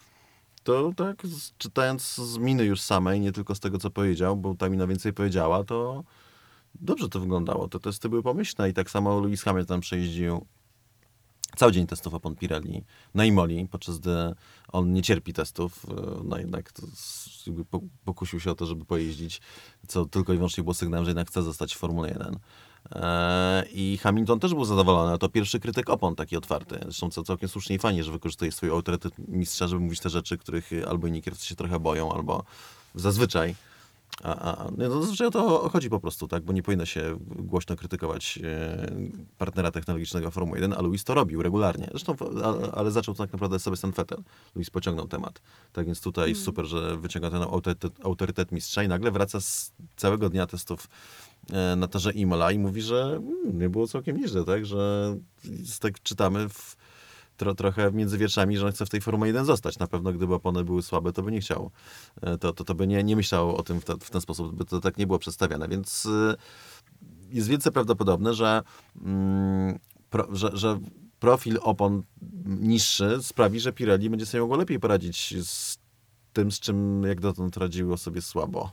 To 0.69 0.93
tak, 0.97 1.23
czytając 1.59 2.15
z 2.15 2.39
miny 2.39 2.65
już 2.65 2.81
samej, 2.81 3.21
nie 3.21 3.33
tylko 3.33 3.55
z 3.55 3.61
tego, 3.61 3.79
co 3.79 3.91
powiedział, 3.91 4.37
bo 4.37 4.55
ta 4.55 4.69
mina 4.69 4.87
więcej 4.87 5.13
powiedziała, 5.13 5.65
to 5.65 6.05
dobrze 6.75 7.09
to 7.09 7.21
wyglądało. 7.21 7.69
Te 7.69 7.81
testy 7.81 8.09
były 8.09 8.23
pomyślne 8.23 8.71
i 8.71 8.75
tak 8.75 8.91
samo 8.91 9.21
Lewis 9.21 9.43
Hamilton 9.43 9.81
przejeździł 9.81 10.47
cały 11.57 11.73
dzień 11.73 11.87
testów 11.87 12.15
opon 12.15 12.37
Pirelli 12.37 12.85
na 13.15 13.25
Imoli, 13.25 13.69
podczas 13.69 13.99
gdy 13.99 14.35
on 14.73 14.93
nie 14.93 15.03
cierpi 15.03 15.33
testów, 15.33 15.87
e, 15.91 16.21
no 16.25 16.39
jednak 16.39 16.73
pokusił 18.05 18.41
się 18.41 18.51
o 18.51 18.55
to, 18.55 18.67
żeby 18.67 18.85
pojeździć, 18.85 19.41
co 19.87 20.05
tylko 20.05 20.33
i 20.33 20.37
wyłącznie 20.37 20.65
było 20.65 20.75
sygnałem, 20.75 21.05
że 21.05 21.11
jednak 21.11 21.29
chce 21.29 21.43
zostać 21.43 21.75
w 21.75 21.79
Formule 21.79 22.09
1. 22.09 22.39
E, 22.93 23.65
I 23.73 23.99
Hamilton 24.03 24.41
też 24.41 24.55
był 24.55 24.65
zadowolony, 24.65 25.19
to 25.19 25.29
pierwszy 25.29 25.61
krytyk 25.61 25.91
opon 25.91 26.15
taki 26.17 26.37
otwarty. 26.37 26.79
Zresztą 26.83 27.11
co 27.11 27.23
całkiem 27.23 27.49
słusznie 27.49 27.77
i 27.77 27.79
fajnie, 27.79 28.05
że 28.05 28.13
wykorzystuje 28.13 28.53
swój 28.53 28.71
autorytet 28.71 29.13
mistrza, 29.29 29.69
żeby 29.69 29.81
mówić 29.81 30.01
te 30.01 30.11
rzeczy, 30.11 30.39
których 30.39 30.71
albo 30.89 31.07
inni 31.07 31.23
kierowcy 31.23 31.47
się 31.47 31.55
trochę 31.55 31.81
boją, 31.81 32.13
albo 32.13 32.45
zazwyczaj 32.95 33.55
a, 34.23 34.35
a, 34.35 34.71
nie, 34.79 34.89
no 34.89 35.01
zazwyczaj 35.01 35.27
o 35.27 35.31
to 35.31 35.69
chodzi 35.69 35.91
po 35.91 36.01
prostu, 36.01 36.29
tak? 36.29 36.43
Bo 36.43 36.53
nie 36.53 36.63
powinno 36.63 36.87
się 36.87 37.19
głośno 37.29 37.77
krytykować 37.77 38.39
e, 38.45 38.91
partnera 39.39 39.71
technologicznego 39.71 40.31
Formuły 40.31 40.59
1, 40.59 40.73
a 40.73 40.83
Luis 40.83 41.05
to 41.05 41.15
robił 41.15 41.43
regularnie. 41.43 41.89
Zresztą, 41.91 42.17
a, 42.45 42.77
ale 42.77 42.91
zaczął 42.91 43.15
to 43.15 43.23
tak 43.23 43.33
naprawdę 43.33 43.59
sobie 43.59 43.77
ten 43.77 43.91
Vettel. 43.91 44.23
Luis 44.55 44.71
pociągnął 44.71 45.09
temat. 45.09 45.41
Tak 45.73 45.87
więc 45.87 46.01
tutaj 46.01 46.35
super, 46.35 46.67
że 46.67 46.97
wyciąga 46.97 47.31
ten 47.31 47.43
autorytet, 47.43 47.93
autorytet 48.05 48.53
mistrza 48.53 48.83
i 48.83 48.89
nagle 48.89 49.11
wraca 49.11 49.41
z 49.41 49.73
całego 49.97 50.29
dnia 50.29 50.47
testów 50.47 50.89
na 51.77 51.89
torze 51.89 52.13
Imola 52.13 52.53
i 52.53 52.59
mówi, 52.59 52.83
że 52.83 53.03
mm, 53.03 53.59
nie 53.59 53.69
było 53.69 53.87
całkiem 53.87 54.17
nieźle, 54.17 54.45
tak? 54.45 54.67
Że 54.67 55.17
tak 55.81 56.03
czytamy 56.03 56.49
w, 56.49 56.77
tro, 57.39 57.55
trochę 57.55 57.93
między 57.93 58.19
wierszami, 58.19 58.57
że 58.57 58.67
on 58.67 58.73
chce 58.73 58.87
w 58.87 58.89
tej 58.89 59.01
Formule 59.01 59.27
1 59.27 59.45
zostać. 59.45 59.79
Na 59.79 59.87
pewno 59.87 60.13
gdyby 60.13 60.35
opony 60.35 60.65
były 60.65 60.83
słabe, 60.83 61.13
to 61.13 61.23
by 61.23 61.33
nie 61.33 61.41
chciał. 61.41 61.71
E, 62.23 62.39
To, 62.39 62.53
to, 62.53 62.65
to 62.65 62.75
by 62.75 62.87
nie, 62.87 63.05
nie 63.05 63.17
myślał 63.17 63.57
o 63.57 63.63
tym 63.63 63.81
w, 63.81 63.85
te, 63.85 63.95
w 64.01 64.11
ten 64.11 64.21
sposób, 64.21 64.55
by 64.55 64.65
to 64.65 64.81
tak 64.81 64.99
nie 64.99 65.07
było 65.07 65.19
przedstawiane. 65.19 65.69
Więc 65.69 66.07
y, 66.07 66.35
jest 67.31 67.49
wielce 67.49 67.73
prawdopodobne, 67.73 68.35
że, 68.35 68.63
mm, 69.05 69.79
pro, 70.11 70.29
że, 70.33 70.51
że 70.53 70.81
profil 71.21 71.59
opon 71.63 72.03
niższy 72.47 73.19
sprawi, 73.23 73.61
że 73.61 73.73
Pirelli 73.73 74.11
będzie 74.11 74.27
sobie 74.27 74.41
mogło 74.41 74.57
lepiej 74.57 74.81
poradzić 74.81 75.35
z 75.43 75.79
tym, 76.33 76.53
z 76.53 76.61
czym 76.61 77.03
jak 77.03 77.21
dotąd 77.21 77.57
radziło 77.57 77.97
sobie 77.97 78.23
słabo. 78.23 78.71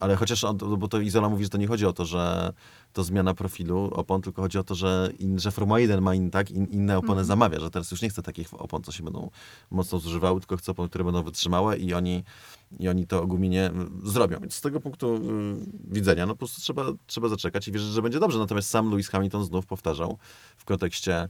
Ale 0.00 0.16
chociaż, 0.16 0.44
on, 0.44 0.56
bo 0.78 0.88
to 0.88 1.00
Izola 1.00 1.28
mówi, 1.28 1.44
że 1.44 1.50
to 1.50 1.58
nie 1.58 1.66
chodzi 1.66 1.86
o 1.86 1.92
to, 1.92 2.04
że 2.04 2.52
to 2.92 3.04
zmiana 3.04 3.34
profilu 3.34 3.90
opon, 3.92 4.22
tylko 4.22 4.42
chodzi 4.42 4.58
o 4.58 4.64
to, 4.64 4.74
że, 4.74 5.12
in, 5.18 5.38
że 5.38 5.50
Formuła 5.50 5.80
1 5.80 6.02
ma 6.02 6.14
in, 6.14 6.30
tak, 6.30 6.50
in, 6.50 6.66
inne 6.66 6.98
opony 6.98 7.24
zamawia, 7.24 7.60
że 7.60 7.70
teraz 7.70 7.90
już 7.90 8.02
nie 8.02 8.08
chce 8.08 8.22
takich 8.22 8.54
opon, 8.54 8.82
co 8.82 8.92
się 8.92 9.02
będą 9.02 9.30
mocno 9.70 9.98
zużywały, 9.98 10.40
tylko 10.40 10.56
chce 10.56 10.72
opon, 10.72 10.88
które 10.88 11.04
będą 11.04 11.22
wytrzymałe 11.22 11.78
i 11.78 11.94
oni, 11.94 12.24
i 12.78 12.88
oni 12.88 13.06
to 13.06 13.22
ogumienie 13.22 13.66
mm, 13.66 14.00
zrobią. 14.04 14.40
Więc 14.40 14.54
z 14.54 14.60
tego 14.60 14.80
punktu 14.80 15.16
y, 15.16 15.20
widzenia, 15.84 16.26
no 16.26 16.34
po 16.34 16.38
prostu 16.38 16.60
trzeba, 16.60 16.84
trzeba 17.06 17.28
zaczekać 17.28 17.68
i 17.68 17.72
wierzyć, 17.72 17.90
że 17.90 18.02
będzie 18.02 18.20
dobrze. 18.20 18.38
Natomiast 18.38 18.70
sam 18.70 18.90
Lewis 18.90 19.08
Hamilton 19.08 19.44
znów 19.44 19.66
powtarzał 19.66 20.18
w 20.56 20.64
kontekście 20.64 21.28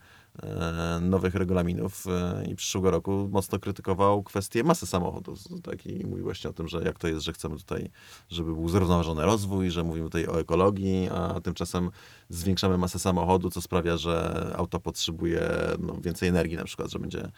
nowych 1.01 1.35
regulaminów 1.35 2.07
e, 2.07 2.45
i 2.51 2.57
przyszłego 2.57 2.91
roku 2.91 3.28
mocno 3.33 3.59
krytykował 3.59 4.22
kwestię 4.22 4.64
masy 4.64 4.87
samochodu. 4.87 5.37
Z- 5.37 5.62
Tak, 5.62 5.87
I 5.87 6.07
mówił 6.07 6.24
właśnie 6.24 6.51
o 6.51 6.53
tym, 6.53 6.68
że 6.68 6.83
jak 6.83 6.99
to 6.99 7.09
jest, 7.09 7.24
że 7.24 7.33
chcemy 7.33 7.57
tutaj, 7.57 7.91
żeby 8.31 8.55
był 8.55 8.68
zrównoważony 8.68 9.24
rozwój, 9.24 9.70
że 9.70 9.85
mówimy 9.85 10.07
tutaj 10.07 10.26
o 10.26 10.41
ekologii, 10.41 11.09
a 11.14 11.41
tymczasem 11.41 11.91
zwiększamy 12.28 12.78
masę 12.78 12.99
samochodu, 12.99 13.51
co 13.51 13.61
sprawia, 13.61 13.97
że 13.97 14.47
auto 14.57 14.81
potrzebuje 14.81 15.51
no, 15.78 15.97
więcej 16.01 16.28
energii 16.28 16.57
na 16.57 16.64
przykład, 16.64 16.91
że 16.91 16.99
będzie 16.99 17.28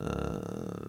e, 0.00 0.84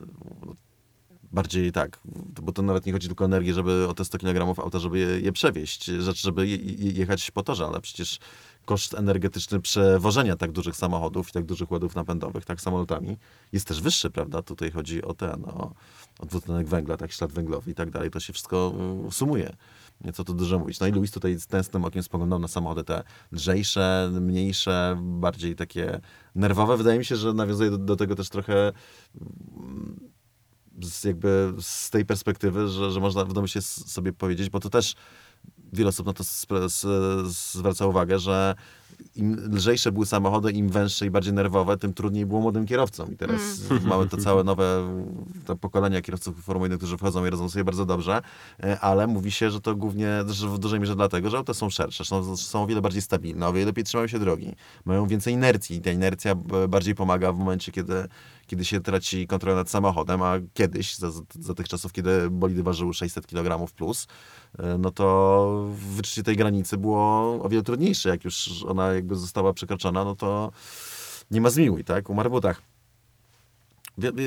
bardziej 1.32 1.72
tak, 1.72 2.00
bo 2.42 2.52
to 2.52 2.62
nawet 2.62 2.86
nie 2.86 2.94
chodzi 2.94 3.08
tylko 3.08 3.24
o 3.24 3.28
energię, 3.28 3.54
żeby 3.54 3.88
o 3.88 3.94
te 3.94 4.06
100 4.06 4.18
kg 4.18 4.60
auta, 4.64 4.80
żeby 4.80 5.00
je, 5.00 5.20
je 5.20 5.32
przewieźć, 5.32 5.86
rzecz, 5.86 6.22
żeby 6.22 6.48
je, 6.48 6.58
jechać 6.92 7.32
po 7.32 7.44
torze, 7.44 7.66
ale 7.66 7.82
przecież 7.82 8.20
koszt 8.66 8.94
energetyczny 8.94 9.60
przewożenia 9.62 10.36
tak 10.36 10.52
dużych 10.52 10.76
samochodów 10.76 11.30
i 11.30 11.32
tak 11.32 11.46
dużych 11.46 11.72
ładów 11.72 11.96
napędowych, 11.96 12.46
tak 12.46 12.62
samolotami, 12.62 13.18
jest 13.52 13.68
też 13.68 13.82
wyższy, 13.82 14.10
prawda? 14.10 14.42
Tutaj 14.42 14.72
chodzi 14.72 15.04
o 15.04 15.14
ten, 15.14 15.46
o, 15.46 15.72
o 16.20 16.26
dwutlenek 16.26 16.68
węgla, 16.68 16.98
tak, 16.98 17.12
ślad 17.12 17.32
węglowy 17.32 17.72
i 17.72 17.76
tak 17.76 17.92
dalej, 17.92 18.12
to 18.12 18.20
się 18.20 18.34
wszystko 18.34 18.74
y, 19.08 19.12
sumuje. 19.12 19.56
Co 20.14 20.24
tu 20.24 20.34
dużo 20.34 20.60
mówić. 20.60 20.80
No 20.80 20.88
i 20.88 20.92
Luis 20.92 21.12
tutaj 21.12 21.40
z 21.40 21.48
tęsknym 21.48 21.86
okiem 21.86 22.04
spoglądał 22.04 22.40
na 22.40 22.48
samochody 22.48 22.84
te 22.84 23.04
lżejsze, 23.32 24.10
mniejsze, 24.22 24.98
bardziej 25.02 25.56
takie 25.56 26.02
nerwowe. 26.36 26.78
Wydaje 26.78 27.00
mi 27.00 27.06
się, 27.06 27.16
że 27.16 27.34
nawiązuje 27.34 27.72
do, 27.72 27.78
do 27.78 27.96
tego 27.96 28.16
też 28.16 28.30
trochę 28.30 28.72
z, 30.82 31.04
jakby 31.04 31.54
z 31.60 31.90
tej 31.90 32.06
perspektywy, 32.06 32.68
że, 32.68 32.92
że 32.92 33.00
można 33.00 33.26
w 33.26 33.34
domyśle 33.34 33.60
s- 33.60 33.92
sobie 33.92 34.14
powiedzieć, 34.14 34.50
bo 34.50 34.60
to 34.60 34.70
też 34.70 34.96
wiele 35.74 35.90
osób 35.90 36.06
na 36.06 36.14
to 36.14 36.24
zwraca 37.26 37.86
uwagę, 37.86 38.20
że 38.20 38.56
im 39.16 39.56
lżejsze 39.56 39.92
były 39.92 40.06
samochody, 40.06 40.52
im 40.52 40.70
węższe 40.70 41.06
i 41.06 41.10
bardziej 41.10 41.34
nerwowe, 41.34 41.78
tym 41.78 41.94
trudniej 41.94 42.26
było 42.26 42.42
młodym 42.42 42.66
kierowcom. 42.66 43.14
I 43.14 43.18
teraz 43.18 43.42
mamy 43.84 44.10
to 44.10 44.18
całe 44.18 44.44
nowe 44.54 44.94
te 45.46 45.56
pokolenia 45.56 46.02
kierowców 46.02 46.44
Formuły 46.44 46.66
1, 46.66 46.78
którzy 46.78 46.98
wchodzą 46.98 47.26
i 47.26 47.30
radzą 47.30 47.50
sobie 47.50 47.64
bardzo 47.64 47.86
dobrze, 47.86 48.22
e, 48.64 48.80
ale 48.80 49.08
mówi 49.08 49.32
się, 49.32 49.52
że 49.52 49.62
to 49.62 49.76
głównie, 49.76 50.24
że 50.28 50.50
w 50.50 50.60
dużej 50.60 50.80
mierze 50.80 50.96
dlatego, 50.96 51.30
że 51.30 51.38
auta 51.38 51.54
są 51.54 51.70
szersze, 51.70 52.06
są, 52.06 52.38
są 52.38 52.64
o 52.64 52.68
wiele 52.68 52.82
bardziej 52.82 53.02
stabilne, 53.02 53.48
o 53.48 53.54
wiele 53.54 53.66
lepiej 53.66 53.84
trzymają 53.84 54.08
się 54.08 54.20
drogi, 54.20 54.56
mają 54.86 55.08
więcej 55.08 55.34
inercji 55.34 55.76
i 55.76 55.82
ta 55.82 55.92
inercja 55.92 56.36
bardziej 56.70 56.96
pomaga 56.96 57.32
w 57.32 57.38
momencie, 57.38 57.72
kiedy, 57.72 58.08
kiedy 58.48 58.66
się 58.66 58.82
traci 58.82 59.28
kontrolę 59.28 59.56
nad 59.56 59.70
samochodem, 59.70 60.22
a 60.22 60.34
kiedyś, 60.54 60.96
za, 60.96 61.12
za 61.40 61.54
tych 61.54 61.68
czasów, 61.68 61.94
kiedy 61.94 62.30
bolidy 62.30 62.64
ważyły 62.64 62.94
600 62.94 63.28
kg 63.28 63.74
plus, 63.74 64.08
e, 64.60 64.78
no 64.78 64.92
to 64.92 65.70
wyczucie 65.96 66.24
tej 66.24 66.36
granicy 66.36 66.78
było 66.78 67.32
o 67.44 67.50
wiele 67.50 67.64
trudniejsze. 67.64 68.10
Jak 68.10 68.26
już 68.26 68.64
ona 68.68 68.94
jakby 68.94 69.16
została 69.16 69.54
przekroczona, 69.54 70.04
no 70.04 70.16
to 70.16 70.52
nie 71.32 71.42
ma 71.42 71.50
zmiłuj, 71.50 71.84
tak? 71.84 72.10
Umarł 72.10 72.30
butach. 72.30 72.62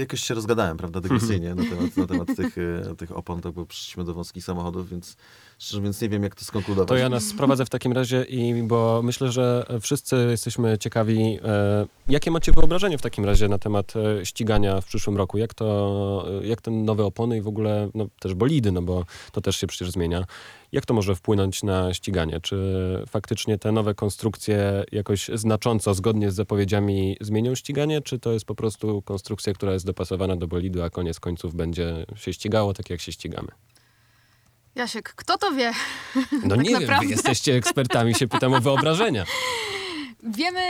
Jakoś 0.00 0.20
się 0.20 0.34
rozgadałem, 0.34 0.76
prawda, 0.76 1.00
dygresyjnie 1.08 1.54
na 1.54 1.62
temat, 1.62 1.96
na 1.96 2.06
temat 2.06 2.28
tych, 2.36 2.58
e, 2.58 2.94
tych 2.96 3.16
opon, 3.16 3.40
tak, 3.40 3.52
bo 3.52 3.66
przyszliśmy 3.66 4.04
do 4.04 4.14
wąskich 4.14 4.44
samochodów, 4.44 4.88
więc, 4.88 5.16
szczerze 5.59 5.82
więc 5.82 6.00
nie 6.00 6.09
wiem, 6.09 6.22
jak 6.22 6.34
to 6.34 6.44
skonkludować. 6.44 6.88
To 6.88 6.96
ja 6.96 7.09
nas 7.09 7.24
sprowadzę 7.24 7.64
w 7.64 7.70
takim 7.70 7.92
razie 7.92 8.22
i 8.22 8.62
bo 8.62 9.00
myślę, 9.02 9.32
że 9.32 9.66
wszyscy 9.80 10.26
jesteśmy 10.30 10.78
ciekawi, 10.78 11.38
e, 11.44 11.86
jakie 12.09 12.30
macie 12.30 12.52
wyobrażenie 12.52 12.98
w 12.98 13.02
takim 13.02 13.24
razie 13.24 13.48
na 13.48 13.59
temat 13.59 13.94
e, 13.96 14.26
ścigania 14.26 14.80
w 14.80 14.84
przyszłym 14.84 15.16
roku? 15.16 15.38
Jak 15.38 15.54
to, 15.54 16.28
e, 16.42 16.46
jak 16.46 16.61
te 16.61 16.70
nowe 16.70 17.04
opony 17.04 17.36
i 17.36 17.40
w 17.40 17.48
ogóle 17.48 17.90
no, 17.94 18.06
też 18.20 18.34
bolidy, 18.34 18.72
no 18.72 18.82
bo 18.82 19.04
to 19.32 19.40
też 19.40 19.56
się 19.56 19.66
przecież 19.66 19.90
zmienia. 19.90 20.24
Jak 20.72 20.86
to 20.86 20.94
może 20.94 21.14
wpłynąć 21.14 21.62
na 21.62 21.94
ściganie? 21.94 22.40
Czy 22.40 22.56
faktycznie 23.09 23.59
te 23.59 23.72
nowe 23.72 23.94
konstrukcje 23.94 24.84
jakoś 24.92 25.30
znacząco, 25.34 25.94
zgodnie 25.94 26.30
z 26.30 26.34
zapowiedziami, 26.34 27.16
zmienią 27.20 27.54
ściganie, 27.54 28.02
czy 28.02 28.18
to 28.18 28.32
jest 28.32 28.44
po 28.44 28.54
prostu 28.54 29.02
konstrukcja, 29.02 29.52
która 29.52 29.72
jest 29.72 29.86
dopasowana 29.86 30.36
do 30.36 30.48
bolidu, 30.48 30.82
a 30.82 30.90
koniec 30.90 31.20
końców 31.20 31.54
będzie 31.54 32.06
się 32.16 32.32
ścigało 32.32 32.74
tak, 32.74 32.90
jak 32.90 33.00
się 33.00 33.12
ścigamy? 33.12 33.48
Jasiek, 34.79 35.12
kto 35.16 35.39
to 35.39 35.53
wie? 35.53 35.72
No 36.33 36.57
Tak 36.57 36.61
nie 36.64 36.70
wiem, 36.70 36.81
naprawdę. 36.81 37.07
wy 37.07 37.12
jesteście 37.12 37.55
ekspertami, 37.55 38.14
się 38.14 38.29
pytam 38.29 38.55
o 38.55 38.61
wyobrażenia. 38.61 39.24
Wiemy, 40.22 40.61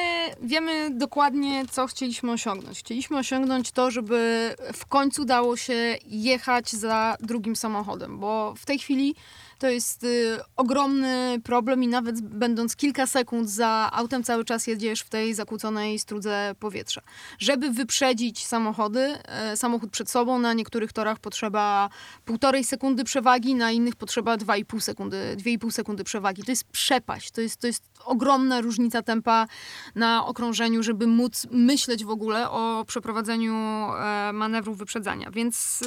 wiemy 0.43 0.91
dokładnie, 0.91 1.65
co 1.71 1.87
chcieliśmy 1.87 2.33
osiągnąć. 2.33 2.79
Chcieliśmy 2.79 3.19
osiągnąć 3.19 3.73
to, 3.73 3.91
żeby 3.91 4.55
w 4.75 4.87
końcu 4.87 5.25
dało 5.25 5.57
się 5.57 5.97
jechać 6.07 6.71
za 6.71 7.17
drugim 7.21 7.57
samochodem, 7.57 8.19
bo 8.19 8.55
w 8.59 8.67
tej 8.67 8.79
chwili 8.79 9.15
to 9.59 9.69
jest 9.69 10.05
y, 10.05 10.39
ogromny 10.57 11.41
problem 11.45 11.83
i 11.83 11.89
nawet 11.89 12.21
będąc 12.21 12.77
kilka 12.77 13.07
sekund 13.07 13.51
za 13.51 13.91
autem 13.93 14.23
cały 14.23 14.45
czas 14.45 14.67
jedziesz 14.67 15.01
w 15.01 15.09
tej 15.09 15.35
zakłóconej 15.35 15.99
strudze 15.99 16.55
powietrza. 16.59 17.03
Żeby 17.39 17.71
wyprzedzić 17.71 18.47
samochody, 18.47 19.19
e, 19.25 19.57
samochód 19.57 19.91
przed 19.91 20.11
sobą, 20.11 20.39
na 20.39 20.53
niektórych 20.53 20.93
torach 20.93 21.19
potrzeba 21.19 21.91
półtorej 22.25 22.65
sekundy 22.65 23.05
przewagi, 23.05 23.55
na 23.55 23.73
innych 23.73 23.97
potrzeba 23.97 24.37
2,5 24.37 24.81
sekundy, 24.81 25.37
2,5 25.37 25.71
sekundy 25.71 26.05
przewagi. 26.05 26.43
To 26.43 26.53
jest 26.53 26.65
przepaść, 26.65 27.31
to 27.31 27.41
jest, 27.41 27.61
to 27.61 27.67
jest 27.67 27.85
ogromna 28.05 28.61
różnica 28.61 29.03
tempa 29.03 29.47
na 29.95 30.27
okrążeniu, 30.27 30.83
żeby 30.83 31.07
móc 31.07 31.47
myśleć 31.51 32.05
w 32.05 32.11
ogóle 32.11 32.51
o 32.51 32.85
przeprowadzeniu 32.87 33.55
e, 33.55 34.33
manewru 34.33 34.75
wyprzedzania. 34.75 35.31
Więc 35.31 35.83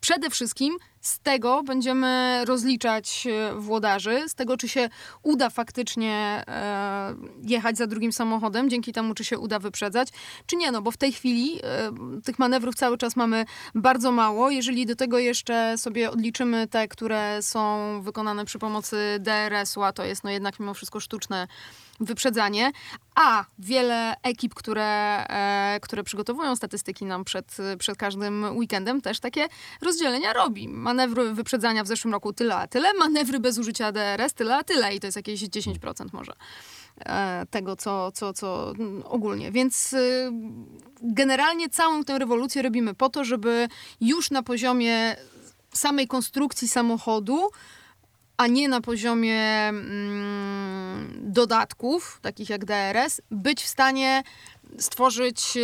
przede 0.00 0.30
wszystkim 0.30 0.76
z 1.00 1.20
tego 1.20 1.62
będziemy 1.62 2.42
rozliczać 2.44 3.26
e, 3.26 3.54
włodarzy, 3.54 4.28
z 4.28 4.34
tego, 4.34 4.56
czy 4.56 4.68
się 4.68 4.88
uda 5.22 5.50
faktycznie 5.50 6.44
e, 6.48 7.14
jechać 7.42 7.78
za 7.78 7.86
drugim 7.86 8.12
samochodem, 8.12 8.70
dzięki 8.70 8.92
temu, 8.92 9.14
czy 9.14 9.24
się 9.24 9.38
uda 9.38 9.58
wyprzedzać, 9.58 10.08
czy 10.46 10.56
nie, 10.56 10.72
no 10.72 10.82
bo 10.82 10.90
w 10.90 10.96
tej 10.96 11.12
chwili 11.12 11.60
e, 11.62 11.92
tych 12.24 12.38
manewrów 12.38 12.74
cały 12.74 12.98
czas 12.98 13.16
mamy 13.16 13.44
bardzo 13.74 14.12
mało. 14.12 14.50
Jeżeli 14.50 14.86
do 14.86 14.96
tego 14.96 15.18
jeszcze 15.18 15.78
sobie 15.78 16.10
odliczymy 16.10 16.66
te, 16.68 16.88
które 16.88 17.42
są 17.42 18.02
wykonane 18.02 18.44
przy 18.44 18.58
pomocy 18.58 18.96
DRS-u, 19.20 19.82
a 19.82 19.92
to 19.92 20.04
jest 20.04 20.24
no 20.24 20.30
jednak 20.30 20.60
mimo 20.60 20.74
wszystko 20.74 21.00
sztuczne 21.00 21.48
wyprzedzanie, 22.00 22.72
a 23.14 23.44
wiele 23.58 24.14
ekip, 24.22 24.54
które, 24.54 25.26
e, 25.28 25.80
które 25.82 26.02
przygotowują 26.02 26.56
statystyki 26.56 27.04
nam 27.04 27.24
przed, 27.24 27.56
przed 27.78 27.96
każdym 27.96 28.56
weekendem, 28.56 29.00
też 29.00 29.20
takie 29.20 29.48
rozdzielenia 29.82 30.32
robi. 30.32 30.68
Manewry 30.68 31.34
wyprzedzania 31.34 31.84
w 31.84 31.86
zeszłym 31.86 32.12
roku 32.14 32.32
tyle 32.32 32.56
a 32.56 32.66
tyle, 32.66 32.94
manewry 32.94 33.40
bez 33.40 33.58
użycia 33.58 33.92
DRS 33.92 34.34
tyle 34.34 34.56
a 34.56 34.64
tyle 34.64 34.94
i 34.94 35.00
to 35.00 35.06
jest 35.06 35.16
jakieś 35.16 35.40
10% 35.40 36.06
może 36.12 36.32
e, 36.98 37.46
tego, 37.50 37.76
co, 37.76 38.12
co, 38.12 38.32
co 38.32 38.72
ogólnie. 39.04 39.52
Więc 39.52 39.92
y, 39.92 40.30
generalnie 41.02 41.68
całą 41.68 42.04
tę 42.04 42.18
rewolucję 42.18 42.62
robimy 42.62 42.94
po 42.94 43.08
to, 43.08 43.24
żeby 43.24 43.68
już 44.00 44.30
na 44.30 44.42
poziomie 44.42 45.16
samej 45.72 46.08
konstrukcji 46.08 46.68
samochodu 46.68 47.50
a 48.40 48.46
nie 48.46 48.68
na 48.68 48.80
poziomie 48.80 49.68
mm, 49.68 51.18
dodatków, 51.22 52.18
takich 52.22 52.50
jak 52.50 52.64
DRS, 52.64 53.20
być 53.30 53.62
w 53.62 53.66
stanie 53.66 54.22
stworzyć 54.78 55.56
e, 55.56 55.60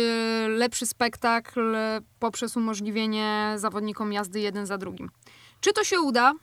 lepszy 0.47 0.85
spektakl 0.85 1.75
poprzez 2.19 2.57
umożliwienie 2.57 3.53
zawodnikom 3.55 4.13
jazdy 4.13 4.39
jeden 4.39 4.65
za 4.65 4.77
drugim. 4.77 5.09
Czy 5.61 5.73
to 5.73 5.83
się 5.83 5.99
uda? 5.99 6.33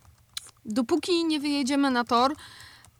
Dopóki 0.64 1.24
nie 1.24 1.40
wyjedziemy 1.40 1.90
na 1.90 2.04
tor, 2.04 2.34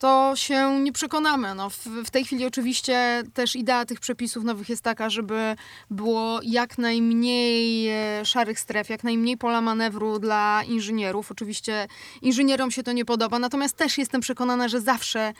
to 0.05 0.37
się 0.37 0.81
nie 0.81 0.93
przekonamy. 0.93 1.55
No, 1.55 1.71
w, 1.71 1.87
w 2.05 2.11
tej 2.11 2.25
chwili 2.25 2.47
oczywiście 2.47 3.23
też 3.35 3.57
idea 3.57 3.85
tych 3.85 4.01
przepisów 4.01 4.45
nowych 4.45 4.69
jest 4.69 4.83
taka, 4.83 5.11
żeby 5.11 5.57
było 5.91 6.41
jak 6.43 6.79
najmniej 6.79 7.89
e, 7.89 8.25
szarych 8.25 8.61
stref, 8.61 8.89
jak 8.89 9.05
najmniej 9.05 9.37
pola 9.37 9.61
manewru 9.61 10.19
dla 10.19 10.63
inżynierów. 10.69 11.31
Oczywiście 11.31 11.89
inżynierom 12.23 12.71
się 12.71 12.83
to 12.83 12.93
nie 12.93 13.05
podoba, 13.05 13.39
natomiast 13.39 13.77
też 13.77 13.99
jestem 13.99 14.21
przekonana, 14.21 14.69
że 14.69 14.81
zawsze, 14.81 15.33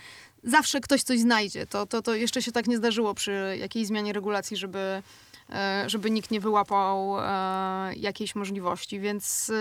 zawsze 0.45 0.81
ktoś 0.81 1.03
coś 1.03 1.21
znajdzie. 1.21 1.67
To, 1.67 1.87
to, 1.87 2.03
to 2.03 2.15
jeszcze 2.15 2.43
się 2.43 2.53
tak 2.53 2.67
nie 2.67 2.77
zdarzyło 2.77 3.15
przy 3.15 3.57
jakiejś 3.61 3.87
zmianie 3.87 4.13
regulacji, 4.13 4.57
żeby, 4.57 5.03
e, 5.51 5.85
żeby 5.87 6.11
nikt 6.11 6.31
nie 6.31 6.41
wyłapał 6.41 7.19
e, 7.21 7.95
jakiejś 7.97 8.35
możliwości, 8.35 9.01
więc... 9.01 9.53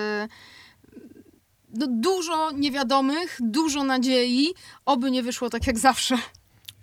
no, 1.74 1.88
dużo 1.90 2.52
niewiadomych, 2.52 3.38
dużo 3.42 3.84
nadziei, 3.84 4.54
oby 4.86 5.12
nie 5.12 5.24
wyszło 5.24 5.50
tak 5.50 5.68
jak 5.68 5.80
zawsze. 5.80 6.18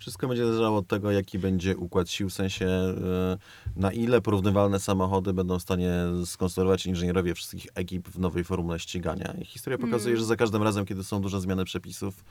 Wszystko 0.01 0.27
będzie 0.27 0.45
zależało 0.45 0.77
od 0.77 0.87
tego, 0.87 1.11
jaki 1.11 1.39
będzie 1.39 1.77
układ 1.77 2.09
sił, 2.09 2.29
w 2.29 2.33
sensie 2.33 2.65
e, 2.65 3.37
na 3.75 3.91
ile 3.91 4.21
porównywalne 4.21 4.79
samochody 4.79 5.33
będą 5.33 5.59
w 5.59 5.61
stanie 5.61 5.93
skonstruować 6.25 6.85
inżynierowie 6.85 7.33
wszystkich 7.33 7.67
ekip 7.75 8.07
w 8.07 8.19
nowej 8.19 8.43
formule 8.43 8.79
ścigania. 8.79 9.33
I 9.41 9.45
historia 9.45 9.77
pokazuje, 9.77 10.17
że 10.17 10.25
za 10.25 10.35
każdym 10.35 10.63
razem, 10.63 10.85
kiedy 10.85 11.03
są 11.03 11.21
duże 11.21 11.41
zmiany 11.41 11.65
przepisów, 11.65 12.23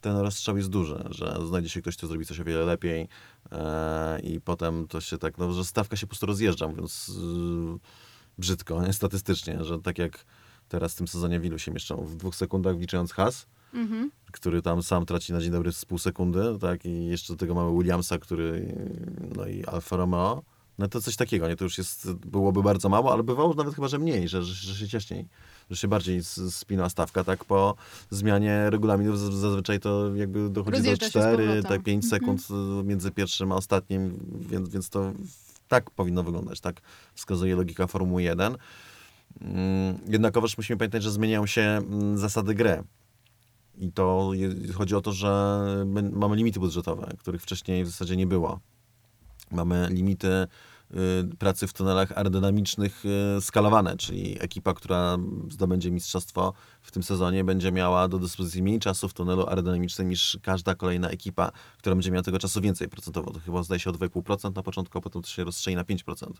ten 0.00 0.16
rozstrzał 0.16 0.56
jest 0.56 0.70
duży, 0.70 1.04
że 1.10 1.38
znajdzie 1.46 1.68
się 1.68 1.82
ktoś, 1.82 1.96
kto 1.96 2.06
zrobi 2.06 2.26
coś 2.26 2.40
o 2.40 2.44
wiele 2.44 2.64
lepiej 2.64 3.08
e, 3.52 4.20
i 4.20 4.40
potem 4.40 4.88
to 4.88 5.00
się 5.00 5.18
tak, 5.18 5.38
no, 5.38 5.52
że 5.52 5.64
stawka 5.64 5.96
się 5.96 6.06
po 6.06 6.10
prostu 6.10 6.26
rozjeżdża, 6.26 6.68
mówiąc 6.68 7.10
e, 7.74 7.78
brzydko, 8.38 8.86
nie? 8.86 8.92
statystycznie, 8.92 9.64
że 9.64 9.78
tak 9.78 9.98
jak 9.98 10.24
teraz 10.68 10.92
w 10.94 10.96
tym 10.96 11.08
sezonie 11.08 11.40
w 11.40 11.44
ilu 11.44 11.58
się 11.58 11.72
mieszczą? 11.72 11.96
W 12.04 12.16
dwóch 12.16 12.34
sekundach 12.36 12.76
wliczając 12.76 13.12
has, 13.12 13.46
Mhm. 13.74 14.10
który 14.32 14.62
tam 14.62 14.82
sam 14.82 15.06
traci 15.06 15.32
na 15.32 15.40
dzień 15.40 15.50
dobry 15.50 15.72
z 15.72 15.84
pół 15.84 15.98
sekundy, 15.98 16.58
tak, 16.60 16.84
i 16.84 17.06
jeszcze 17.06 17.32
do 17.32 17.36
tego 17.36 17.54
mamy 17.54 17.78
Williamsa, 17.78 18.18
który, 18.18 18.74
no 19.36 19.46
i 19.46 19.64
Alfa 19.64 19.96
Romeo, 19.96 20.42
no 20.78 20.88
to 20.88 21.00
coś 21.00 21.16
takiego, 21.16 21.48
nie, 21.48 21.56
to 21.56 21.64
już 21.64 21.78
jest, 21.78 22.12
byłoby 22.12 22.62
bardzo 22.62 22.88
mało, 22.88 23.12
ale 23.12 23.22
bywało 23.22 23.54
nawet 23.54 23.74
chyba, 23.74 23.88
że 23.88 23.98
mniej, 23.98 24.28
że, 24.28 24.42
że, 24.42 24.54
że 24.54 24.74
się 24.74 24.88
ciaśniej, 24.88 25.26
że 25.70 25.76
się 25.76 25.88
bardziej 25.88 26.24
spina 26.50 26.88
stawka, 26.88 27.24
tak, 27.24 27.44
po 27.44 27.74
zmianie 28.10 28.70
regulaminów 28.70 29.18
zazwyczaj 29.18 29.80
to 29.80 30.14
jakby 30.14 30.50
dochodzi 30.50 30.76
Rozjeżdża 30.76 31.06
do 31.06 31.12
się 31.12 31.20
z 31.20 31.22
4, 31.22 31.36
powrotem. 31.46 31.62
tak, 31.70 31.82
5 31.82 32.08
sekund 32.08 32.40
y, 32.80 32.84
między 32.84 33.10
pierwszym 33.10 33.52
a 33.52 33.54
ostatnim, 33.54 34.18
więc, 34.50 34.68
więc 34.68 34.88
to 34.88 35.12
tak 35.68 35.90
powinno 35.90 36.22
wyglądać, 36.22 36.60
tak 36.60 36.80
wskazuje 37.14 37.56
logika 37.56 37.86
Formuły 37.86 38.22
1. 38.22 38.56
Mm, 39.40 39.98
Jednakowoż 40.08 40.56
musimy 40.56 40.76
pamiętać, 40.76 41.02
że 41.02 41.10
zmieniają 41.10 41.46
się 41.46 41.60
mm, 41.62 42.18
zasady 42.18 42.54
gry. 42.54 42.82
I 43.78 43.92
to 43.92 44.32
chodzi 44.74 44.94
o 44.94 45.00
to, 45.00 45.12
że 45.12 45.58
my, 45.86 46.02
mamy 46.02 46.36
limity 46.36 46.60
budżetowe, 46.60 47.12
których 47.18 47.42
wcześniej 47.42 47.84
w 47.84 47.86
zasadzie 47.86 48.16
nie 48.16 48.26
było. 48.26 48.60
Mamy 49.50 49.88
limity 49.90 50.28
y, 50.28 50.46
pracy 51.38 51.66
w 51.66 51.72
tunelach 51.72 52.12
aerodynamicznych 52.12 53.02
y, 53.38 53.40
skalowane, 53.40 53.96
czyli 53.96 54.36
ekipa, 54.40 54.74
która 54.74 55.16
zdobędzie 55.50 55.90
mistrzostwo 55.90 56.52
w 56.82 56.90
tym 56.90 57.02
sezonie, 57.02 57.44
będzie 57.44 57.72
miała 57.72 58.08
do 58.08 58.18
dyspozycji 58.18 58.62
mniej 58.62 58.78
czasu 58.78 59.08
w 59.08 59.14
tunelu 59.14 59.46
aerodynamicznym 59.46 60.08
niż 60.08 60.38
każda 60.42 60.74
kolejna 60.74 61.08
ekipa, 61.08 61.50
która 61.78 61.94
będzie 61.94 62.10
miała 62.10 62.22
tego 62.22 62.38
czasu 62.38 62.60
więcej 62.60 62.88
procentowo. 62.88 63.32
To 63.32 63.40
chyba 63.40 63.62
zdaje 63.62 63.78
się 63.78 63.90
o 63.90 63.92
2,5% 63.92 64.56
na 64.56 64.62
początku, 64.62 64.98
a 64.98 65.00
potem 65.00 65.22
to 65.22 65.28
się 65.28 65.44
rozstrzeli 65.44 65.76
na 65.76 65.84
5%. 65.84 66.32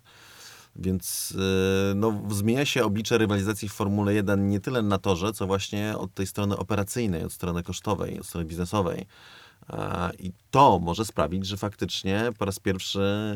Więc 0.79 1.31
yy, 1.31 1.95
no, 1.95 2.23
zmienia 2.31 2.65
się 2.65 2.85
oblicze 2.85 3.19
rywalizacji 3.19 3.69
w 3.69 3.73
Formule 3.73 4.15
1 4.15 4.49
nie 4.49 4.61
tyle 4.61 4.83
na 4.83 4.99
torze, 4.99 5.33
co 5.33 5.47
właśnie 5.47 5.95
od 5.99 6.15
tej 6.15 6.27
strony 6.27 6.57
operacyjnej, 6.57 7.25
od 7.25 7.33
strony 7.33 7.63
kosztowej, 7.63 8.21
od 8.21 8.27
strony 8.27 8.47
biznesowej. 8.47 9.07
I 10.19 10.33
to 10.51 10.79
może 10.79 11.05
sprawić, 11.05 11.47
że 11.47 11.57
faktycznie 11.57 12.33
po 12.39 12.45
raz 12.45 12.59
pierwszy 12.59 13.35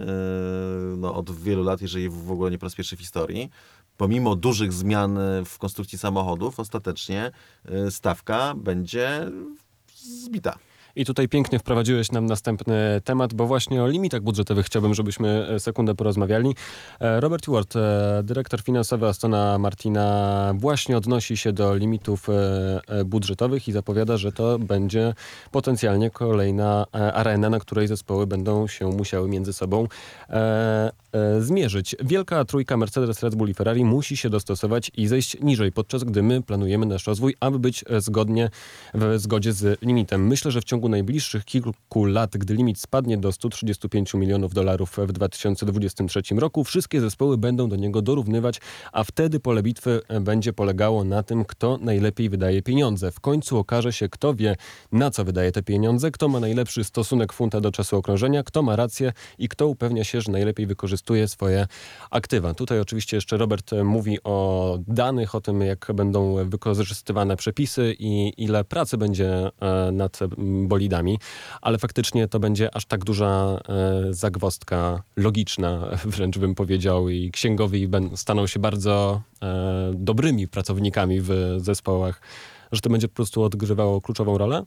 yy, 0.90 0.96
no, 0.96 1.14
od 1.14 1.30
wielu 1.30 1.62
lat, 1.62 1.82
jeżeli 1.82 2.08
w 2.08 2.30
ogóle 2.30 2.50
nie 2.50 2.58
po 2.58 2.66
raz 2.66 2.74
pierwszy 2.74 2.96
w 2.96 3.00
historii, 3.00 3.50
pomimo 3.96 4.36
dużych 4.36 4.72
zmian 4.72 5.18
w 5.44 5.58
konstrukcji 5.58 5.98
samochodów, 5.98 6.60
ostatecznie 6.60 7.30
stawka 7.90 8.54
będzie 8.54 9.30
zbita. 9.94 10.58
I 11.00 11.04
tutaj 11.04 11.28
pięknie 11.28 11.58
wprowadziłeś 11.58 12.12
nam 12.12 12.26
następny 12.26 13.00
temat, 13.04 13.34
bo 13.34 13.46
właśnie 13.46 13.82
o 13.82 13.88
limitach 13.88 14.20
budżetowych 14.20 14.66
chciałbym, 14.66 14.94
żebyśmy 14.94 15.48
e, 15.48 15.60
sekundę 15.60 15.94
porozmawiali. 15.94 16.54
E, 17.00 17.20
Robert 17.20 17.46
Ward, 17.46 17.76
e, 17.76 18.20
dyrektor 18.24 18.62
finansowy 18.62 19.06
Astona 19.06 19.58
Martina, 19.58 20.52
właśnie 20.56 20.96
odnosi 20.96 21.36
się 21.36 21.52
do 21.52 21.74
limitów 21.74 22.26
budżetowych 23.04 23.68
i 23.68 23.72
zapowiada, 23.72 24.16
że 24.16 24.32
to 24.32 24.58
będzie 24.58 25.14
potencjalnie 25.50 26.10
kolejna 26.10 26.86
arena, 26.92 27.50
na 27.50 27.60
której 27.60 27.88
zespoły 27.88 28.26
będą 28.26 28.66
się 28.66 28.88
musiały 28.88 29.28
między 29.28 29.52
sobą 29.52 29.88
zmierzyć. 31.40 31.96
Wielka 32.04 32.44
trójka 32.44 32.76
Mercedes, 32.76 33.22
Red 33.22 33.34
Bull 33.34 33.48
i 33.48 33.54
Ferrari 33.54 33.84
musi 33.84 34.16
się 34.16 34.30
dostosować 34.30 34.90
i 34.96 35.06
zejść 35.06 35.40
niżej, 35.40 35.72
podczas 35.72 36.04
gdy 36.04 36.22
my 36.22 36.42
planujemy 36.42 36.86
nasz 36.86 37.06
rozwój, 37.06 37.34
aby 37.40 37.58
być 37.58 37.84
zgodnie 37.98 38.50
w 38.94 39.18
zgodzie 39.18 39.52
z 39.52 39.82
limitem. 39.82 40.26
Myślę, 40.26 40.50
że 40.50 40.60
w 40.60 40.64
ciągu 40.64 40.88
najbliższych 40.90 41.44
kilku 41.44 42.04
lat, 42.04 42.36
gdy 42.36 42.54
limit 42.54 42.78
spadnie 42.78 43.18
do 43.18 43.32
135 43.32 44.14
milionów 44.14 44.54
dolarów 44.54 44.96
w 44.98 45.12
2023 45.12 46.22
roku, 46.36 46.64
wszystkie 46.64 47.00
zespoły 47.00 47.38
będą 47.38 47.68
do 47.68 47.76
niego 47.76 48.02
dorównywać, 48.02 48.60
a 48.92 49.04
wtedy 49.04 49.40
pole 49.40 49.62
bitwy 49.62 50.00
będzie 50.20 50.52
polegało 50.52 51.04
na 51.04 51.22
tym, 51.22 51.44
kto 51.44 51.78
najlepiej 51.80 52.28
wydaje 52.28 52.62
pieniądze. 52.62 53.10
W 53.12 53.20
końcu 53.20 53.58
okaże 53.58 53.92
się, 53.92 54.08
kto 54.08 54.34
wie, 54.34 54.56
na 54.92 55.10
co 55.10 55.24
wydaje 55.24 55.52
te 55.52 55.62
pieniądze, 55.62 56.10
kto 56.10 56.28
ma 56.28 56.40
najlepszy 56.40 56.84
stosunek 56.84 57.32
funta 57.32 57.60
do 57.60 57.72
czasu 57.72 57.96
okrążenia, 57.96 58.42
kto 58.42 58.62
ma 58.62 58.76
rację 58.76 59.12
i 59.38 59.48
kto 59.48 59.66
upewnia 59.66 60.04
się, 60.04 60.20
że 60.20 60.32
najlepiej 60.32 60.66
wykorzystuje 60.66 61.28
swoje 61.28 61.66
aktywa. 62.10 62.54
Tutaj 62.54 62.80
oczywiście 62.80 63.16
jeszcze 63.16 63.36
Robert 63.36 63.70
mówi 63.84 64.18
o 64.24 64.78
danych, 64.88 65.34
o 65.34 65.40
tym, 65.40 65.60
jak 65.60 65.86
będą 65.94 66.48
wykorzystywane 66.48 67.36
przepisy 67.36 67.94
i 67.98 68.32
ile 68.36 68.64
pracy 68.64 68.98
będzie 68.98 69.50
e, 69.60 69.92
nad 69.92 70.18
bolidami, 70.70 71.18
ale 71.60 71.78
faktycznie 71.78 72.28
to 72.28 72.40
będzie 72.40 72.74
aż 72.74 72.84
tak 72.84 73.04
duża 73.04 73.60
e, 73.68 74.14
zagwostka 74.14 75.02
logiczna, 75.16 75.88
wręcz 76.14 76.38
bym 76.38 76.54
powiedział, 76.54 77.08
i 77.08 77.30
księgowi 77.30 77.88
staną 78.16 78.46
się 78.46 78.58
bardzo 78.60 79.22
e, 79.42 79.92
dobrymi 79.94 80.48
pracownikami 80.48 81.20
w 81.20 81.30
zespołach, 81.58 82.20
że 82.72 82.80
to 82.80 82.90
będzie 82.90 83.08
po 83.08 83.14
prostu 83.14 83.42
odgrywało 83.42 84.00
kluczową 84.00 84.38
rolę? 84.38 84.64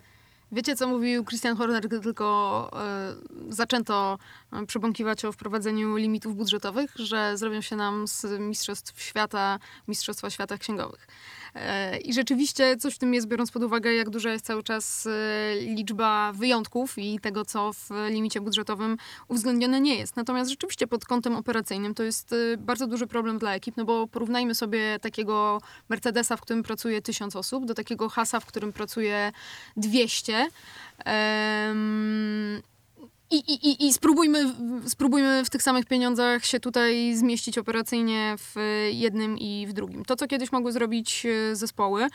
Wiecie, 0.54 0.76
co 0.76 0.88
mówił 0.88 1.26
Christian 1.26 1.58
Horner, 1.58 1.88
gdy 1.88 1.99
tylko 1.99 2.70
y, 3.49 3.54
zaczęto 3.54 4.18
przebąkiwać 4.68 5.26
o 5.26 5.32
wprowadzeniu 5.32 5.95
limitów 5.95 6.36
budżetowych, 6.36 6.91
że 6.95 7.38
zrobią 7.38 7.62
się 7.62 7.76
nam 7.76 8.08
z 8.08 8.39
Mistrzostw 8.39 9.01
Świata, 9.01 9.60
Mistrzostwa 9.88 10.30
Świata 10.30 10.58
Księgowych. 10.58 11.08
I 12.04 12.14
rzeczywiście 12.14 12.78
coś 12.78 12.95
w 12.95 12.97
tym 12.97 13.14
jest, 13.14 13.28
biorąc 13.28 13.51
pod 13.51 13.64
uwagę, 13.64 13.93
jak 13.93 14.10
duża 14.10 14.32
jest 14.32 14.45
cały 14.45 14.64
czas 14.64 15.08
e, 15.08 15.56
liczba 15.56 16.32
wyjątków 16.34 16.97
i 16.97 17.20
tego, 17.20 17.45
co 17.45 17.74
w 17.74 17.89
limicie 18.10 18.41
budżetowym 18.41 18.97
uwzględnione 19.28 19.82
nie 19.82 19.95
jest. 19.95 20.16
Natomiast 20.16 20.49
rzeczywiście 20.49 20.88
pod 20.88 21.06
kątem 21.06 21.36
operacyjnym 21.36 21.93
to 21.93 22.04
jest 22.04 22.34
e, 22.34 22.58
bardzo 22.58 22.88
duży 22.88 23.08
problem 23.08 23.39
dla 23.39 23.56
ekip, 23.56 23.78
no 23.78 23.86
bo 23.86 24.08
porównajmy 24.08 24.56
sobie 24.56 24.99
takiego 24.99 25.62
Mercedesa, 25.89 26.38
w 26.38 26.41
którym 26.41 26.64
pracuje 26.64 27.01
tysiąc 27.01 27.36
osób, 27.36 27.66
do 27.66 27.74
takiego 27.74 28.10
Hasa, 28.10 28.39
w 28.39 28.45
którym 28.45 28.74
pracuje 28.74 29.32
200. 29.78 30.47
Um, 31.06 32.62
i, 33.38 33.69
i, 33.69 33.88
I 33.88 33.93
spróbujmy, 33.93 34.53
spróbujmy 34.88 35.45
w 35.45 35.49
tych 35.49 35.63
samych 35.63 35.86
pieniądzach 35.86 36.45
się 36.45 36.59
tutaj 36.59 37.15
zmieścić 37.15 37.57
operacyjnie 37.57 38.36
w 38.38 38.55
jednym 38.91 39.38
i 39.38 39.67
w 39.67 39.73
drugim. 39.73 40.05
To, 40.05 40.15
co 40.15 40.27
kiedyś 40.27 40.51
mogły 40.51 40.71
zrobić 40.71 41.25
e, 41.25 41.55
zespoły, 41.55 42.07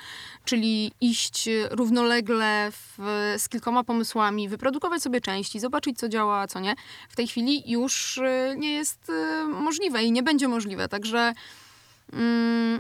czyli 0.45 0.93
iść 1.01 1.49
równolegle 1.71 2.69
w, 2.71 2.99
z 3.39 3.49
kilkoma 3.49 3.85
pomysłami, 3.85 4.49
wyprodukować 4.49 5.03
sobie 5.03 5.21
części, 5.21 5.61
zobaczyć, 5.61 5.99
co 5.99 6.09
działa, 6.09 6.41
a 6.41 6.47
co 6.47 6.61
nie, 6.61 6.75
w 7.09 7.17
tej 7.17 7.27
chwili 7.27 7.71
już 7.71 8.19
e, 8.19 8.55
nie 8.59 8.73
jest 8.73 9.11
e, 9.11 9.45
możliwe 9.47 10.03
i 10.03 10.13
nie 10.13 10.23
będzie 10.23 10.49
możliwe. 10.49 10.89
Także 10.89 11.35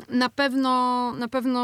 na 0.08 0.28
pewno, 0.28 1.12
na 1.12 1.28
pewno 1.28 1.62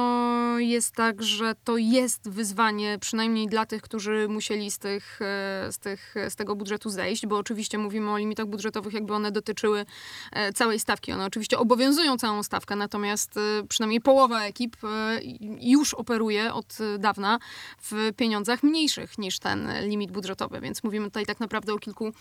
jest 0.59 0.95
tak, 0.95 1.23
że 1.23 1.55
to 1.65 1.77
jest 1.77 2.31
wyzwanie, 2.31 2.99
przynajmniej 3.01 3.47
dla 3.47 3.67
tych, 3.67 3.83
którzy 3.83 4.27
musieli 4.29 4.71
z, 4.71 4.79
tych, 4.79 5.21
e, 5.23 5.73
z, 5.73 5.79
tych, 5.79 6.15
z 6.29 6.37
tego 6.37 6.57
budżetu 6.57 6.91
zejść, 6.91 7.27
bo 7.27 7.39
oczywiście 7.39 7.79
mówimy 7.79 8.11
o 8.11 8.19
limitach 8.19 8.47
budżetowych, 8.47 8.95
jakby 8.95 9.15
one 9.15 9.33
dotyczyły 9.33 9.87
e, 10.33 10.53
całej 10.53 10.81
stawki. 10.81 11.13
One 11.13 11.25
oczywiście 11.25 11.59
obowiązują 11.59 12.17
całą 12.17 12.43
stawkę, 12.43 12.77
natomiast 12.77 13.37
e, 13.37 13.41
przynajmniej 13.69 14.01
połowa 14.01 14.45
ekip 14.45 14.77
już 15.61 15.95
operuje 15.95 16.55
od 16.55 16.79
dawna 16.99 17.39
w 17.83 18.13
pieniądzach 18.17 18.63
mniejszych 18.63 19.19
niż 19.19 19.39
ten 19.39 19.69
limit 19.83 20.13
budżetowy, 20.13 20.61
więc 20.61 20.85
mówimy 20.85 21.07
tutaj 21.07 21.27
tak 21.27 21.41
naprawdę 21.41 21.73
o 21.73 21.79
kilku 21.79 22.13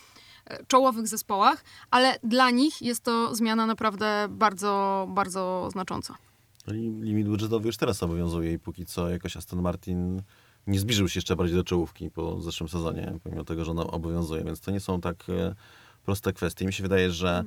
czołowych 0.67 1.07
zespołach, 1.07 1.63
ale 1.91 2.19
dla 2.23 2.51
nich 2.51 2.81
jest 2.81 3.03
to 3.03 3.35
zmiana 3.35 3.65
naprawdę 3.65 4.27
bardzo, 4.29 5.07
bardzo 5.09 5.69
znacząca. 5.71 6.15
No 6.67 6.73
limit 6.73 7.27
budżetowy 7.27 7.67
już 7.67 7.77
teraz 7.77 8.03
obowiązuje 8.03 8.53
i 8.53 8.59
póki 8.59 8.85
co 8.85 9.09
jakoś 9.09 9.37
Aston 9.37 9.61
Martin 9.61 10.21
nie 10.67 10.79
zbliżył 10.79 11.09
się 11.09 11.17
jeszcze 11.17 11.35
bardziej 11.35 11.55
do 11.55 11.63
czołówki 11.63 12.09
po 12.09 12.41
zeszłym 12.41 12.69
sezonie, 12.69 13.19
pomimo 13.23 13.43
tego, 13.43 13.65
że 13.65 13.71
ona 13.71 13.87
obowiązuje, 13.87 14.43
więc 14.43 14.61
to 14.61 14.71
nie 14.71 14.79
są 14.79 15.01
tak 15.01 15.29
e, 15.29 15.55
proste 16.05 16.33
kwestie. 16.33 16.65
Mi 16.65 16.73
się 16.73 16.83
wydaje, 16.83 17.11
że 17.11 17.43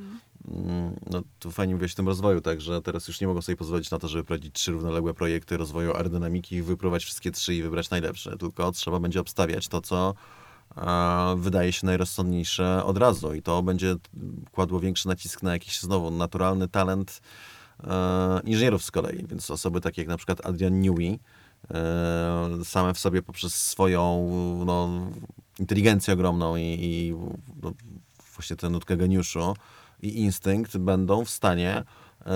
mm. 0.48 0.96
no, 1.10 1.22
tu 1.38 1.50
fajnie 1.50 1.74
mówiłeś 1.74 1.92
o 1.92 1.96
tym 1.96 2.06
rozwoju, 2.06 2.40
tak, 2.40 2.60
że 2.60 2.82
teraz 2.82 3.08
już 3.08 3.20
nie 3.20 3.26
mogą 3.26 3.42
sobie 3.42 3.56
pozwolić 3.56 3.90
na 3.90 3.98
to, 3.98 4.08
żeby 4.08 4.24
prowadzić 4.24 4.54
trzy 4.54 4.72
równoległe 4.72 5.14
projekty 5.14 5.56
rozwoju 5.56 5.92
aerodynamiki, 5.92 6.62
wypróbować 6.62 7.04
wszystkie 7.04 7.30
trzy 7.30 7.54
i 7.54 7.62
wybrać 7.62 7.90
najlepsze, 7.90 8.36
tylko 8.36 8.72
trzeba 8.72 9.00
będzie 9.00 9.20
obstawiać 9.20 9.68
to, 9.68 9.80
co 9.80 10.14
wydaje 11.36 11.72
się 11.72 11.86
najrozsądniejsze 11.86 12.84
od 12.84 12.98
razu. 12.98 13.34
I 13.34 13.42
to 13.42 13.62
będzie 13.62 13.96
kładło 14.52 14.80
większy 14.80 15.08
nacisk 15.08 15.42
na 15.42 15.52
jakiś 15.52 15.80
znowu 15.80 16.10
naturalny 16.10 16.68
talent 16.68 17.20
e, 17.84 18.40
inżynierów 18.44 18.84
z 18.84 18.90
kolei, 18.90 19.26
więc 19.26 19.50
osoby 19.50 19.80
takie 19.80 20.02
jak 20.02 20.08
na 20.08 20.16
przykład 20.16 20.46
Adrian 20.46 20.80
Newey, 20.80 21.18
e, 21.70 22.64
same 22.64 22.94
w 22.94 22.98
sobie 22.98 23.22
poprzez 23.22 23.54
swoją 23.54 24.30
no, 24.66 25.10
inteligencję 25.58 26.14
ogromną 26.14 26.56
i, 26.56 26.62
i 26.62 27.14
no, 27.62 27.72
właśnie 28.34 28.56
tę 28.56 28.70
nutkę 28.70 28.96
geniuszu 28.96 29.56
i 30.02 30.20
instynkt 30.20 30.76
będą 30.76 31.24
w 31.24 31.30
stanie 31.30 31.84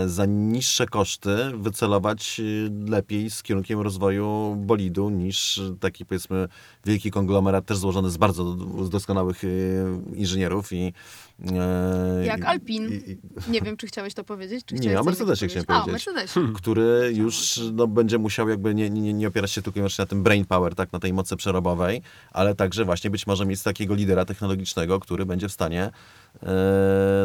za 0.06 0.26
niższe 0.26 0.86
koszty 0.86 1.36
wycelować 1.54 2.40
e, 2.40 2.90
lepiej 2.90 3.30
z 3.30 3.42
kierunkiem 3.42 3.80
rozwoju 3.80 4.56
bolidu 4.58 5.10
niż 5.10 5.60
taki 5.80 6.06
powiedzmy 6.06 6.48
wielki 6.84 7.10
konglomerat 7.10 7.66
też 7.66 7.78
złożony 7.78 8.10
z 8.10 8.16
bardzo 8.16 8.54
doskonałych 8.90 9.44
e, 9.44 9.48
inżynierów 10.16 10.72
i 10.72 10.92
jak 12.24 12.44
Alpin. 12.44 12.88
I, 12.88 13.10
i, 13.10 13.18
nie 13.50 13.60
wiem, 13.60 13.76
czy 13.76 13.86
chciałeś 13.86 14.14
to 14.14 14.24
powiedzieć? 14.24 14.64
Czy 14.64 14.74
nie, 14.74 15.00
o 15.00 15.04
Mercedesie 15.04 15.46
chciałem 15.46 15.66
powiedzieć. 15.66 15.88
A, 15.88 16.12
Mercedesie. 16.12 16.52
Który 16.60 17.12
już 17.14 17.60
no, 17.72 17.86
będzie 17.86 18.18
musiał 18.18 18.48
jakby 18.48 18.74
nie, 18.74 18.90
nie, 18.90 19.12
nie 19.12 19.28
opierać 19.28 19.50
się 19.50 19.62
tylko 19.62 19.78
i 19.78 19.80
wyłącznie 19.80 20.02
na 20.02 20.06
tym 20.06 20.22
brain 20.22 20.44
power, 20.44 20.74
tak, 20.74 20.92
na 20.92 20.98
tej 20.98 21.12
mocy 21.12 21.36
przerobowej, 21.36 22.02
ale 22.32 22.54
także 22.54 22.84
właśnie 22.84 23.10
być 23.10 23.26
może 23.26 23.46
mieć 23.46 23.62
takiego 23.62 23.94
lidera 23.94 24.24
technologicznego, 24.24 25.00
który 25.00 25.26
będzie 25.26 25.48
w 25.48 25.52
stanie 25.52 25.80
E, 25.84 25.92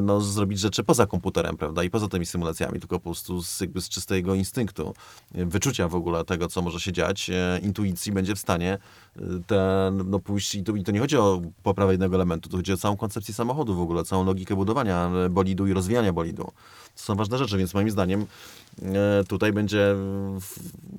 no, 0.01 0.21
zrobić 0.21 0.59
rzeczy 0.59 0.83
poza 0.83 1.05
komputerem, 1.05 1.57
prawda, 1.57 1.83
i 1.83 1.89
poza 1.89 2.07
tymi 2.07 2.25
symulacjami, 2.25 2.79
tylko 2.79 2.99
po 2.99 3.03
prostu 3.03 3.43
z, 3.43 3.61
jakby 3.61 3.81
z 3.81 3.89
czystego 3.89 4.35
instynktu, 4.35 4.93
wyczucia 5.31 5.87
w 5.87 5.95
ogóle 5.95 6.25
tego, 6.25 6.47
co 6.47 6.61
może 6.61 6.79
się 6.79 6.91
dziać, 6.91 7.29
e, 7.29 7.59
intuicji 7.63 8.11
będzie 8.11 8.35
w 8.35 8.39
stanie 8.39 8.77
e, 9.17 9.21
ten, 9.47 10.09
no 10.09 10.19
pójść, 10.19 10.55
i 10.55 10.63
to, 10.63 10.75
i 10.75 10.83
to 10.83 10.91
nie 10.91 10.99
chodzi 10.99 11.17
o 11.17 11.41
poprawę 11.63 11.91
jednego 11.91 12.15
elementu, 12.15 12.49
to 12.49 12.57
chodzi 12.57 12.73
o 12.73 12.77
całą 12.77 12.97
koncepcję 12.97 13.33
samochodu 13.33 13.75
w 13.75 13.81
ogóle, 13.81 14.03
całą 14.03 14.25
logikę 14.25 14.55
budowania 14.55 15.11
bolidu 15.29 15.67
i 15.67 15.73
rozwijania 15.73 16.13
bolidu. 16.13 16.43
To 16.95 17.01
są 17.01 17.15
ważne 17.15 17.37
rzeczy, 17.37 17.57
więc 17.57 17.73
moim 17.73 17.89
zdaniem 17.89 18.25
E, 18.64 18.64
tutaj 19.27 19.53
będzie 19.53 19.95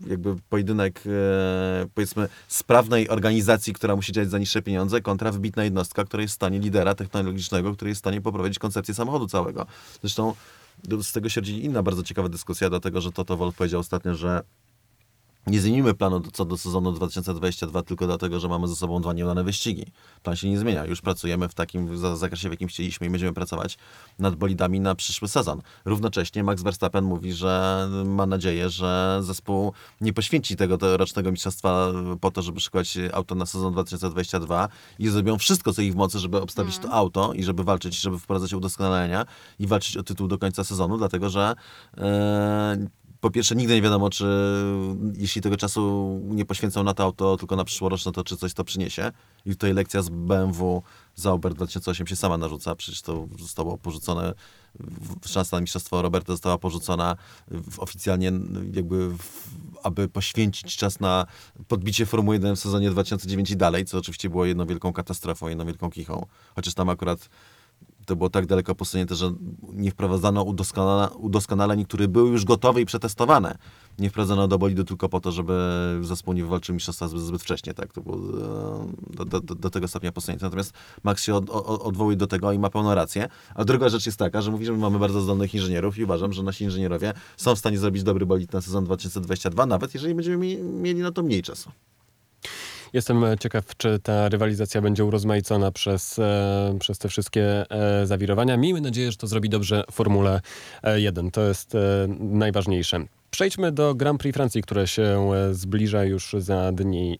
jakby 0.06 0.36
pojedynek, 0.50 1.02
e, 1.06 1.86
powiedzmy, 1.94 2.28
sprawnej 2.48 3.08
organizacji, 3.08 3.72
która 3.72 3.96
musi 3.96 4.12
działać 4.12 4.30
za 4.30 4.38
niższe 4.38 4.62
pieniądze, 4.62 5.00
kontra 5.00 5.32
wybitna 5.32 5.64
jednostka, 5.64 6.04
która 6.04 6.22
jest 6.22 6.32
w 6.32 6.34
stanie 6.34 6.58
lidera 6.58 6.94
technologicznego, 6.94 7.72
który 7.74 7.88
jest 7.88 7.98
w 7.98 8.02
stanie 8.04 8.20
poprowadzić 8.20 8.58
koncepcję 8.58 8.94
samochodu 8.94 9.28
całego. 9.28 9.66
Zresztą 10.00 10.34
z 11.02 11.12
tego 11.12 11.28
się 11.28 11.40
rodzi 11.40 11.64
inna 11.64 11.82
bardzo 11.82 12.02
ciekawa 12.02 12.28
dyskusja, 12.28 12.70
dlatego 12.70 13.00
że 13.00 13.12
Toto 13.12 13.36
Wolf 13.36 13.56
powiedział 13.56 13.80
ostatnio, 13.80 14.14
że 14.14 14.42
nie 15.46 15.60
zmienimy 15.60 15.94
planu 15.94 16.20
co 16.32 16.44
do 16.44 16.56
sezonu 16.56 16.92
2022 16.92 17.82
tylko 17.82 18.06
dlatego, 18.06 18.40
że 18.40 18.48
mamy 18.48 18.68
ze 18.68 18.76
sobą 18.76 19.00
dwa 19.00 19.12
nieudane 19.12 19.44
wyścigi. 19.44 19.84
Plan 20.22 20.36
się 20.36 20.50
nie 20.50 20.58
zmienia. 20.58 20.84
Już 20.84 21.00
pracujemy 21.00 21.48
w 21.48 21.54
takim 21.54 21.98
za- 21.98 22.16
zakresie, 22.16 22.48
w 22.48 22.52
jakim 22.52 22.68
chcieliśmy 22.68 23.06
i 23.06 23.10
będziemy 23.10 23.32
pracować 23.32 23.78
nad 24.18 24.34
bolidami 24.34 24.80
na 24.80 24.94
przyszły 24.94 25.28
sezon. 25.28 25.62
Równocześnie 25.84 26.44
Max 26.44 26.62
Verstappen 26.62 27.04
mówi, 27.04 27.32
że 27.32 27.88
ma 28.04 28.26
nadzieję, 28.26 28.70
że 28.70 29.18
zespół 29.22 29.72
nie 30.00 30.12
poświęci 30.12 30.56
tego 30.56 30.78
tegorocznego 30.78 31.30
mistrzostwa 31.30 31.92
po 32.20 32.30
to, 32.30 32.42
żeby 32.42 32.60
szykować 32.60 32.98
auto 33.12 33.34
na 33.34 33.46
sezon 33.46 33.72
2022 33.72 34.68
i 34.98 35.08
zrobią 35.08 35.38
wszystko, 35.38 35.72
co 35.72 35.82
ich 35.82 35.92
w 35.92 35.96
mocy, 35.96 36.18
żeby 36.18 36.40
obstawić 36.40 36.78
to 36.78 36.92
auto 36.92 37.32
i 37.32 37.44
żeby 37.44 37.64
walczyć, 37.64 38.00
żeby 38.00 38.18
wprowadzać 38.18 38.52
udoskonalenia 38.52 39.26
i 39.58 39.66
walczyć 39.66 39.96
o 39.96 40.02
tytuł 40.02 40.28
do 40.28 40.38
końca 40.38 40.64
sezonu, 40.64 40.98
dlatego 40.98 41.30
że 41.30 41.54
e, 41.98 42.86
po 43.20 43.30
pierwsze, 43.30 43.56
nigdy 43.56 43.74
nie 43.74 43.82
wiadomo, 43.82 44.10
czy 44.10 44.26
jeśli 45.16 45.42
tego 45.42 45.56
czasu 45.56 46.20
nie 46.24 46.44
poświęcą 46.44 46.82
na 46.82 46.94
to 46.94 47.04
auto, 47.04 47.36
tylko 47.36 47.56
na 47.56 47.64
przyszłoroczne, 47.64 48.12
to 48.12 48.24
czy 48.24 48.36
coś 48.36 48.54
to 48.54 48.64
przyniesie. 48.64 49.12
I 49.46 49.50
tutaj 49.50 49.74
lekcja 49.74 50.02
z 50.02 50.08
BMW 50.08 50.82
Zauber 51.14 51.54
2008 51.54 52.06
się 52.06 52.16
sama 52.16 52.38
narzuca. 52.38 52.74
Przecież 52.74 53.02
to 53.02 53.28
zostało 53.38 53.78
porzucone, 53.78 54.34
szansa 55.26 55.56
na 55.56 55.60
mistrzostwo 55.60 56.02
Roberta 56.02 56.32
została 56.32 56.58
porzucona 56.58 57.16
oficjalnie, 57.78 58.32
jakby, 58.72 59.08
w, 59.08 59.48
aby 59.82 60.08
poświęcić 60.08 60.76
czas 60.76 61.00
na 61.00 61.26
podbicie 61.68 62.06
Formuły 62.06 62.36
1 62.36 62.56
w 62.56 62.60
sezonie 62.60 62.90
2009 62.90 63.50
i 63.50 63.56
dalej, 63.56 63.84
co 63.84 63.98
oczywiście 63.98 64.30
było 64.30 64.44
jedną 64.44 64.66
wielką 64.66 64.92
katastrofą, 64.92 65.48
jedną 65.48 65.66
wielką 65.66 65.90
kichą. 65.90 66.26
Chociaż 66.54 66.74
tam 66.74 66.88
akurat 66.88 67.28
to 68.06 68.16
było 68.16 68.30
tak 68.30 68.46
daleko 68.46 68.74
posunięte, 68.74 69.14
że 69.14 69.32
nie 69.72 69.90
wprowadzano 69.90 70.42
udoskonaleń, 71.18 71.84
które 71.84 72.08
były 72.08 72.30
już 72.30 72.44
gotowe 72.44 72.80
i 72.80 72.86
przetestowane. 72.86 73.58
Nie 73.98 74.10
wprowadzono 74.10 74.48
do 74.48 74.58
bolidu 74.58 74.84
tylko 74.84 75.08
po 75.08 75.20
to, 75.20 75.32
żeby 75.32 75.54
zespół 76.02 76.34
nie 76.34 76.42
wywalczył 76.42 76.74
mistrzostwa 76.74 77.08
zbyt, 77.08 77.42
wcześnie. 77.42 77.74
Tak? 77.74 77.92
To 77.92 78.00
było 78.00 78.16
e, 78.16 79.16
do, 79.16 79.24
do, 79.24 79.40
do- 79.54 79.70
tego 79.70 79.88
stopnia 79.88 80.12
posunięte. 80.12 80.46
Natomiast 80.46 80.72
Max 81.04 81.22
się 81.22 81.34
od, 81.34 81.50
o- 81.50 81.80
odwołuje 81.82 82.16
do 82.16 82.26
tego 82.26 82.52
i 82.52 82.58
ma 82.58 82.70
pełną 82.70 82.94
rację. 82.94 83.28
A 83.54 83.64
druga 83.64 83.88
rzecz 83.88 84.06
jest 84.06 84.18
taka, 84.18 84.42
że 84.42 84.50
mówi, 84.50 84.64
że 84.66 84.72
my 84.72 84.78
mamy 84.78 84.98
bardzo 84.98 85.20
zdolnych 85.20 85.54
inżynierów 85.54 85.98
i 85.98 86.04
uważam, 86.04 86.32
że 86.32 86.42
nasi 86.42 86.64
inżynierowie 86.64 87.12
są 87.36 87.54
w 87.54 87.58
stanie 87.58 87.78
zrobić 87.78 88.02
dobry 88.02 88.26
bolid 88.26 88.52
na 88.52 88.60
sezon 88.60 88.84
2022, 88.84 89.66
nawet 89.66 89.94
jeżeli 89.94 90.14
będziemy 90.14 90.36
mi, 90.36 90.56
mieli 90.56 91.00
na 91.00 91.12
to 91.12 91.22
mniej 91.22 91.42
czasu. 91.42 91.70
Jestem 92.92 93.24
e, 93.24 93.38
ciekaw, 93.38 93.76
czy 93.76 93.98
ta 93.98 94.28
rywalizacja 94.28 94.80
będzie 94.80 95.04
urozmaicona 95.04 95.72
przez, 95.72 96.18
e, 96.18 96.76
przez 96.80 96.98
te 96.98 97.08
wszystkie 97.08 97.70
e, 97.70 98.06
zawirowania. 98.06 98.56
Miejmy 98.56 98.80
nadzieję, 98.80 99.10
że 99.10 99.16
to 99.16 99.26
zrobi 99.26 99.48
dobrze 99.48 99.84
Formule 99.92 100.40
e, 100.82 101.00
1. 101.00 101.30
To 101.30 101.40
jest 101.40 101.76
najważniejsze. 102.18 103.04
Przejdźmy 103.30 103.72
do 103.72 103.94
Grand 103.94 104.20
Prix 104.20 104.34
Francji, 104.34 104.62
które 104.62 104.88
się 104.88 105.30
zbliża 105.52 106.04
już 106.04 106.36
za 106.38 106.72
dni 106.72 107.18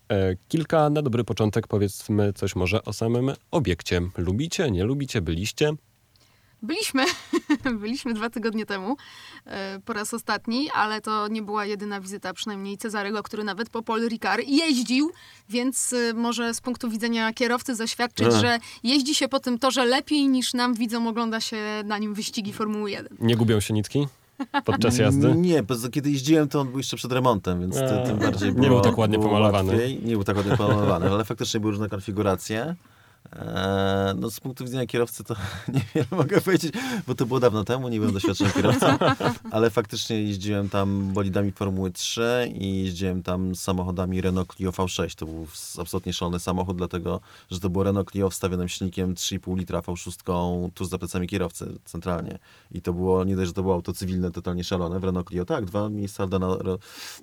kilka. 0.49 0.91
Na 0.91 1.03
dobry 1.03 1.25
początek 1.25 1.67
powiedzmy 1.67 2.33
coś 2.33 2.57
może 2.57 2.85
o 2.85 2.93
samym 2.93 3.33
obiekcie. 3.51 4.01
Lubicie, 4.17 4.71
nie 4.71 4.85
lubicie, 4.85 5.21
byliście? 5.21 5.73
Byliśmy, 6.63 7.05
byliśmy 7.81 8.15
dwa 8.15 8.31
tygodnie 8.31 8.67
temu 8.67 8.97
e, 9.47 9.81
po 9.85 9.93
raz 9.93 10.15
ostatni, 10.15 10.71
ale 10.75 11.01
to 11.01 11.29
nie 11.29 11.43
była 11.43 11.65
jedyna 11.65 12.01
wizyta, 12.01 12.33
przynajmniej 12.33 12.79
Cezarego, 12.79 13.23
który 13.23 13.45
nawet 13.45 13.71
po 13.71 13.83
Paul 13.83 14.09
Ricard 14.09 14.43
jeździł, 14.47 15.11
więc 15.49 15.93
e, 15.93 16.15
może 16.15 16.55
z 16.55 16.61
punktu 16.61 16.91
widzenia 16.91 17.33
kierowcy 17.33 17.75
zaświadczyć, 17.75 18.27
Ech. 18.27 18.41
że 18.41 18.59
jeździ 18.83 19.15
się 19.15 19.29
po 19.29 19.41
tym 19.41 19.59
torze 19.59 19.85
lepiej 19.85 20.29
niż 20.29 20.55
nam 20.55 20.75
widzom 20.75 21.07
ogląda 21.07 21.41
się 21.41 21.57
na 21.85 21.99
nim 21.99 22.15
wyścigi 22.15 22.53
Formuły 22.53 22.91
1. 22.91 23.17
Nie 23.21 23.37
gubią 23.37 23.61
się 23.61 23.75
nitki 23.75 24.07
podczas 24.65 24.99
jazdy? 25.05 25.35
Nie, 25.37 25.63
bo 25.63 25.75
kiedy 25.93 26.11
jeździłem, 26.11 26.49
to 26.49 26.61
on 26.61 26.69
był 26.69 26.79
jeszcze 26.79 26.97
przed 26.97 27.13
remontem, 27.13 27.61
więc 27.61 27.77
A, 27.77 28.07
tym 28.07 28.19
bardziej 28.19 28.49
nie 28.49 28.69
było, 28.69 28.81
był 28.81 28.91
tak 28.91 28.99
ładnie 28.99 29.19
pomalowany. 29.19 29.73
Łatwiej. 29.73 30.01
Nie 30.05 30.15
był 30.15 30.25
tak 30.25 30.37
ładnie 30.37 30.57
pomalowany, 30.57 31.11
ale 31.11 31.25
faktycznie 31.25 31.61
były 31.61 31.73
różne 31.73 31.89
konfiguracje. 31.89 32.75
Eee, 33.33 34.15
no 34.21 34.31
z 34.31 34.41
punktu 34.41 34.65
widzenia 34.65 34.87
kierowcy 34.87 35.25
to 35.25 35.35
niewiele 35.75 36.07
mogę 36.11 36.41
powiedzieć, 36.41 36.73
bo 37.07 37.15
to 37.15 37.27
było 37.27 37.41
dawno 37.41 37.65
temu, 37.65 37.89
nie 37.89 37.99
byłem 37.99 38.15
doświadczonym 38.15 38.53
kierowcą, 38.53 38.87
ale 39.51 39.71
faktycznie 39.71 40.23
jeździłem 40.23 40.69
tam 40.69 41.13
bolidami 41.13 41.53
Formuły 41.53 41.91
3 41.91 42.53
i 42.55 42.85
jeździłem 42.85 43.23
tam 43.23 43.55
samochodami 43.55 44.21
Renault 44.21 44.55
Clio 44.55 44.71
V6. 44.71 45.15
To 45.15 45.27
był 45.27 45.47
absolutnie 45.81 46.13
szalony 46.13 46.39
samochód, 46.41 46.77
dlatego, 46.77 47.21
że 47.51 47.61
to 47.61 47.71
było 47.71 47.85
Renault 47.85 48.11
Clio 48.11 48.31
wstawionym 48.31 48.69
silnikiem 48.69 49.15
3,5 49.15 49.57
litra 49.59 49.81
V6 49.81 50.71
tuż 50.75 50.89
za 50.89 50.99
plecami 50.99 51.29
kierowcy 51.29 51.79
centralnie. 51.85 52.39
I 52.73 52.83
to 52.83 52.93
było, 52.93 53.25
nie 53.25 53.37
dość, 53.37 53.47
że 53.47 53.55
to 53.55 53.63
było 53.63 53.75
auto 53.75 53.93
cywilne, 53.93 54.31
totalnie 54.31 54.65
szalone 54.65 55.01
w 55.01 55.05
Renault 55.05 55.29
Clio. 55.29 55.45
Tak, 55.45 55.65
dwa 55.65 55.89
miejsca 55.89 56.27
na, 56.27 56.39
ro- 56.39 56.79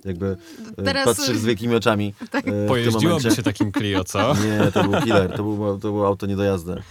jakby 0.05 0.37
Teraz- 0.75 0.85
Teraz... 0.85 1.05
patrzysz 1.05 1.37
z 1.37 1.45
wielkimi 1.45 1.75
oczami 1.75 2.13
e, 2.21 2.25
w 2.25 2.43
tym 2.43 2.67
Pojeździłoby 2.67 3.31
się 3.31 3.43
takim 3.43 3.71
Clio, 3.71 4.03
co? 4.03 4.33
Nie, 4.35 4.71
to 4.71 4.83
był 4.83 5.01
killer, 5.01 5.31
to 5.31 5.43
było, 5.43 5.77
to 5.77 5.91
było 5.93 6.07
auto 6.07 6.25
nie 6.25 6.35
do 6.35 6.43
jazdy. 6.43 6.83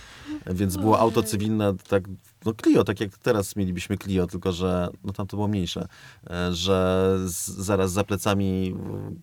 Więc 0.46 0.76
było 0.76 0.98
auto 0.98 1.22
cywilne, 1.22 1.74
tak, 1.88 2.04
no 2.44 2.52
Clio, 2.62 2.84
tak 2.84 3.00
jak 3.00 3.18
teraz 3.18 3.56
mielibyśmy 3.56 3.98
Clio, 3.98 4.26
tylko 4.26 4.52
że 4.52 4.88
no 5.04 5.12
tam 5.12 5.26
to 5.26 5.36
było 5.36 5.48
mniejsze, 5.48 5.88
e, 6.30 6.54
że 6.54 7.18
z, 7.26 7.48
zaraz 7.48 7.92
za 7.92 8.04
plecami 8.04 8.74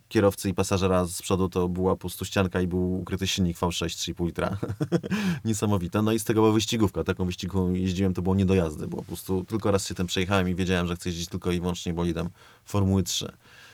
kierowcy 0.08 0.48
i 0.48 0.54
pasażera 0.54 1.04
z 1.04 1.22
przodu 1.22 1.48
to 1.48 1.68
była 1.68 1.92
po 1.92 2.00
prostu 2.00 2.24
ścianka 2.24 2.60
i 2.60 2.66
był 2.66 3.00
ukryty 3.00 3.26
silnik 3.26 3.58
V6 3.58 3.86
3,5 3.86 4.26
litra. 4.26 4.56
Niesamowite. 5.44 6.02
No 6.02 6.12
i 6.12 6.18
z 6.18 6.24
tego 6.24 6.40
była 6.40 6.52
wyścigówka. 6.52 7.04
Taką 7.04 7.24
wyścigówką 7.24 7.72
jeździłem, 7.72 8.14
to 8.14 8.22
było 8.22 8.34
nie 8.34 8.46
do 8.46 8.54
jazdy, 8.54 8.86
bo 8.86 8.96
po 8.96 9.04
prostu 9.04 9.44
tylko 9.44 9.70
raz 9.70 9.86
się 9.86 9.94
tym 9.94 10.06
przejechałem 10.06 10.48
i 10.48 10.54
wiedziałem, 10.54 10.86
że 10.86 10.96
chcę 10.96 11.08
jeździć 11.08 11.28
tylko 11.28 11.52
i 11.52 11.60
wyłącznie 11.60 11.94
bolidem 11.94 12.28
Formuły 12.64 13.02
3. 13.02 13.32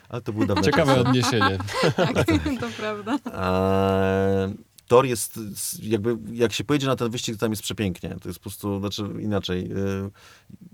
Ale 0.08 0.22
to 0.22 0.32
był 0.32 0.46
dawno 0.46 0.62
Ciekawe 0.62 1.00
odniesienie. 1.00 1.58
Tak, 1.96 2.26
to 2.60 2.68
prawda. 2.76 3.18
Eee, 3.32 4.54
tor 4.86 5.06
jest, 5.06 5.40
jakby, 5.82 6.18
jak 6.32 6.52
się 6.52 6.64
pojedzie 6.64 6.86
na 6.86 6.96
ten 6.96 7.10
wyścig, 7.10 7.34
to 7.34 7.40
tam 7.40 7.52
jest 7.52 7.62
przepięknie. 7.62 8.16
To 8.22 8.28
jest 8.28 8.38
po 8.38 8.42
prostu, 8.42 8.80
znaczy 8.80 9.02
inaczej. 9.20 9.68
Yy, 9.68 10.10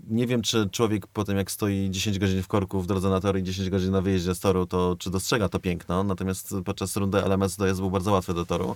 nie 0.09 0.27
wiem, 0.27 0.41
czy 0.41 0.69
człowiek 0.69 1.07
po 1.07 1.23
tym, 1.23 1.37
jak 1.37 1.51
stoi 1.51 1.87
10 1.91 2.19
godzin 2.19 2.43
w 2.43 2.47
korku 2.47 2.81
w 2.81 2.87
drodze 2.87 3.09
na 3.09 3.19
tor 3.19 3.37
i 3.37 3.43
10 3.43 3.69
godzin 3.69 3.91
na 3.91 4.01
wyjeździe 4.01 4.35
z 4.35 4.39
toru, 4.39 4.65
to 4.65 4.95
czy 4.99 5.09
dostrzega 5.09 5.49
to 5.49 5.59
piękno. 5.59 6.03
Natomiast 6.03 6.55
podczas 6.65 6.97
rundy 6.97 7.17
LMS 7.17 7.57
dojazd 7.57 7.79
był 7.79 7.91
bardzo 7.91 8.11
łatwy 8.11 8.33
do 8.33 8.45
toru. 8.45 8.75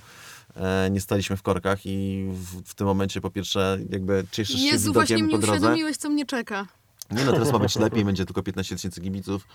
E, 0.55 0.89
nie 0.91 1.01
staliśmy 1.01 1.37
w 1.37 1.41
korkach 1.41 1.85
i 1.85 2.27
w, 2.31 2.69
w 2.69 2.75
tym 2.75 2.87
momencie 2.87 3.21
po 3.21 3.29
pierwsze 3.31 3.79
jakby 3.89 4.25
cieszysz 4.31 4.59
się 4.59 4.65
Jezu, 4.65 4.93
właśnie 4.93 5.15
widokiem 5.15 5.25
mnie 5.25 5.35
po 5.35 5.41
drodze. 5.41 5.57
uświadomiłeś, 5.57 5.97
co 5.97 6.09
mnie 6.09 6.25
czeka. 6.25 6.67
Nie 7.11 7.25
no, 7.25 7.31
teraz 7.31 7.51
ma 7.51 7.59
być 7.59 7.75
lepiej, 7.85 8.05
będzie 8.05 8.25
tylko 8.25 8.43
15 8.43 8.75
tysięcy 8.75 9.01
kibiców 9.01 9.47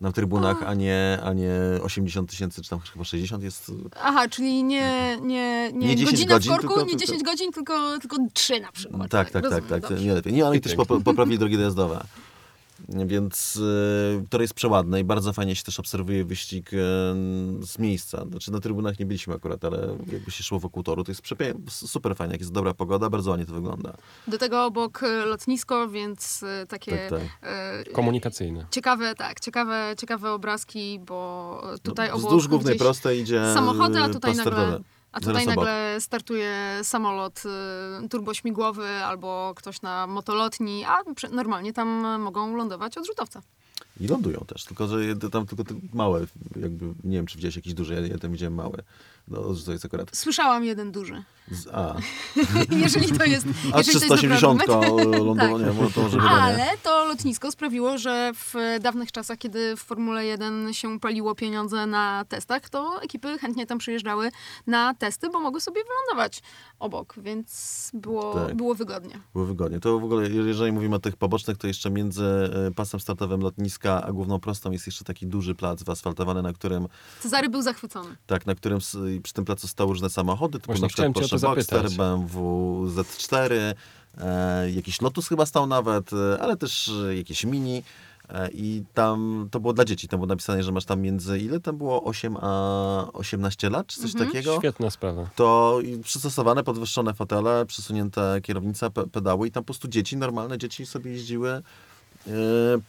na 0.00 0.12
trybunach, 0.12 0.62
a 0.66 0.74
nie, 0.74 1.18
a 1.24 1.32
nie 1.32 1.50
80 1.82 2.30
tysięcy, 2.30 2.62
czy 2.62 2.70
tam 2.70 2.80
chyba 2.80 3.04
60 3.04 3.42
jest 3.44 3.72
Aha, 4.02 4.28
czyli 4.28 4.64
nie, 4.64 5.18
nie, 5.22 5.70
nie, 5.72 5.86
Nie 5.88 5.96
10 5.96 6.10
godzina 6.10 6.34
godzin, 6.34 6.52
w 6.52 6.56
korku, 6.56 6.68
tylko- 6.68 6.80
nie 6.82 6.88
tylko- 6.90 7.06
10 7.06 7.22
godzin, 7.22 7.52
tylko, 7.52 7.98
tylko 7.98 8.16
3 8.34 8.60
na 8.60 8.72
przykład. 8.72 9.10
Tak, 9.10 9.30
tak, 9.30 9.42
tak, 9.50 9.66
tak. 9.68 9.82
to 9.82 9.88
dobrze. 9.88 10.04
Nie 10.04 10.14
lepiej. 10.14 10.32
Nie, 10.32 10.46
oni 10.46 10.60
też 10.60 10.72
Pięknie. 10.76 10.96
popo- 10.96 11.04
poprawili 11.04 11.38
drogi 11.38 11.56
dojazdowe. 11.56 12.04
Więc 12.90 13.56
y, 13.56 14.24
tor 14.30 14.40
jest 14.40 14.54
przeładny 14.54 15.00
i 15.00 15.04
bardzo 15.04 15.32
fajnie 15.32 15.54
się 15.56 15.62
też 15.62 15.80
obserwuje 15.80 16.24
wyścig 16.24 16.72
y, 16.72 16.76
z 17.66 17.78
miejsca. 17.78 18.24
Znaczy 18.30 18.52
na 18.52 18.60
trybunach 18.60 18.98
nie 18.98 19.06
byliśmy 19.06 19.34
akurat, 19.34 19.64
ale 19.64 19.96
jakby 20.12 20.30
się 20.30 20.42
szło 20.44 20.60
wokół 20.60 20.82
toru, 20.82 21.04
to 21.04 21.10
jest 21.10 21.22
super 21.70 22.16
fajnie. 22.16 22.32
Jak 22.32 22.40
jest 22.40 22.52
dobra 22.52 22.74
pogoda, 22.74 23.10
bardzo 23.10 23.30
ładnie 23.30 23.46
to 23.46 23.52
wygląda. 23.52 23.96
Do 24.28 24.38
tego 24.38 24.64
obok 24.64 25.02
e, 25.02 25.24
lotnisko, 25.24 25.88
więc 25.88 26.42
e, 26.42 26.66
takie 26.66 26.96
Tak, 26.96 27.10
tak. 27.20 27.28
e, 27.42 27.84
Komunikacyjne. 27.92 28.66
ciekawe, 28.70 29.14
tak, 29.14 29.40
ciekawe, 29.40 29.94
ciekawe 29.98 30.32
obrazki, 30.32 31.00
bo 31.06 31.62
tutaj 31.82 32.08
no, 32.08 32.14
obok 32.14 32.26
wzdłuż 32.26 32.48
głównej 32.48 32.78
prostej 32.78 33.20
idzie 33.20 33.44
samochody, 33.54 33.98
a 34.00 34.08
y, 34.08 34.10
tutaj 34.10 34.36
nagle. 34.36 34.80
A 35.12 35.20
tutaj 35.20 35.46
nagle 35.46 35.96
startuje 36.00 36.80
samolot 36.82 37.42
y, 38.04 38.08
turbośmigłowy 38.08 38.88
albo 38.88 39.52
ktoś 39.56 39.82
na 39.82 40.06
motolotni, 40.06 40.84
a 40.84 40.96
normalnie 41.30 41.72
tam 41.72 42.20
mogą 42.20 42.56
lądować 42.56 42.98
odrzutowce. 42.98 43.42
I 44.00 44.08
lądują 44.08 44.44
też, 44.46 44.64
tylko 44.64 44.86
że 44.86 45.16
tam 45.32 45.46
tylko 45.46 45.64
te 45.64 45.74
małe, 45.92 46.26
jakby, 46.60 46.84
nie 47.04 47.16
wiem 47.16 47.26
czy 47.26 47.36
widziałeś 47.36 47.56
jakiś 47.56 47.74
duży, 47.74 47.94
ja, 47.94 48.00
ja 48.00 48.18
tam 48.18 48.32
widziałem 48.32 48.54
małe. 48.54 48.82
No, 49.30 49.40
to 49.66 49.72
jest 49.72 49.84
akurat 49.84 50.16
Słyszałam 50.16 50.64
jeden 50.64 50.92
duży. 50.92 51.24
z 51.50 51.66
A. 51.72 51.94
jeżeli 52.84 53.12
to 53.18 53.24
jest, 53.24 53.46
A 53.72 53.78
jeżeli 53.78 54.00
to 54.00 54.04
jest 54.06 54.22
380 54.22 54.66
lądowanie, 54.66 55.64
Tak. 55.64 55.92
to 55.94 56.00
może 56.02 56.16
nie. 56.16 56.22
Ale 56.22 56.66
to 56.82 57.04
lotnisko 57.04 57.52
sprawiło, 57.52 57.98
że 57.98 58.32
w 58.34 58.54
dawnych 58.80 59.12
czasach, 59.12 59.38
kiedy 59.38 59.76
w 59.76 59.80
Formule 59.80 60.26
1 60.26 60.74
się 60.74 61.00
paliło 61.00 61.34
pieniądze 61.34 61.86
na 61.86 62.24
testach, 62.28 62.68
to 62.70 63.02
ekipy 63.02 63.38
chętnie 63.38 63.66
tam 63.66 63.78
przyjeżdżały 63.78 64.30
na 64.66 64.94
testy, 64.94 65.30
bo 65.30 65.40
mogły 65.40 65.60
sobie 65.60 65.80
wylądować 65.84 66.42
obok, 66.78 67.14
więc 67.18 67.90
było, 67.94 68.34
Tak. 68.34 68.54
było 68.56 68.74
wygodnie. 68.74 69.20
Było 69.32 69.44
wygodnie. 69.44 69.80
To 69.80 69.98
w 69.98 70.04
ogóle, 70.04 70.28
jeżeli 70.30 70.72
mówimy 70.72 70.96
o 70.96 70.98
tych 70.98 71.16
pobocznych, 71.16 71.56
to 71.58 71.66
jeszcze 71.66 71.90
między 71.90 72.24
e, 72.68 72.70
pasem 72.74 73.00
startowym 73.00 73.40
lotniska 73.40 74.02
a 74.02 74.12
główną 74.12 74.40
prostą 74.40 74.70
jest 74.70 74.86
jeszcze 74.86 75.04
taki 75.04 75.26
duży 75.26 75.54
plac 75.54 75.82
wyasfaltowany, 75.82 76.42
na 76.42 76.52
którym, 76.52 76.88
Cezary 77.20 77.48
był 77.48 77.62
zachwycony. 77.62 78.16
tak, 78.26 78.46
na 78.46 78.54
którym 78.54 78.78
przy 79.20 79.34
tym 79.34 79.44
placu 79.44 79.68
stały 79.68 79.92
różne 79.92 80.10
samochody, 80.10 80.58
typu 80.58 80.66
Właśnie 80.66 80.82
na 80.82 80.88
przykład 80.88 81.14
Porsche 81.14 81.38
Boxster, 81.38 81.82
zapytać. 81.82 81.96
BMW 81.96 82.86
Z4, 82.86 83.74
e, 84.18 84.70
jakiś 84.70 85.00
Lotus 85.00 85.28
chyba 85.28 85.46
stał 85.46 85.66
nawet, 85.66 86.12
e, 86.12 86.38
ale 86.40 86.56
też 86.56 86.90
jakieś 87.16 87.44
Mini. 87.44 87.82
E, 88.28 88.48
I 88.52 88.84
tam 88.94 89.48
to 89.50 89.60
było 89.60 89.72
dla 89.72 89.84
dzieci. 89.84 90.08
Tam 90.08 90.20
było 90.20 90.26
napisane, 90.26 90.62
że 90.62 90.72
masz 90.72 90.84
tam 90.84 91.00
między 91.00 91.38
ile 91.38 91.60
tam 91.60 91.76
było 91.76 92.04
8 92.04 92.36
a 92.40 93.06
18 93.12 93.70
lat, 93.70 93.86
czy 93.86 94.00
coś 94.00 94.14
takiego. 94.14 94.58
Świetna 94.58 94.90
sprawa. 94.90 95.30
To 95.36 95.78
przystosowane, 96.04 96.64
podwyższone 96.64 97.14
fotele, 97.14 97.66
przesunięte 97.66 98.40
kierownica, 98.42 98.90
pe 98.90 99.06
pedały 99.06 99.48
i 99.48 99.50
tam 99.50 99.62
po 99.62 99.66
prostu 99.66 99.88
dzieci, 99.88 100.16
normalne 100.16 100.58
dzieci 100.58 100.86
sobie 100.86 101.10
jeździły 101.10 101.62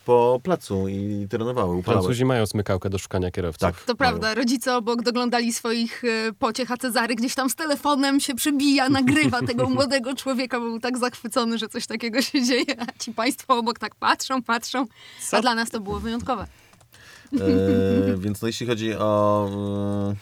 po 0.05 0.39
placu 0.43 0.87
i 0.87 1.27
trenowały, 1.29 1.75
upalały. 1.75 2.01
Francuzi 2.01 2.25
mają 2.25 2.45
smykałkę 2.45 2.89
do 2.89 2.97
szukania 2.97 3.31
kierowców. 3.31 3.61
Tak. 3.61 3.83
To 3.83 3.95
prawda, 3.95 4.33
rodzice 4.33 4.75
obok 4.75 5.01
doglądali 5.01 5.53
swoich 5.53 6.03
e, 6.03 6.33
pociech, 6.33 6.71
a 6.71 6.77
Cezary 6.77 7.15
gdzieś 7.15 7.35
tam 7.35 7.49
z 7.49 7.55
telefonem 7.55 8.19
się 8.19 8.35
przebija, 8.35 8.89
nagrywa 8.89 9.41
tego 9.47 9.69
młodego 9.69 10.15
człowieka, 10.15 10.59
był 10.59 10.79
tak 10.79 10.97
zachwycony, 10.97 11.57
że 11.57 11.67
coś 11.67 11.87
takiego 11.87 12.21
się 12.21 12.45
dzieje, 12.45 12.81
a 12.81 12.99
ci 12.99 13.13
państwo 13.13 13.57
obok 13.57 13.79
tak 13.79 13.95
patrzą, 13.95 14.43
patrzą, 14.43 14.85
Co? 15.29 15.37
a 15.37 15.41
dla 15.41 15.55
nas 15.55 15.69
to 15.69 15.79
było 15.79 15.99
wyjątkowe. 15.99 16.47
E, 17.33 18.17
więc 18.23 18.41
no, 18.41 18.47
jeśli 18.47 18.67
chodzi 18.67 18.95
o 18.95 19.49
e, 20.11 20.15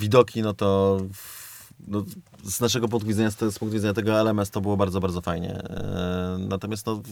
widoki, 0.00 0.42
no 0.42 0.54
to 0.54 0.98
w- 1.12 1.72
no, 1.88 2.04
z 2.44 2.60
naszego 2.60 2.88
punktu 2.88 3.08
widzenia, 3.08 3.30
z, 3.30 3.34
z 3.34 3.58
punktu 3.58 3.70
widzenia 3.70 3.94
tego 3.94 4.20
LMS 4.20 4.50
to 4.50 4.60
było 4.60 4.76
bardzo, 4.76 5.00
bardzo 5.00 5.20
fajnie. 5.20 5.52
E, 5.52 6.36
natomiast 6.38 6.86
no, 6.86 7.02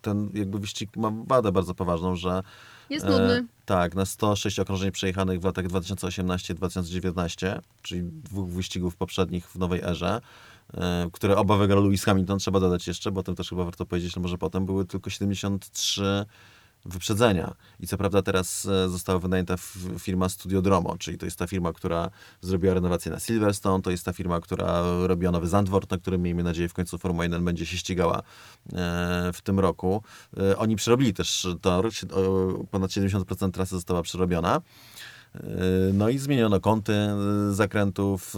ten 0.00 0.30
jakby 0.34 0.58
wyścig 0.58 0.96
ma 0.96 1.12
wadę 1.26 1.52
bardzo 1.52 1.74
poważną, 1.74 2.16
że 2.16 2.42
Jest 2.90 3.06
e, 3.06 3.10
nudny. 3.10 3.46
tak, 3.64 3.94
na 3.94 4.04
106 4.04 4.58
okrążeń 4.58 4.90
przejechanych 4.90 5.40
w 5.40 5.44
latach 5.44 5.66
2018-2019, 5.66 7.58
czyli 7.82 8.02
dwóch 8.02 8.48
wyścigów 8.48 8.96
poprzednich 8.96 9.48
w 9.48 9.56
nowej 9.56 9.80
erze, 9.82 10.20
e, 10.74 11.08
które 11.12 11.36
oba 11.36 11.56
wygrał 11.56 11.84
Lewis 11.84 12.04
Hamilton, 12.04 12.38
trzeba 12.38 12.60
dodać 12.60 12.86
jeszcze, 12.86 13.12
bo 13.12 13.20
o 13.20 13.22
tym 13.22 13.34
też 13.34 13.48
chyba 13.48 13.64
warto 13.64 13.86
powiedzieć, 13.86 14.16
ale 14.16 14.22
może 14.22 14.38
potem 14.38 14.66
były 14.66 14.84
tylko 14.84 15.10
73 15.10 16.26
wyprzedzenia. 16.84 17.54
I 17.80 17.86
co 17.86 17.98
prawda 17.98 18.22
teraz 18.22 18.66
e, 18.66 18.88
została 18.88 19.18
wynajęta 19.18 19.54
firma 19.98 20.28
Studiodromo, 20.28 20.96
czyli 20.98 21.18
to 21.18 21.26
jest 21.26 21.38
ta 21.38 21.46
firma, 21.46 21.72
która 21.72 22.10
zrobiła 22.40 22.74
renowację 22.74 23.12
na 23.12 23.20
Silverstone, 23.20 23.82
to 23.82 23.90
jest 23.90 24.04
ta 24.04 24.12
firma, 24.12 24.40
która 24.40 24.82
robiła 25.06 25.32
nowy 25.32 25.48
Zandvoort, 25.48 25.90
na 25.90 25.98
którym 25.98 26.22
miejmy 26.22 26.42
nadzieję 26.42 26.68
w 26.68 26.74
końcu 26.74 26.98
Formuła 26.98 27.24
1 27.24 27.44
będzie 27.44 27.66
się 27.66 27.76
ścigała 27.76 28.18
e, 28.18 28.22
w 29.32 29.40
tym 29.42 29.60
roku. 29.60 30.02
E, 30.36 30.58
Oni 30.58 30.76
przerobili 30.76 31.14
też 31.14 31.46
tor, 31.60 31.88
ponad 32.70 32.90
70% 32.90 33.50
trasy 33.50 33.70
została 33.74 34.02
przerobiona. 34.02 34.60
No 35.92 36.08
i 36.08 36.18
zmieniono 36.18 36.60
kąty 36.60 36.94
zakrętów, 37.50 38.36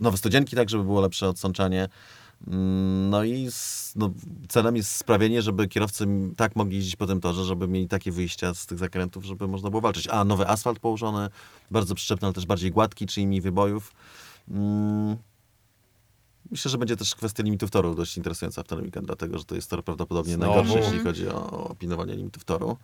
nowe 0.00 0.16
studzienki, 0.16 0.56
tak, 0.56 0.70
żeby 0.70 0.84
było 0.84 1.00
lepsze 1.00 1.28
odsączanie. 1.28 1.88
No 3.10 3.24
i 3.24 3.46
s- 3.46 3.92
no, 3.96 4.10
celem 4.48 4.76
jest 4.76 4.96
sprawienie, 4.96 5.42
żeby 5.42 5.68
kierowcy 5.68 6.06
tak 6.36 6.56
mogli 6.56 6.76
jeździć 6.76 6.96
po 6.96 7.06
tym 7.06 7.20
torze, 7.20 7.44
żeby 7.44 7.68
mieli 7.68 7.88
takie 7.88 8.12
wyjścia 8.12 8.54
z 8.54 8.66
tych 8.66 8.78
zakrętów, 8.78 9.24
żeby 9.24 9.48
można 9.48 9.70
było 9.70 9.80
walczyć. 9.80 10.08
A, 10.08 10.24
nowy 10.24 10.48
asfalt 10.48 10.78
położony, 10.78 11.28
bardzo 11.70 11.94
przyczepny, 11.94 12.26
ale 12.26 12.32
też 12.34 12.46
bardziej 12.46 12.70
gładki, 12.70 13.06
czyli 13.06 13.26
mniej 13.26 13.40
wybojów. 13.40 13.92
Mm, 14.50 15.16
Myślę, 16.50 16.70
że 16.70 16.78
będzie 16.78 16.96
też 16.96 17.14
kwestia 17.14 17.42
limitów 17.42 17.70
toru 17.70 17.94
dość 17.94 18.16
interesująca 18.16 18.62
w 18.62 18.66
ten 18.66 18.80
weekend, 18.80 19.06
dlatego 19.06 19.38
że 19.38 19.44
to 19.44 19.54
jest 19.54 19.70
tor 19.70 19.84
prawdopodobnie 19.84 20.34
Znowu? 20.34 20.54
najgorszy, 20.54 20.78
jeśli 20.84 21.00
chodzi 21.00 21.28
o 21.28 21.68
opinowanie 21.68 22.14
limitów 22.16 22.44
toru. 22.44 22.76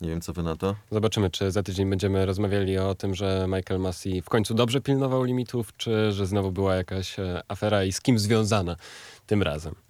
Nie 0.00 0.08
wiem, 0.08 0.20
co 0.20 0.32
wy 0.32 0.42
na 0.42 0.56
to. 0.56 0.74
Zobaczymy, 0.90 1.30
czy 1.30 1.50
za 1.50 1.62
tydzień 1.62 1.90
będziemy 1.90 2.26
rozmawiali 2.26 2.78
o 2.78 2.94
tym, 2.94 3.14
że 3.14 3.46
Michael 3.48 3.80
Massey 3.80 4.22
w 4.22 4.28
końcu 4.28 4.54
dobrze 4.54 4.80
pilnował 4.80 5.24
limitów, 5.24 5.76
czy 5.76 6.12
że 6.12 6.26
znowu 6.26 6.52
była 6.52 6.74
jakaś 6.74 7.18
e, 7.18 7.42
afera 7.48 7.84
i 7.84 7.92
z 7.92 8.00
kim 8.00 8.18
związana 8.18 8.76
tym 9.26 9.42
razem. 9.42 9.87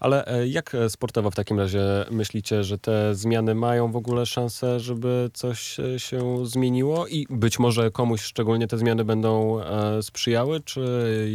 Ale 0.00 0.26
e, 0.26 0.48
jak 0.48 0.74
e, 0.74 0.90
sportowo 0.90 1.30
w 1.30 1.34
takim 1.34 1.58
razie 1.58 1.80
myślicie, 2.10 2.64
że 2.64 2.78
te 2.78 3.14
zmiany 3.14 3.54
mają 3.54 3.92
w 3.92 3.96
ogóle 3.96 4.26
szansę, 4.26 4.80
żeby 4.80 5.30
coś 5.34 5.80
e, 5.80 5.98
się 5.98 6.46
zmieniło 6.46 7.06
i 7.06 7.26
być 7.30 7.58
może 7.58 7.90
komuś 7.90 8.22
szczególnie 8.22 8.66
te 8.66 8.78
zmiany 8.78 9.04
będą 9.04 9.60
sprzyjały, 10.02 10.60
czy 10.60 10.80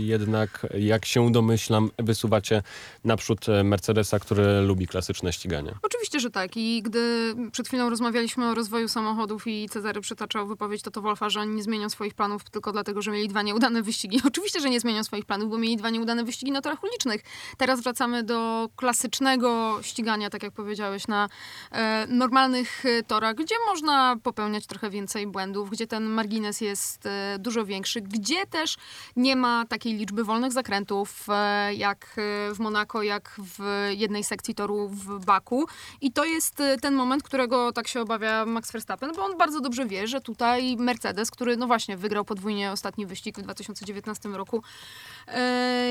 jednak, 0.06 0.68
jak 0.78 1.06
się 1.06 1.32
domyślam, 1.32 1.92
wysuwacie 2.00 2.64
naprzód 3.04 3.46
Mercedesa, 3.64 4.20
który 4.20 4.62
lubi 4.62 4.88
klasyczne 4.88 5.34
ściganie? 5.34 5.76
Oczywiście, 5.82 6.20
że 6.20 6.30
tak. 6.30 6.58
I 6.58 6.82
gdy 6.82 7.34
przed 7.52 7.68
chwilą 7.68 7.90
rozmawialiśmy 7.90 8.50
o 8.50 8.56
rozwoju 8.56 8.88
samochodów 8.88 9.48
i 9.48 9.70
Cezary 9.70 10.02
przytaczał 10.02 10.48
wypowiedź 10.48 10.82
Toto 10.82 11.02
Wolfa, 11.02 11.30
że 11.30 11.40
oni 11.40 11.56
nie 11.56 11.64
zmienią 11.64 11.90
swoich 11.90 12.14
planów 12.14 12.50
tylko 12.50 12.72
dlatego, 12.72 13.02
że 13.02 13.12
mieli 13.12 13.28
dwa 13.28 13.42
nieudane 13.42 13.82
wyścigi. 13.82 14.22
Oczywiście, 14.28 14.60
że 14.60 14.70
nie 14.70 14.80
zmienią 14.80 15.04
swoich 15.04 15.26
planów, 15.26 15.50
bo 15.50 15.58
mieli 15.58 15.78
dwa 15.78 15.90
nieudane 15.90 16.24
wyścigi 16.24 16.52
na 16.52 16.62
torach 16.62 16.84
ulicznych. 16.84 17.22
Teraz 17.58 17.82
wracamy 17.82 18.24
do 18.24 18.55
klasycznego 18.76 19.80
ścigania, 19.82 20.30
tak 20.30 20.44
jak 20.44 20.54
powiedziałeś, 20.54 21.08
na 21.08 21.30
e, 21.72 22.08
normalnych 22.08 22.86
e, 22.86 23.04
torach, 23.04 23.36
gdzie 23.36 23.56
można 23.68 24.16
popełniać 24.24 24.68
trochę 24.68 24.90
więcej 24.90 25.28
błędów, 25.28 25.70
gdzie 25.70 25.88
ten 25.88 26.04
margines 26.04 26.62
jest 26.62 27.06
e, 27.06 27.38
dużo 27.40 27.66
większy, 27.66 28.02
gdzie 28.02 28.46
też 28.46 28.78
nie 29.16 29.36
ma 29.36 29.66
takiej 29.66 29.94
liczby 29.94 30.24
wolnych 30.24 30.52
zakrętów 30.52 31.28
e, 31.30 31.74
jak 31.74 32.16
e, 32.18 32.54
w 32.54 32.60
Monako, 32.60 33.04
jak 33.04 33.36
w 33.58 33.90
jednej 33.96 34.24
sekcji 34.24 34.56
toru 34.56 34.90
w 34.90 35.26
Baku. 35.26 35.66
I 36.02 36.12
to 36.12 36.26
jest 36.26 36.60
e, 36.60 36.78
ten 36.78 36.94
moment, 36.94 37.24
którego 37.24 37.72
tak 37.72 37.88
się 37.88 38.02
obawia 38.02 38.46
Max 38.46 38.72
Verstappen, 38.72 39.12
bo 39.16 39.26
on 39.26 39.38
bardzo 39.38 39.60
dobrze 39.62 39.86
wie, 39.86 40.08
że 40.08 40.22
tutaj 40.22 40.78
Mercedes, 40.78 41.32
który 41.32 41.58
no 41.58 41.68
właśnie 41.68 41.98
wygrał 41.98 42.26
podwójnie 42.26 42.72
ostatni 42.72 43.06
wyścig 43.06 43.38
w 43.38 43.42
2019 43.42 44.30
roku, 44.30 44.64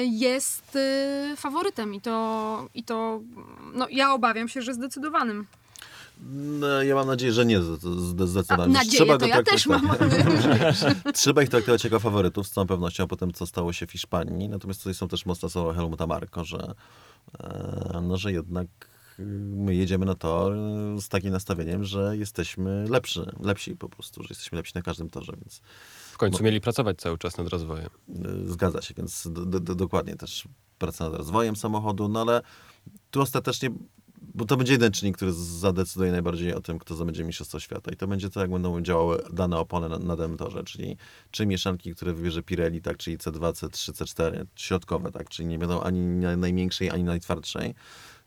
jest 0.04 0.76
e, 0.76 1.34
faworytem 1.36 1.94
i 1.94 2.00
to, 2.00 2.68
i 2.74 2.84
to 2.84 3.20
no, 3.74 3.86
ja 3.90 4.14
obawiam 4.14 4.48
się, 4.48 4.62
że 4.62 4.74
zdecydowanym. 4.74 5.46
No, 6.32 6.82
ja 6.82 6.94
mam 6.94 7.06
nadzieję, 7.06 7.32
że 7.32 7.46
nie 7.46 7.60
zdecydowanie. 7.62 8.72
nadzieję 8.72 9.18
to 9.18 9.26
ja 9.26 9.42
też 9.42 9.66
mam. 9.66 9.88
tak. 9.88 11.14
Trzeba 11.14 11.42
ich 11.42 11.48
traktować 11.48 11.84
jako 11.84 12.00
faworytów, 12.00 12.46
z 12.46 12.50
całą 12.50 12.66
pewnością, 12.66 13.06
po 13.06 13.16
tym, 13.16 13.32
co 13.32 13.46
stało 13.46 13.72
się 13.72 13.86
w 13.86 13.92
Hiszpanii. 13.92 14.48
Natomiast 14.48 14.80
tutaj 14.80 14.94
są 14.94 15.08
też 15.08 15.26
mocne 15.26 15.50
słowa 15.50 15.74
Helmuta 15.74 16.06
Marko, 16.06 16.44
że, 16.44 16.74
e, 17.40 18.00
no, 18.02 18.16
że 18.16 18.32
jednak 18.32 18.66
y, 19.18 19.22
my 19.56 19.74
jedziemy 19.74 20.06
na 20.06 20.14
tor 20.14 20.52
y, 20.52 21.00
z 21.00 21.08
takim 21.08 21.30
nastawieniem, 21.30 21.84
że 21.84 22.16
jesteśmy 22.16 22.84
lepszy, 22.88 23.32
lepsi 23.40 23.76
po 23.76 23.88
prostu, 23.88 24.22
że 24.22 24.28
jesteśmy 24.30 24.56
lepsi 24.56 24.72
na 24.74 24.82
każdym 24.82 25.10
torze, 25.10 25.32
więc 25.40 25.60
W 26.14 26.18
końcu 26.18 26.44
mieli 26.44 26.60
pracować 26.60 26.98
cały 26.98 27.18
czas 27.18 27.38
nad 27.38 27.48
rozwojem. 27.48 27.88
y, 28.46 28.52
zgadza 28.52 28.82
się, 28.82 28.94
więc 28.96 29.28
do, 29.32 29.60
do, 29.60 29.74
dokładnie 29.74 30.16
też 30.16 30.48
praca 30.78 31.04
nad 31.04 31.14
rozwojem 31.18 31.56
samochodu, 31.56 32.08
no 32.08 32.20
ale 32.20 32.42
tu 33.10 33.20
ostatecznie, 33.20 33.70
bo 34.22 34.44
to 34.44 34.56
będzie 34.56 34.72
jeden 34.72 34.92
czynnik, 34.92 35.16
który 35.16 35.32
zadecyduje 35.32 36.12
najbardziej 36.12 36.54
o 36.54 36.60
tym, 36.60 36.78
kto 36.78 36.94
zdobędzie 36.94 37.24
Mistrzostwo 37.24 37.60
Świata 37.60 37.90
i 37.92 37.96
to 37.96 38.06
będzie 38.06 38.30
to, 38.30 38.40
jak 38.40 38.50
będą 38.50 38.80
działały 38.80 39.22
dane 39.32 39.58
opony 39.58 39.88
na, 39.88 39.98
na 39.98 40.16
danym 40.16 40.36
torze, 40.36 40.64
czyli 40.64 40.96
czy 41.30 41.46
mieszanki, 41.46 41.94
które 41.94 42.12
wybierze 42.12 42.42
Pirelli, 42.42 42.82
tak, 42.82 42.96
czyli 42.96 43.18
C2, 43.18 43.52
C3, 43.52 43.92
C4, 43.92 44.44
środkowe, 44.56 45.10
tak, 45.12 45.28
czyli 45.28 45.48
nie 45.48 45.58
będą 45.58 45.80
ani 45.80 46.00
na- 46.00 46.36
najmniejszej, 46.36 46.90
ani 46.90 47.04
najtwardszej. 47.04 47.74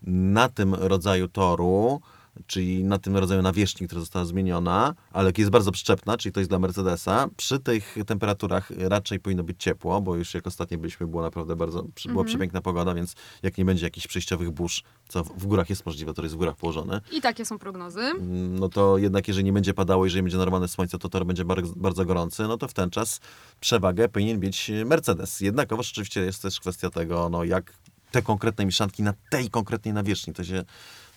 Na 0.01 0.49
tym 0.49 0.73
rodzaju 0.73 1.27
toru, 1.27 2.01
czyli 2.47 2.83
na 2.83 2.97
tym 2.97 3.17
rodzaju 3.17 3.41
nawierzchni, 3.41 3.87
która 3.87 4.01
została 4.01 4.25
zmieniona, 4.25 4.95
ale 5.11 5.31
jest 5.37 5.51
bardzo 5.51 5.71
przyczepna, 5.71 6.17
czyli 6.17 6.33
to 6.33 6.39
jest 6.39 6.49
dla 6.49 6.59
Mercedesa, 6.59 7.27
przy 7.37 7.59
tych 7.59 7.95
temperaturach 8.05 8.71
raczej 8.77 9.19
powinno 9.19 9.43
być 9.43 9.63
ciepło, 9.63 10.01
bo 10.01 10.15
już 10.15 10.33
jak 10.33 10.47
ostatnio 10.47 10.77
byliśmy, 10.77 11.07
było 11.07 11.21
naprawdę 11.21 11.55
bardzo, 11.55 11.83
była 12.05 12.23
przepiękna 12.23 12.61
pogoda, 12.61 12.93
więc 12.93 13.15
jak 13.43 13.57
nie 13.57 13.65
będzie 13.65 13.85
jakichś 13.85 14.07
przejściowych 14.07 14.51
burz, 14.51 14.83
co 15.07 15.23
w 15.23 15.47
w 15.47 15.49
górach 15.49 15.69
jest 15.69 15.85
możliwe, 15.85 16.13
to 16.13 16.23
jest 16.23 16.35
w 16.35 16.37
górach 16.37 16.55
położone, 16.55 17.01
I 17.11 17.21
takie 17.21 17.45
są 17.45 17.59
prognozy. 17.59 18.01
no 18.49 18.69
to 18.69 18.97
jednak 18.97 19.27
jeżeli 19.27 19.45
nie 19.45 19.53
będzie 19.53 19.73
padało, 19.73 20.05
jeżeli 20.05 20.23
będzie 20.23 20.37
normalne 20.37 20.67
słońce, 20.67 20.97
to 20.99 21.09
tor 21.09 21.25
będzie 21.25 21.45
bardzo, 21.45 21.73
bardzo 21.75 22.05
gorący, 22.05 22.43
no 22.43 22.57
to 22.57 22.67
w 22.67 22.73
ten 22.73 22.89
czas 22.89 23.19
przewagę 23.59 24.09
powinien 24.09 24.39
mieć 24.39 24.71
Mercedes. 24.85 25.41
Jednakowoż 25.41 25.91
oczywiście 25.91 26.21
jest 26.21 26.41
też 26.41 26.59
kwestia 26.59 26.89
tego, 26.89 27.29
no 27.29 27.43
jak 27.43 27.73
te 28.11 28.21
konkretne 28.21 28.65
mieszanki 28.65 29.03
na 29.03 29.13
tej 29.29 29.49
konkretnej 29.49 29.93
nawierzchni, 29.93 30.33
to 30.33 30.43
się, 30.43 30.63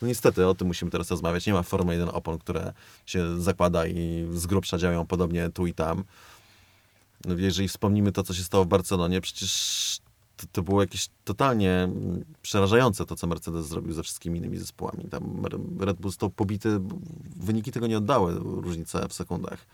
no 0.02 0.08
niestety 0.08 0.46
o 0.46 0.54
tym 0.54 0.66
musimy 0.66 0.90
teraz 0.90 1.10
rozmawiać. 1.10 1.46
Nie 1.46 1.52
ma 1.52 1.62
Formuły 1.62 1.94
1 1.94 2.08
opon, 2.08 2.38
które 2.38 2.72
się 3.06 3.40
zakłada 3.40 3.86
i 3.86 4.28
z 4.32 4.46
grubsza 4.46 4.78
działają 4.78 5.06
podobnie 5.06 5.50
tu 5.50 5.66
i 5.66 5.74
tam. 5.74 6.04
No, 7.24 7.34
jeżeli 7.34 7.68
wspomnimy 7.68 8.12
to, 8.12 8.22
co 8.22 8.34
się 8.34 8.42
stało 8.42 8.64
w 8.64 8.68
Barcelonie, 8.68 9.20
przecież 9.20 10.00
to, 10.36 10.46
to 10.52 10.62
było 10.62 10.80
jakieś 10.80 11.08
totalnie 11.24 11.88
przerażające 12.42 13.06
to, 13.06 13.16
co 13.16 13.26
Mercedes 13.26 13.66
zrobił 13.66 13.92
ze 13.92 14.02
wszystkimi 14.02 14.38
innymi 14.38 14.58
zespołami. 14.58 15.04
Tam 15.10 15.46
Red 15.80 15.96
Bull 15.96 16.10
został 16.10 16.30
pobity, 16.30 16.80
wyniki 17.36 17.72
tego 17.72 17.86
nie 17.86 17.98
oddały, 17.98 18.34
różnice 18.38 19.08
w 19.08 19.12
sekundach. 19.12 19.66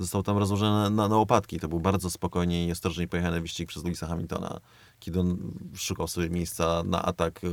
Został 0.00 0.22
tam 0.22 0.38
rozłożony 0.38 0.90
na, 0.90 1.08
na 1.08 1.16
łopatki. 1.16 1.60
To 1.60 1.68
był 1.68 1.80
bardzo 1.80 2.10
spokojnie 2.10 2.66
i 2.66 2.72
ostrożnie 2.72 3.08
pojechany 3.08 3.40
wyścig 3.40 3.68
przez 3.68 3.84
Louisa 3.84 4.06
Hamiltona, 4.06 4.60
kiedy 5.00 5.20
on 5.20 5.52
szukał 5.74 6.08
sobie 6.08 6.30
miejsca 6.30 6.82
na 6.86 7.02
atak 7.02 7.40
e, 7.44 7.48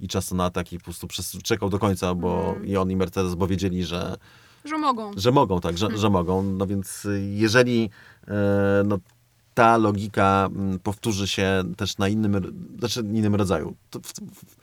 i 0.00 0.08
czasu 0.08 0.34
na 0.34 0.44
atak 0.44 0.72
i 0.72 0.78
po 0.78 0.84
prostu 0.84 1.06
przez, 1.06 1.38
czekał 1.42 1.70
do 1.70 1.78
końca, 1.78 2.14
bo 2.14 2.54
i 2.64 2.76
on 2.76 2.90
i 2.90 2.96
Mercedes, 2.96 3.34
bo 3.34 3.46
wiedzieli, 3.46 3.84
że, 3.84 4.16
Że 4.64 4.78
mogą. 4.78 5.10
że 5.16 5.32
mogą, 5.32 5.60
tak, 5.60 5.78
że, 5.78 5.88
że 5.98 6.10
mogą. 6.10 6.42
No 6.42 6.66
więc 6.66 7.04
y, 7.04 7.30
jeżeli 7.30 7.90
e, 8.28 8.82
no, 8.84 8.98
ta 9.54 9.76
logika 9.76 10.48
mm, 10.54 10.78
powtórzy 10.78 11.28
się 11.28 11.62
też 11.76 11.98
na 11.98 12.08
innym, 12.08 12.66
znaczy 12.78 13.00
innym 13.00 13.34
rodzaju. 13.34 13.76
W, 13.90 14.12
w, 14.34 14.61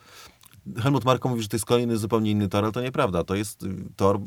Helmut 0.82 1.04
Marko 1.04 1.28
mówi, 1.28 1.42
że 1.42 1.48
to 1.48 1.56
jest 1.56 1.66
kolejny 1.66 1.96
zupełnie 1.96 2.30
inny 2.30 2.48
tor, 2.48 2.64
ale 2.64 2.72
to 2.72 2.80
nieprawda. 2.80 3.24
To 3.24 3.34
jest 3.34 3.62
y, 3.62 3.68
tor 3.96 4.18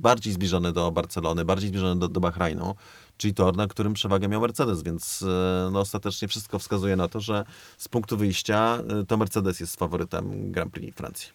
bardziej 0.00 0.32
zbliżony 0.32 0.72
do 0.72 0.90
Barcelony, 0.90 1.44
bardziej 1.44 1.68
zbliżony 1.68 2.00
do, 2.00 2.08
do 2.08 2.20
Bahrajnu, 2.20 2.74
czyli 3.16 3.34
tor, 3.34 3.56
na 3.56 3.66
którym 3.66 3.92
przewagę 3.92 4.28
miał 4.28 4.40
Mercedes, 4.40 4.82
więc 4.82 5.22
e, 5.22 5.70
no, 5.72 5.80
ostatecznie 5.80 6.28
wszystko 6.28 6.58
wskazuje 6.58 6.96
na 6.96 7.08
to, 7.08 7.20
że 7.20 7.44
z 7.78 7.88
punktu 7.88 8.16
wyjścia 8.16 8.78
e, 9.00 9.06
to 9.06 9.16
Mercedes 9.16 9.60
jest 9.60 9.76
faworytem 9.76 10.52
Grand 10.52 10.72
Prix 10.72 10.96
Francji. 10.96 11.28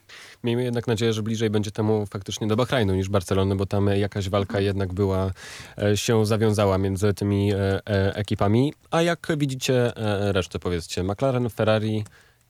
Miejmy 0.43 0.63
jednak 0.63 0.87
nadzieję, 0.87 1.13
że 1.13 1.23
bliżej 1.23 1.49
będzie 1.49 1.71
temu 1.71 2.05
faktycznie 2.05 2.47
do 2.47 2.55
Bahrajnu 2.55 2.95
niż 2.95 3.09
Barcelony, 3.09 3.55
bo 3.55 3.65
tam 3.65 3.87
jakaś 3.87 4.29
walka 4.29 4.59
jednak 4.59 4.93
była, 4.93 5.31
e, 5.77 5.97
się 5.97 6.25
zawiązała 6.25 6.77
między 6.77 7.13
tymi 7.13 7.53
e, 7.53 7.57
e, 7.57 8.15
ekipami. 8.15 8.73
A 8.91 9.01
jak 9.01 9.27
widzicie 9.37 9.93
resztę, 10.31 10.59
powiedzcie, 10.59 11.03
McLaren, 11.03 11.49
Ferrari, 11.49 12.03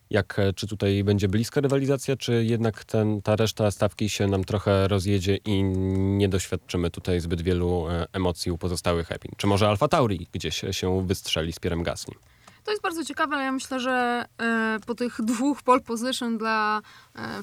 jak, 0.09 0.39
e, 0.39 0.53
czy 0.53 0.67
tutaj 0.67 1.03
będzie 1.03 1.27
bliska 1.27 1.61
rywalizacja, 1.61 2.15
czy 2.17 2.45
jednak 2.45 2.83
ten, 2.83 3.21
ta 3.21 3.35
reszta 3.35 3.71
stawki 3.71 4.09
się 4.09 4.27
nam 4.27 4.43
trochę 4.43 4.87
rozjedzie 4.87 5.35
i 5.45 5.63
nie 5.63 6.29
doświadczymy 6.29 6.91
tutaj 6.91 7.19
zbyt 7.19 7.41
wielu 7.41 7.87
e, 7.89 8.05
emocji 8.13 8.51
u 8.51 8.57
pozostałych 8.57 9.11
Epin? 9.11 9.31
Czy 9.37 9.47
może 9.47 9.67
Alfa 9.69 9.87
Tauri 9.87 10.27
gdzieś 10.31 10.61
się 10.71 11.07
wystrzeli 11.07 11.53
z 11.53 11.59
Pierem 11.59 11.83
Gasly? 11.83 12.15
To 12.63 12.71
jest 12.71 12.83
bardzo 12.83 13.05
ciekawe, 13.05 13.35
ale 13.35 13.45
ja 13.45 13.51
myślę, 13.51 13.79
że 13.79 14.25
e, 14.41 14.79
po 14.85 14.95
tych 14.95 15.21
dwóch 15.31 15.63
pole 15.63 15.81
position 15.81 16.37
dla 16.37 16.81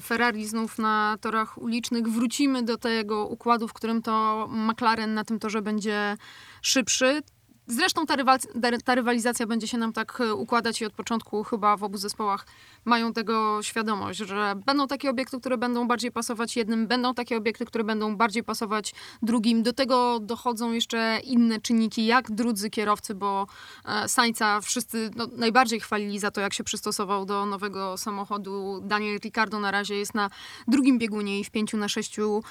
Ferrari 0.01 0.47
znów 0.47 0.77
na 0.77 1.17
torach 1.21 1.57
ulicznych 1.57 2.07
wrócimy 2.07 2.63
do 2.63 2.77
tego 2.77 3.25
układu, 3.25 3.67
w 3.67 3.73
którym 3.73 4.01
to 4.01 4.47
McLaren 4.51 5.13
na 5.13 5.23
tym 5.23 5.39
torze 5.39 5.61
będzie 5.61 6.17
szybszy. 6.61 7.21
Zresztą 7.67 8.05
ta, 8.05 8.15
ta 8.85 8.95
rywalizacja 8.95 9.47
będzie 9.47 9.67
się 9.67 9.77
nam 9.77 9.93
tak 9.93 10.21
e, 10.21 10.33
układać 10.33 10.81
i 10.81 10.85
od 10.85 10.93
początku 10.93 11.43
chyba 11.43 11.77
w 11.77 11.83
obu 11.83 11.97
zespołach 11.97 12.45
mają 12.85 13.13
tego 13.13 13.63
świadomość, 13.63 14.19
że 14.19 14.53
będą 14.65 14.87
takie 14.87 15.09
obiekty, 15.09 15.39
które 15.39 15.57
będą 15.57 15.87
bardziej 15.87 16.11
pasować 16.11 16.55
jednym, 16.55 16.87
będą 16.87 17.13
takie 17.13 17.37
obiekty, 17.37 17.65
które 17.65 17.83
będą 17.83 18.17
bardziej 18.17 18.43
pasować 18.43 18.93
drugim. 19.21 19.63
Do 19.63 19.73
tego 19.73 20.19
dochodzą 20.19 20.71
jeszcze 20.71 21.19
inne 21.23 21.59
czynniki, 21.61 22.05
jak 22.05 22.31
drudzy 22.31 22.69
kierowcy, 22.69 23.15
bo 23.15 23.47
e, 23.85 24.09
Sainza 24.09 24.61
wszyscy 24.61 25.11
no, 25.15 25.27
najbardziej 25.37 25.79
chwalili 25.79 26.19
za 26.19 26.31
to, 26.31 26.41
jak 26.41 26.53
się 26.53 26.63
przystosował 26.63 27.25
do 27.25 27.45
nowego 27.45 27.97
samochodu. 27.97 28.81
Daniel 28.83 29.19
Ricciardo 29.19 29.59
na 29.59 29.71
razie 29.71 29.95
jest 29.95 30.13
na 30.13 30.29
drugim 30.67 30.99
biegunie 30.99 31.39
i 31.39 31.43
w 31.43 31.51
pięciu 31.51 31.77
na 31.77 31.89
sześciu, 31.89 32.43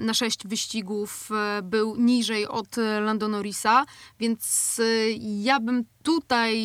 na 0.00 0.14
sześć 0.14 0.46
wyścigów 0.46 1.28
e, 1.32 1.62
był 1.62 1.96
niżej 1.96 2.48
od 2.48 2.76
Lando 3.00 3.28
Norrisa, 3.28 3.84
więc 4.20 4.80
e, 4.80 5.10
ja 5.20 5.60
bym 5.60 5.84
tutaj 6.04 6.56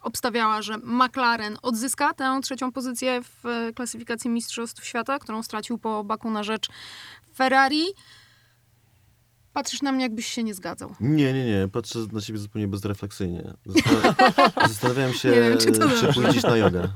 obstawiała, 0.00 0.62
że 0.62 0.78
McLaren 0.78 1.58
odzyska 1.62 2.14
tę 2.14 2.40
trzecią 2.42 2.72
pozycję 2.72 3.20
w 3.22 3.70
klasyfikacji 3.74 4.30
Mistrzostw 4.30 4.84
Świata, 4.86 5.18
którą 5.18 5.42
stracił 5.42 5.78
po 5.78 6.04
Baku 6.04 6.30
na 6.30 6.42
rzecz 6.42 6.68
Ferrari. 7.36 7.84
Patrzysz 9.52 9.82
na 9.82 9.92
mnie, 9.92 10.02
jakbyś 10.02 10.26
się 10.26 10.42
nie 10.42 10.54
zgadzał. 10.54 10.94
Nie, 11.00 11.32
nie, 11.32 11.44
nie. 11.44 11.68
Patrzę 11.72 11.98
na 12.12 12.20
ciebie 12.20 12.38
zupełnie 12.38 12.68
bezrefleksyjnie. 12.68 13.42
Zastan- 13.66 14.68
Zastanawiałem 14.68 15.12
się, 15.12 15.28
Nie 15.28 15.40
wiem, 15.40 15.58
czy 15.58 15.72
czy 15.72 16.12
pójdziesz 16.14 16.42
na 16.42 16.56
jogę. 16.56 16.88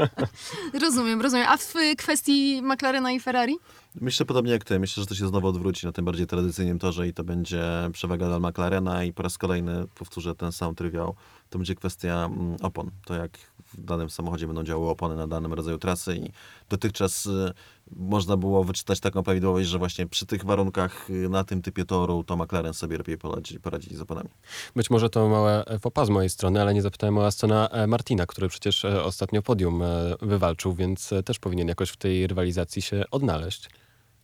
Rozumiem, 0.82 1.22
rozumiem. 1.22 1.46
A 1.48 1.56
w 1.56 1.74
kwestii 1.98 2.62
McLarena 2.62 3.12
i 3.12 3.20
Ferrari? 3.20 3.56
Myślę 4.00 4.26
podobnie 4.26 4.52
jak 4.52 4.64
ty. 4.64 4.78
Myślę, 4.78 5.00
że 5.00 5.06
to 5.06 5.14
się 5.14 5.28
znowu 5.28 5.48
odwróci 5.48 5.86
na 5.86 5.92
tym 5.92 6.04
bardziej 6.04 6.26
tradycyjnym 6.26 6.78
torze 6.78 7.08
i 7.08 7.14
to 7.14 7.24
będzie 7.24 7.64
przewaga 7.92 8.26
dla 8.26 8.50
McLarena 8.50 9.04
i 9.04 9.12
po 9.12 9.22
raz 9.22 9.38
kolejny 9.38 9.84
powtórzę 9.94 10.34
ten 10.34 10.52
sam 10.52 10.74
trywiał. 10.74 11.14
To 11.50 11.58
będzie 11.58 11.74
kwestia 11.74 12.24
mm, 12.24 12.56
opon. 12.62 12.90
To 13.04 13.14
jak 13.14 13.38
w 13.78 13.84
danym 13.84 14.10
samochodzie 14.10 14.46
będą 14.46 14.64
działały 14.64 14.90
opony 14.90 15.16
na 15.16 15.26
danym 15.26 15.52
rodzaju 15.52 15.78
trasy 15.78 16.16
i 16.16 16.30
dotychczas 16.68 17.26
y, 17.26 17.52
można 17.96 18.36
było 18.36 18.64
wyczytać 18.64 19.00
taką 19.00 19.22
prawidłowość, 19.22 19.68
że 19.68 19.78
właśnie 19.78 20.06
przy 20.06 20.26
tych 20.26 20.44
warunkach 20.44 21.10
y, 21.10 21.28
na 21.28 21.44
tym 21.44 21.62
typie 21.62 21.84
toru 21.84 22.24
to 22.24 22.36
McLaren 22.36 22.74
sobie 22.74 22.98
lepiej 22.98 23.18
poradzi, 23.18 23.60
poradzi 23.60 23.96
z 23.96 24.00
oponami. 24.00 24.28
Być 24.76 24.90
może 24.90 25.10
to 25.10 25.28
małe 25.28 25.64
fopa 25.80 26.04
z 26.04 26.10
mojej 26.10 26.30
strony, 26.30 26.60
ale 26.60 26.74
nie 26.74 26.82
zapytałem 26.82 27.18
o 27.18 27.26
Astona 27.26 27.68
e, 27.68 27.86
Martina, 27.86 28.26
który 28.26 28.48
przecież 28.48 28.84
e, 28.84 29.04
ostatnio 29.04 29.42
podium 29.42 29.82
e, 29.82 30.14
wywalczył, 30.22 30.74
więc 30.74 31.10
też 31.24 31.38
powinien 31.38 31.68
jakoś 31.68 31.90
w 31.90 31.96
tej 31.96 32.26
rywalizacji 32.26 32.82
się 32.82 33.04
odnaleźć. 33.10 33.70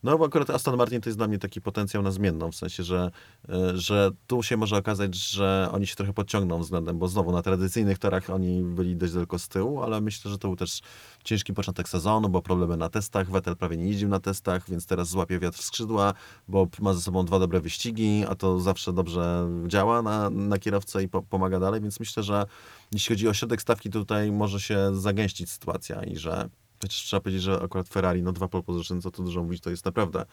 No 0.03 0.19
bo 0.19 0.25
akurat 0.25 0.51
Aston 0.51 0.77
Martin 0.77 1.01
to 1.01 1.09
jest 1.09 1.19
dla 1.19 1.29
mnie 1.29 1.39
taki 1.39 1.61
potencjał 1.61 2.03
na 2.03 2.11
zmienną, 2.11 2.53
w 2.53 2.57
sensie, 2.57 2.83
że, 2.83 3.11
y, 3.49 3.79
że 3.79 4.11
tu 4.27 4.43
się 4.43 4.57
może 4.57 4.77
okazać, 4.77 5.15
że 5.15 5.69
oni 5.73 5.87
się 5.87 5.97
trochę 5.97 6.13
podciągną 6.13 6.59
względem, 6.59 6.99
bo 6.99 7.09
znowu 7.09 7.33
na 7.33 7.43
tradycyjnych 7.43 7.99
torach 7.99 8.31
oni 8.31 8.63
byli 8.63 8.97
dość 8.97 9.13
daleko 9.13 9.39
z 9.39 9.49
tyłu, 9.49 9.83
ale 9.83 10.01
myślę, 10.01 10.31
że 10.31 10.39
to 10.39 10.49
był 10.49 10.57
też 10.57 10.81
ciężki 11.25 11.53
początek 11.53 11.89
sezonu, 11.89 12.29
bo 12.29 12.43
problemy 12.43 12.77
na 12.77 12.89
testach, 12.89 13.31
Vettel 13.31 13.57
prawie 13.57 13.77
nie 13.77 13.87
jeździł 13.87 14.09
na 14.09 14.21
testach, 14.21 14.71
więc 14.71 14.87
teraz 14.87 15.09
złapie 15.09 15.39
wiatr 15.39 15.59
w 15.59 15.63
skrzydła, 15.63 16.15
bo 16.49 16.69
ma 16.81 16.95
ze 16.95 17.01
sobą 17.01 17.25
dwa 17.25 17.39
dobre 17.39 17.61
wyścigi, 17.61 18.25
a 18.29 18.35
to 18.35 18.61
zawsze 18.61 18.93
dobrze 18.93 19.49
działa 19.67 20.03
na, 20.03 20.31
na 20.31 20.59
kierowcę 20.59 21.03
i 21.03 21.09
po, 21.09 21.23
pomaga 21.23 21.61
dalej, 21.61 21.81
więc 21.81 22.01
myślę, 22.01 22.23
że 22.23 22.47
jeśli 22.93 23.15
chodzi 23.15 23.29
o 23.29 23.35
środek 23.35 23.63
stawki, 23.63 23.91
tutaj 23.91 24.33
może 24.33 24.61
się 24.61 24.95
zagęścić 24.95 25.51
sytuacja 25.51 26.05
i 26.05 26.17
że 26.17 26.49
Chociaż 26.83 27.03
trzeba 27.03 27.21
powiedzieć, 27.21 27.43
że 27.43 27.61
akurat 27.63 27.89
Ferrari, 27.89 28.23
no 28.23 28.33
dwa 28.33 28.49
pole 28.49 28.63
position, 28.65 29.03
co 29.03 29.11
tu 29.11 29.25
dużo 29.25 29.43
mówić, 29.43 29.63
to 29.63 29.71
jest 29.71 29.85
naprawdę 29.85 30.25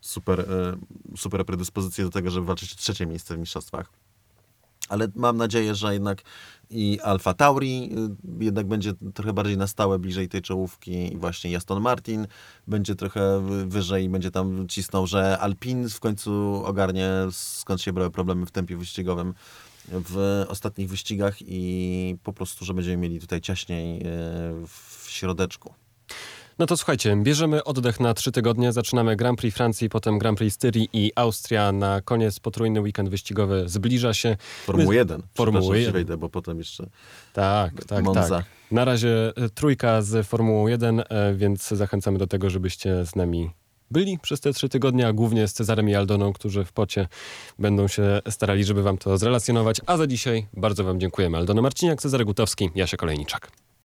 super, 0.00 0.40
e, 0.40 0.46
super 1.16 1.44
predyspozycje 1.46 2.04
do 2.04 2.10
tego, 2.10 2.30
żeby 2.30 2.46
walczyć 2.46 2.72
o 2.72 2.76
trzecie 2.76 3.06
miejsce 3.06 3.36
w 3.36 3.38
mistrzostwach. 3.38 3.90
Ale 4.88 5.08
mam 5.14 5.36
nadzieję, 5.36 5.74
że 5.74 5.92
jednak 5.92 6.22
i 6.70 7.00
Alfa 7.02 7.34
Tauri 7.34 7.90
y, 8.40 8.44
jednak 8.44 8.66
będzie 8.66 8.92
trochę 9.14 9.32
bardziej 9.32 9.56
na 9.56 9.66
stałe 9.66 9.98
bliżej 9.98 10.28
tej 10.28 10.42
czołówki 10.42 11.12
i 11.12 11.16
właśnie 11.16 11.56
Aston 11.56 11.82
Martin 11.82 12.26
będzie 12.66 12.94
trochę 12.94 13.40
wy- 13.40 13.66
wyżej 13.66 14.08
będzie 14.08 14.30
tam 14.30 14.68
cisnął, 14.68 15.06
że 15.06 15.38
Alpine 15.38 15.88
w 15.88 16.00
końcu 16.00 16.62
ogarnie 16.64 17.10
skąd 17.30 17.82
się 17.82 17.92
brały 17.92 18.10
problemy 18.10 18.46
w 18.46 18.50
tempie 18.50 18.76
wyścigowym 18.76 19.34
w 19.88 20.44
ostatnich 20.48 20.88
wyścigach 20.88 21.36
i 21.40 22.16
po 22.22 22.32
prostu, 22.32 22.64
że 22.64 22.74
będziemy 22.74 22.96
mieli 22.96 23.20
tutaj 23.20 23.40
ciaśniej 23.40 24.00
y, 24.00 24.04
w 24.66 25.06
środeczku. 25.08 25.74
No 26.58 26.66
to 26.66 26.76
słuchajcie, 26.76 27.16
bierzemy 27.22 27.64
oddech 27.64 28.00
na 28.00 28.14
trzy 28.14 28.32
tygodnie. 28.32 28.72
Zaczynamy 28.72 29.16
Grand 29.16 29.38
Prix 29.38 29.56
Francji, 29.56 29.88
potem 29.88 30.18
Grand 30.18 30.38
Prix 30.38 30.54
Styrii 30.54 30.88
i 30.92 31.12
Austria. 31.16 31.72
Na 31.72 32.00
koniec 32.00 32.40
potrójny 32.40 32.80
weekend 32.80 33.08
wyścigowy 33.08 33.62
zbliża 33.66 34.14
się. 34.14 34.36
Formuły 34.64 34.88
My- 34.88 34.94
1. 34.94 35.22
Formuły 35.34 35.60
Przepraszam, 35.60 35.74
że 35.74 35.78
1. 35.80 35.92
wejdę, 35.92 36.16
bo 36.16 36.28
potem 36.28 36.58
jeszcze 36.58 36.86
Tak, 37.32 37.84
tak, 37.84 38.04
Monza. 38.04 38.28
tak. 38.28 38.44
Na 38.70 38.84
razie 38.84 39.32
e, 39.36 39.48
trójka 39.48 40.02
z 40.02 40.26
Formułą 40.26 40.66
1, 40.66 41.00
e, 41.00 41.34
więc 41.34 41.68
zachęcamy 41.68 42.18
do 42.18 42.26
tego, 42.26 42.50
żebyście 42.50 43.06
z 43.06 43.16
nami 43.16 43.50
byli 43.90 44.18
przez 44.18 44.40
te 44.40 44.52
trzy 44.52 44.68
tygodnie, 44.68 45.06
a 45.06 45.12
głównie 45.12 45.48
z 45.48 45.52
Cezarem 45.52 45.88
i 45.88 45.94
Aldoną, 45.94 46.32
którzy 46.32 46.64
w 46.64 46.72
pocie 46.72 47.08
będą 47.58 47.88
się 47.88 48.20
starali, 48.30 48.64
żeby 48.64 48.82
wam 48.82 48.98
to 48.98 49.18
zrelacjonować. 49.18 49.80
A 49.86 49.96
za 49.96 50.06
dzisiaj 50.06 50.46
bardzo 50.54 50.84
wam 50.84 51.00
dziękujemy. 51.00 51.36
Aldona 51.38 51.62
Marciniak, 51.62 52.00
Cezary 52.02 52.24
Gutowski, 52.24 52.70
Jasia 52.74 52.96
Kolejniczak. 52.96 53.50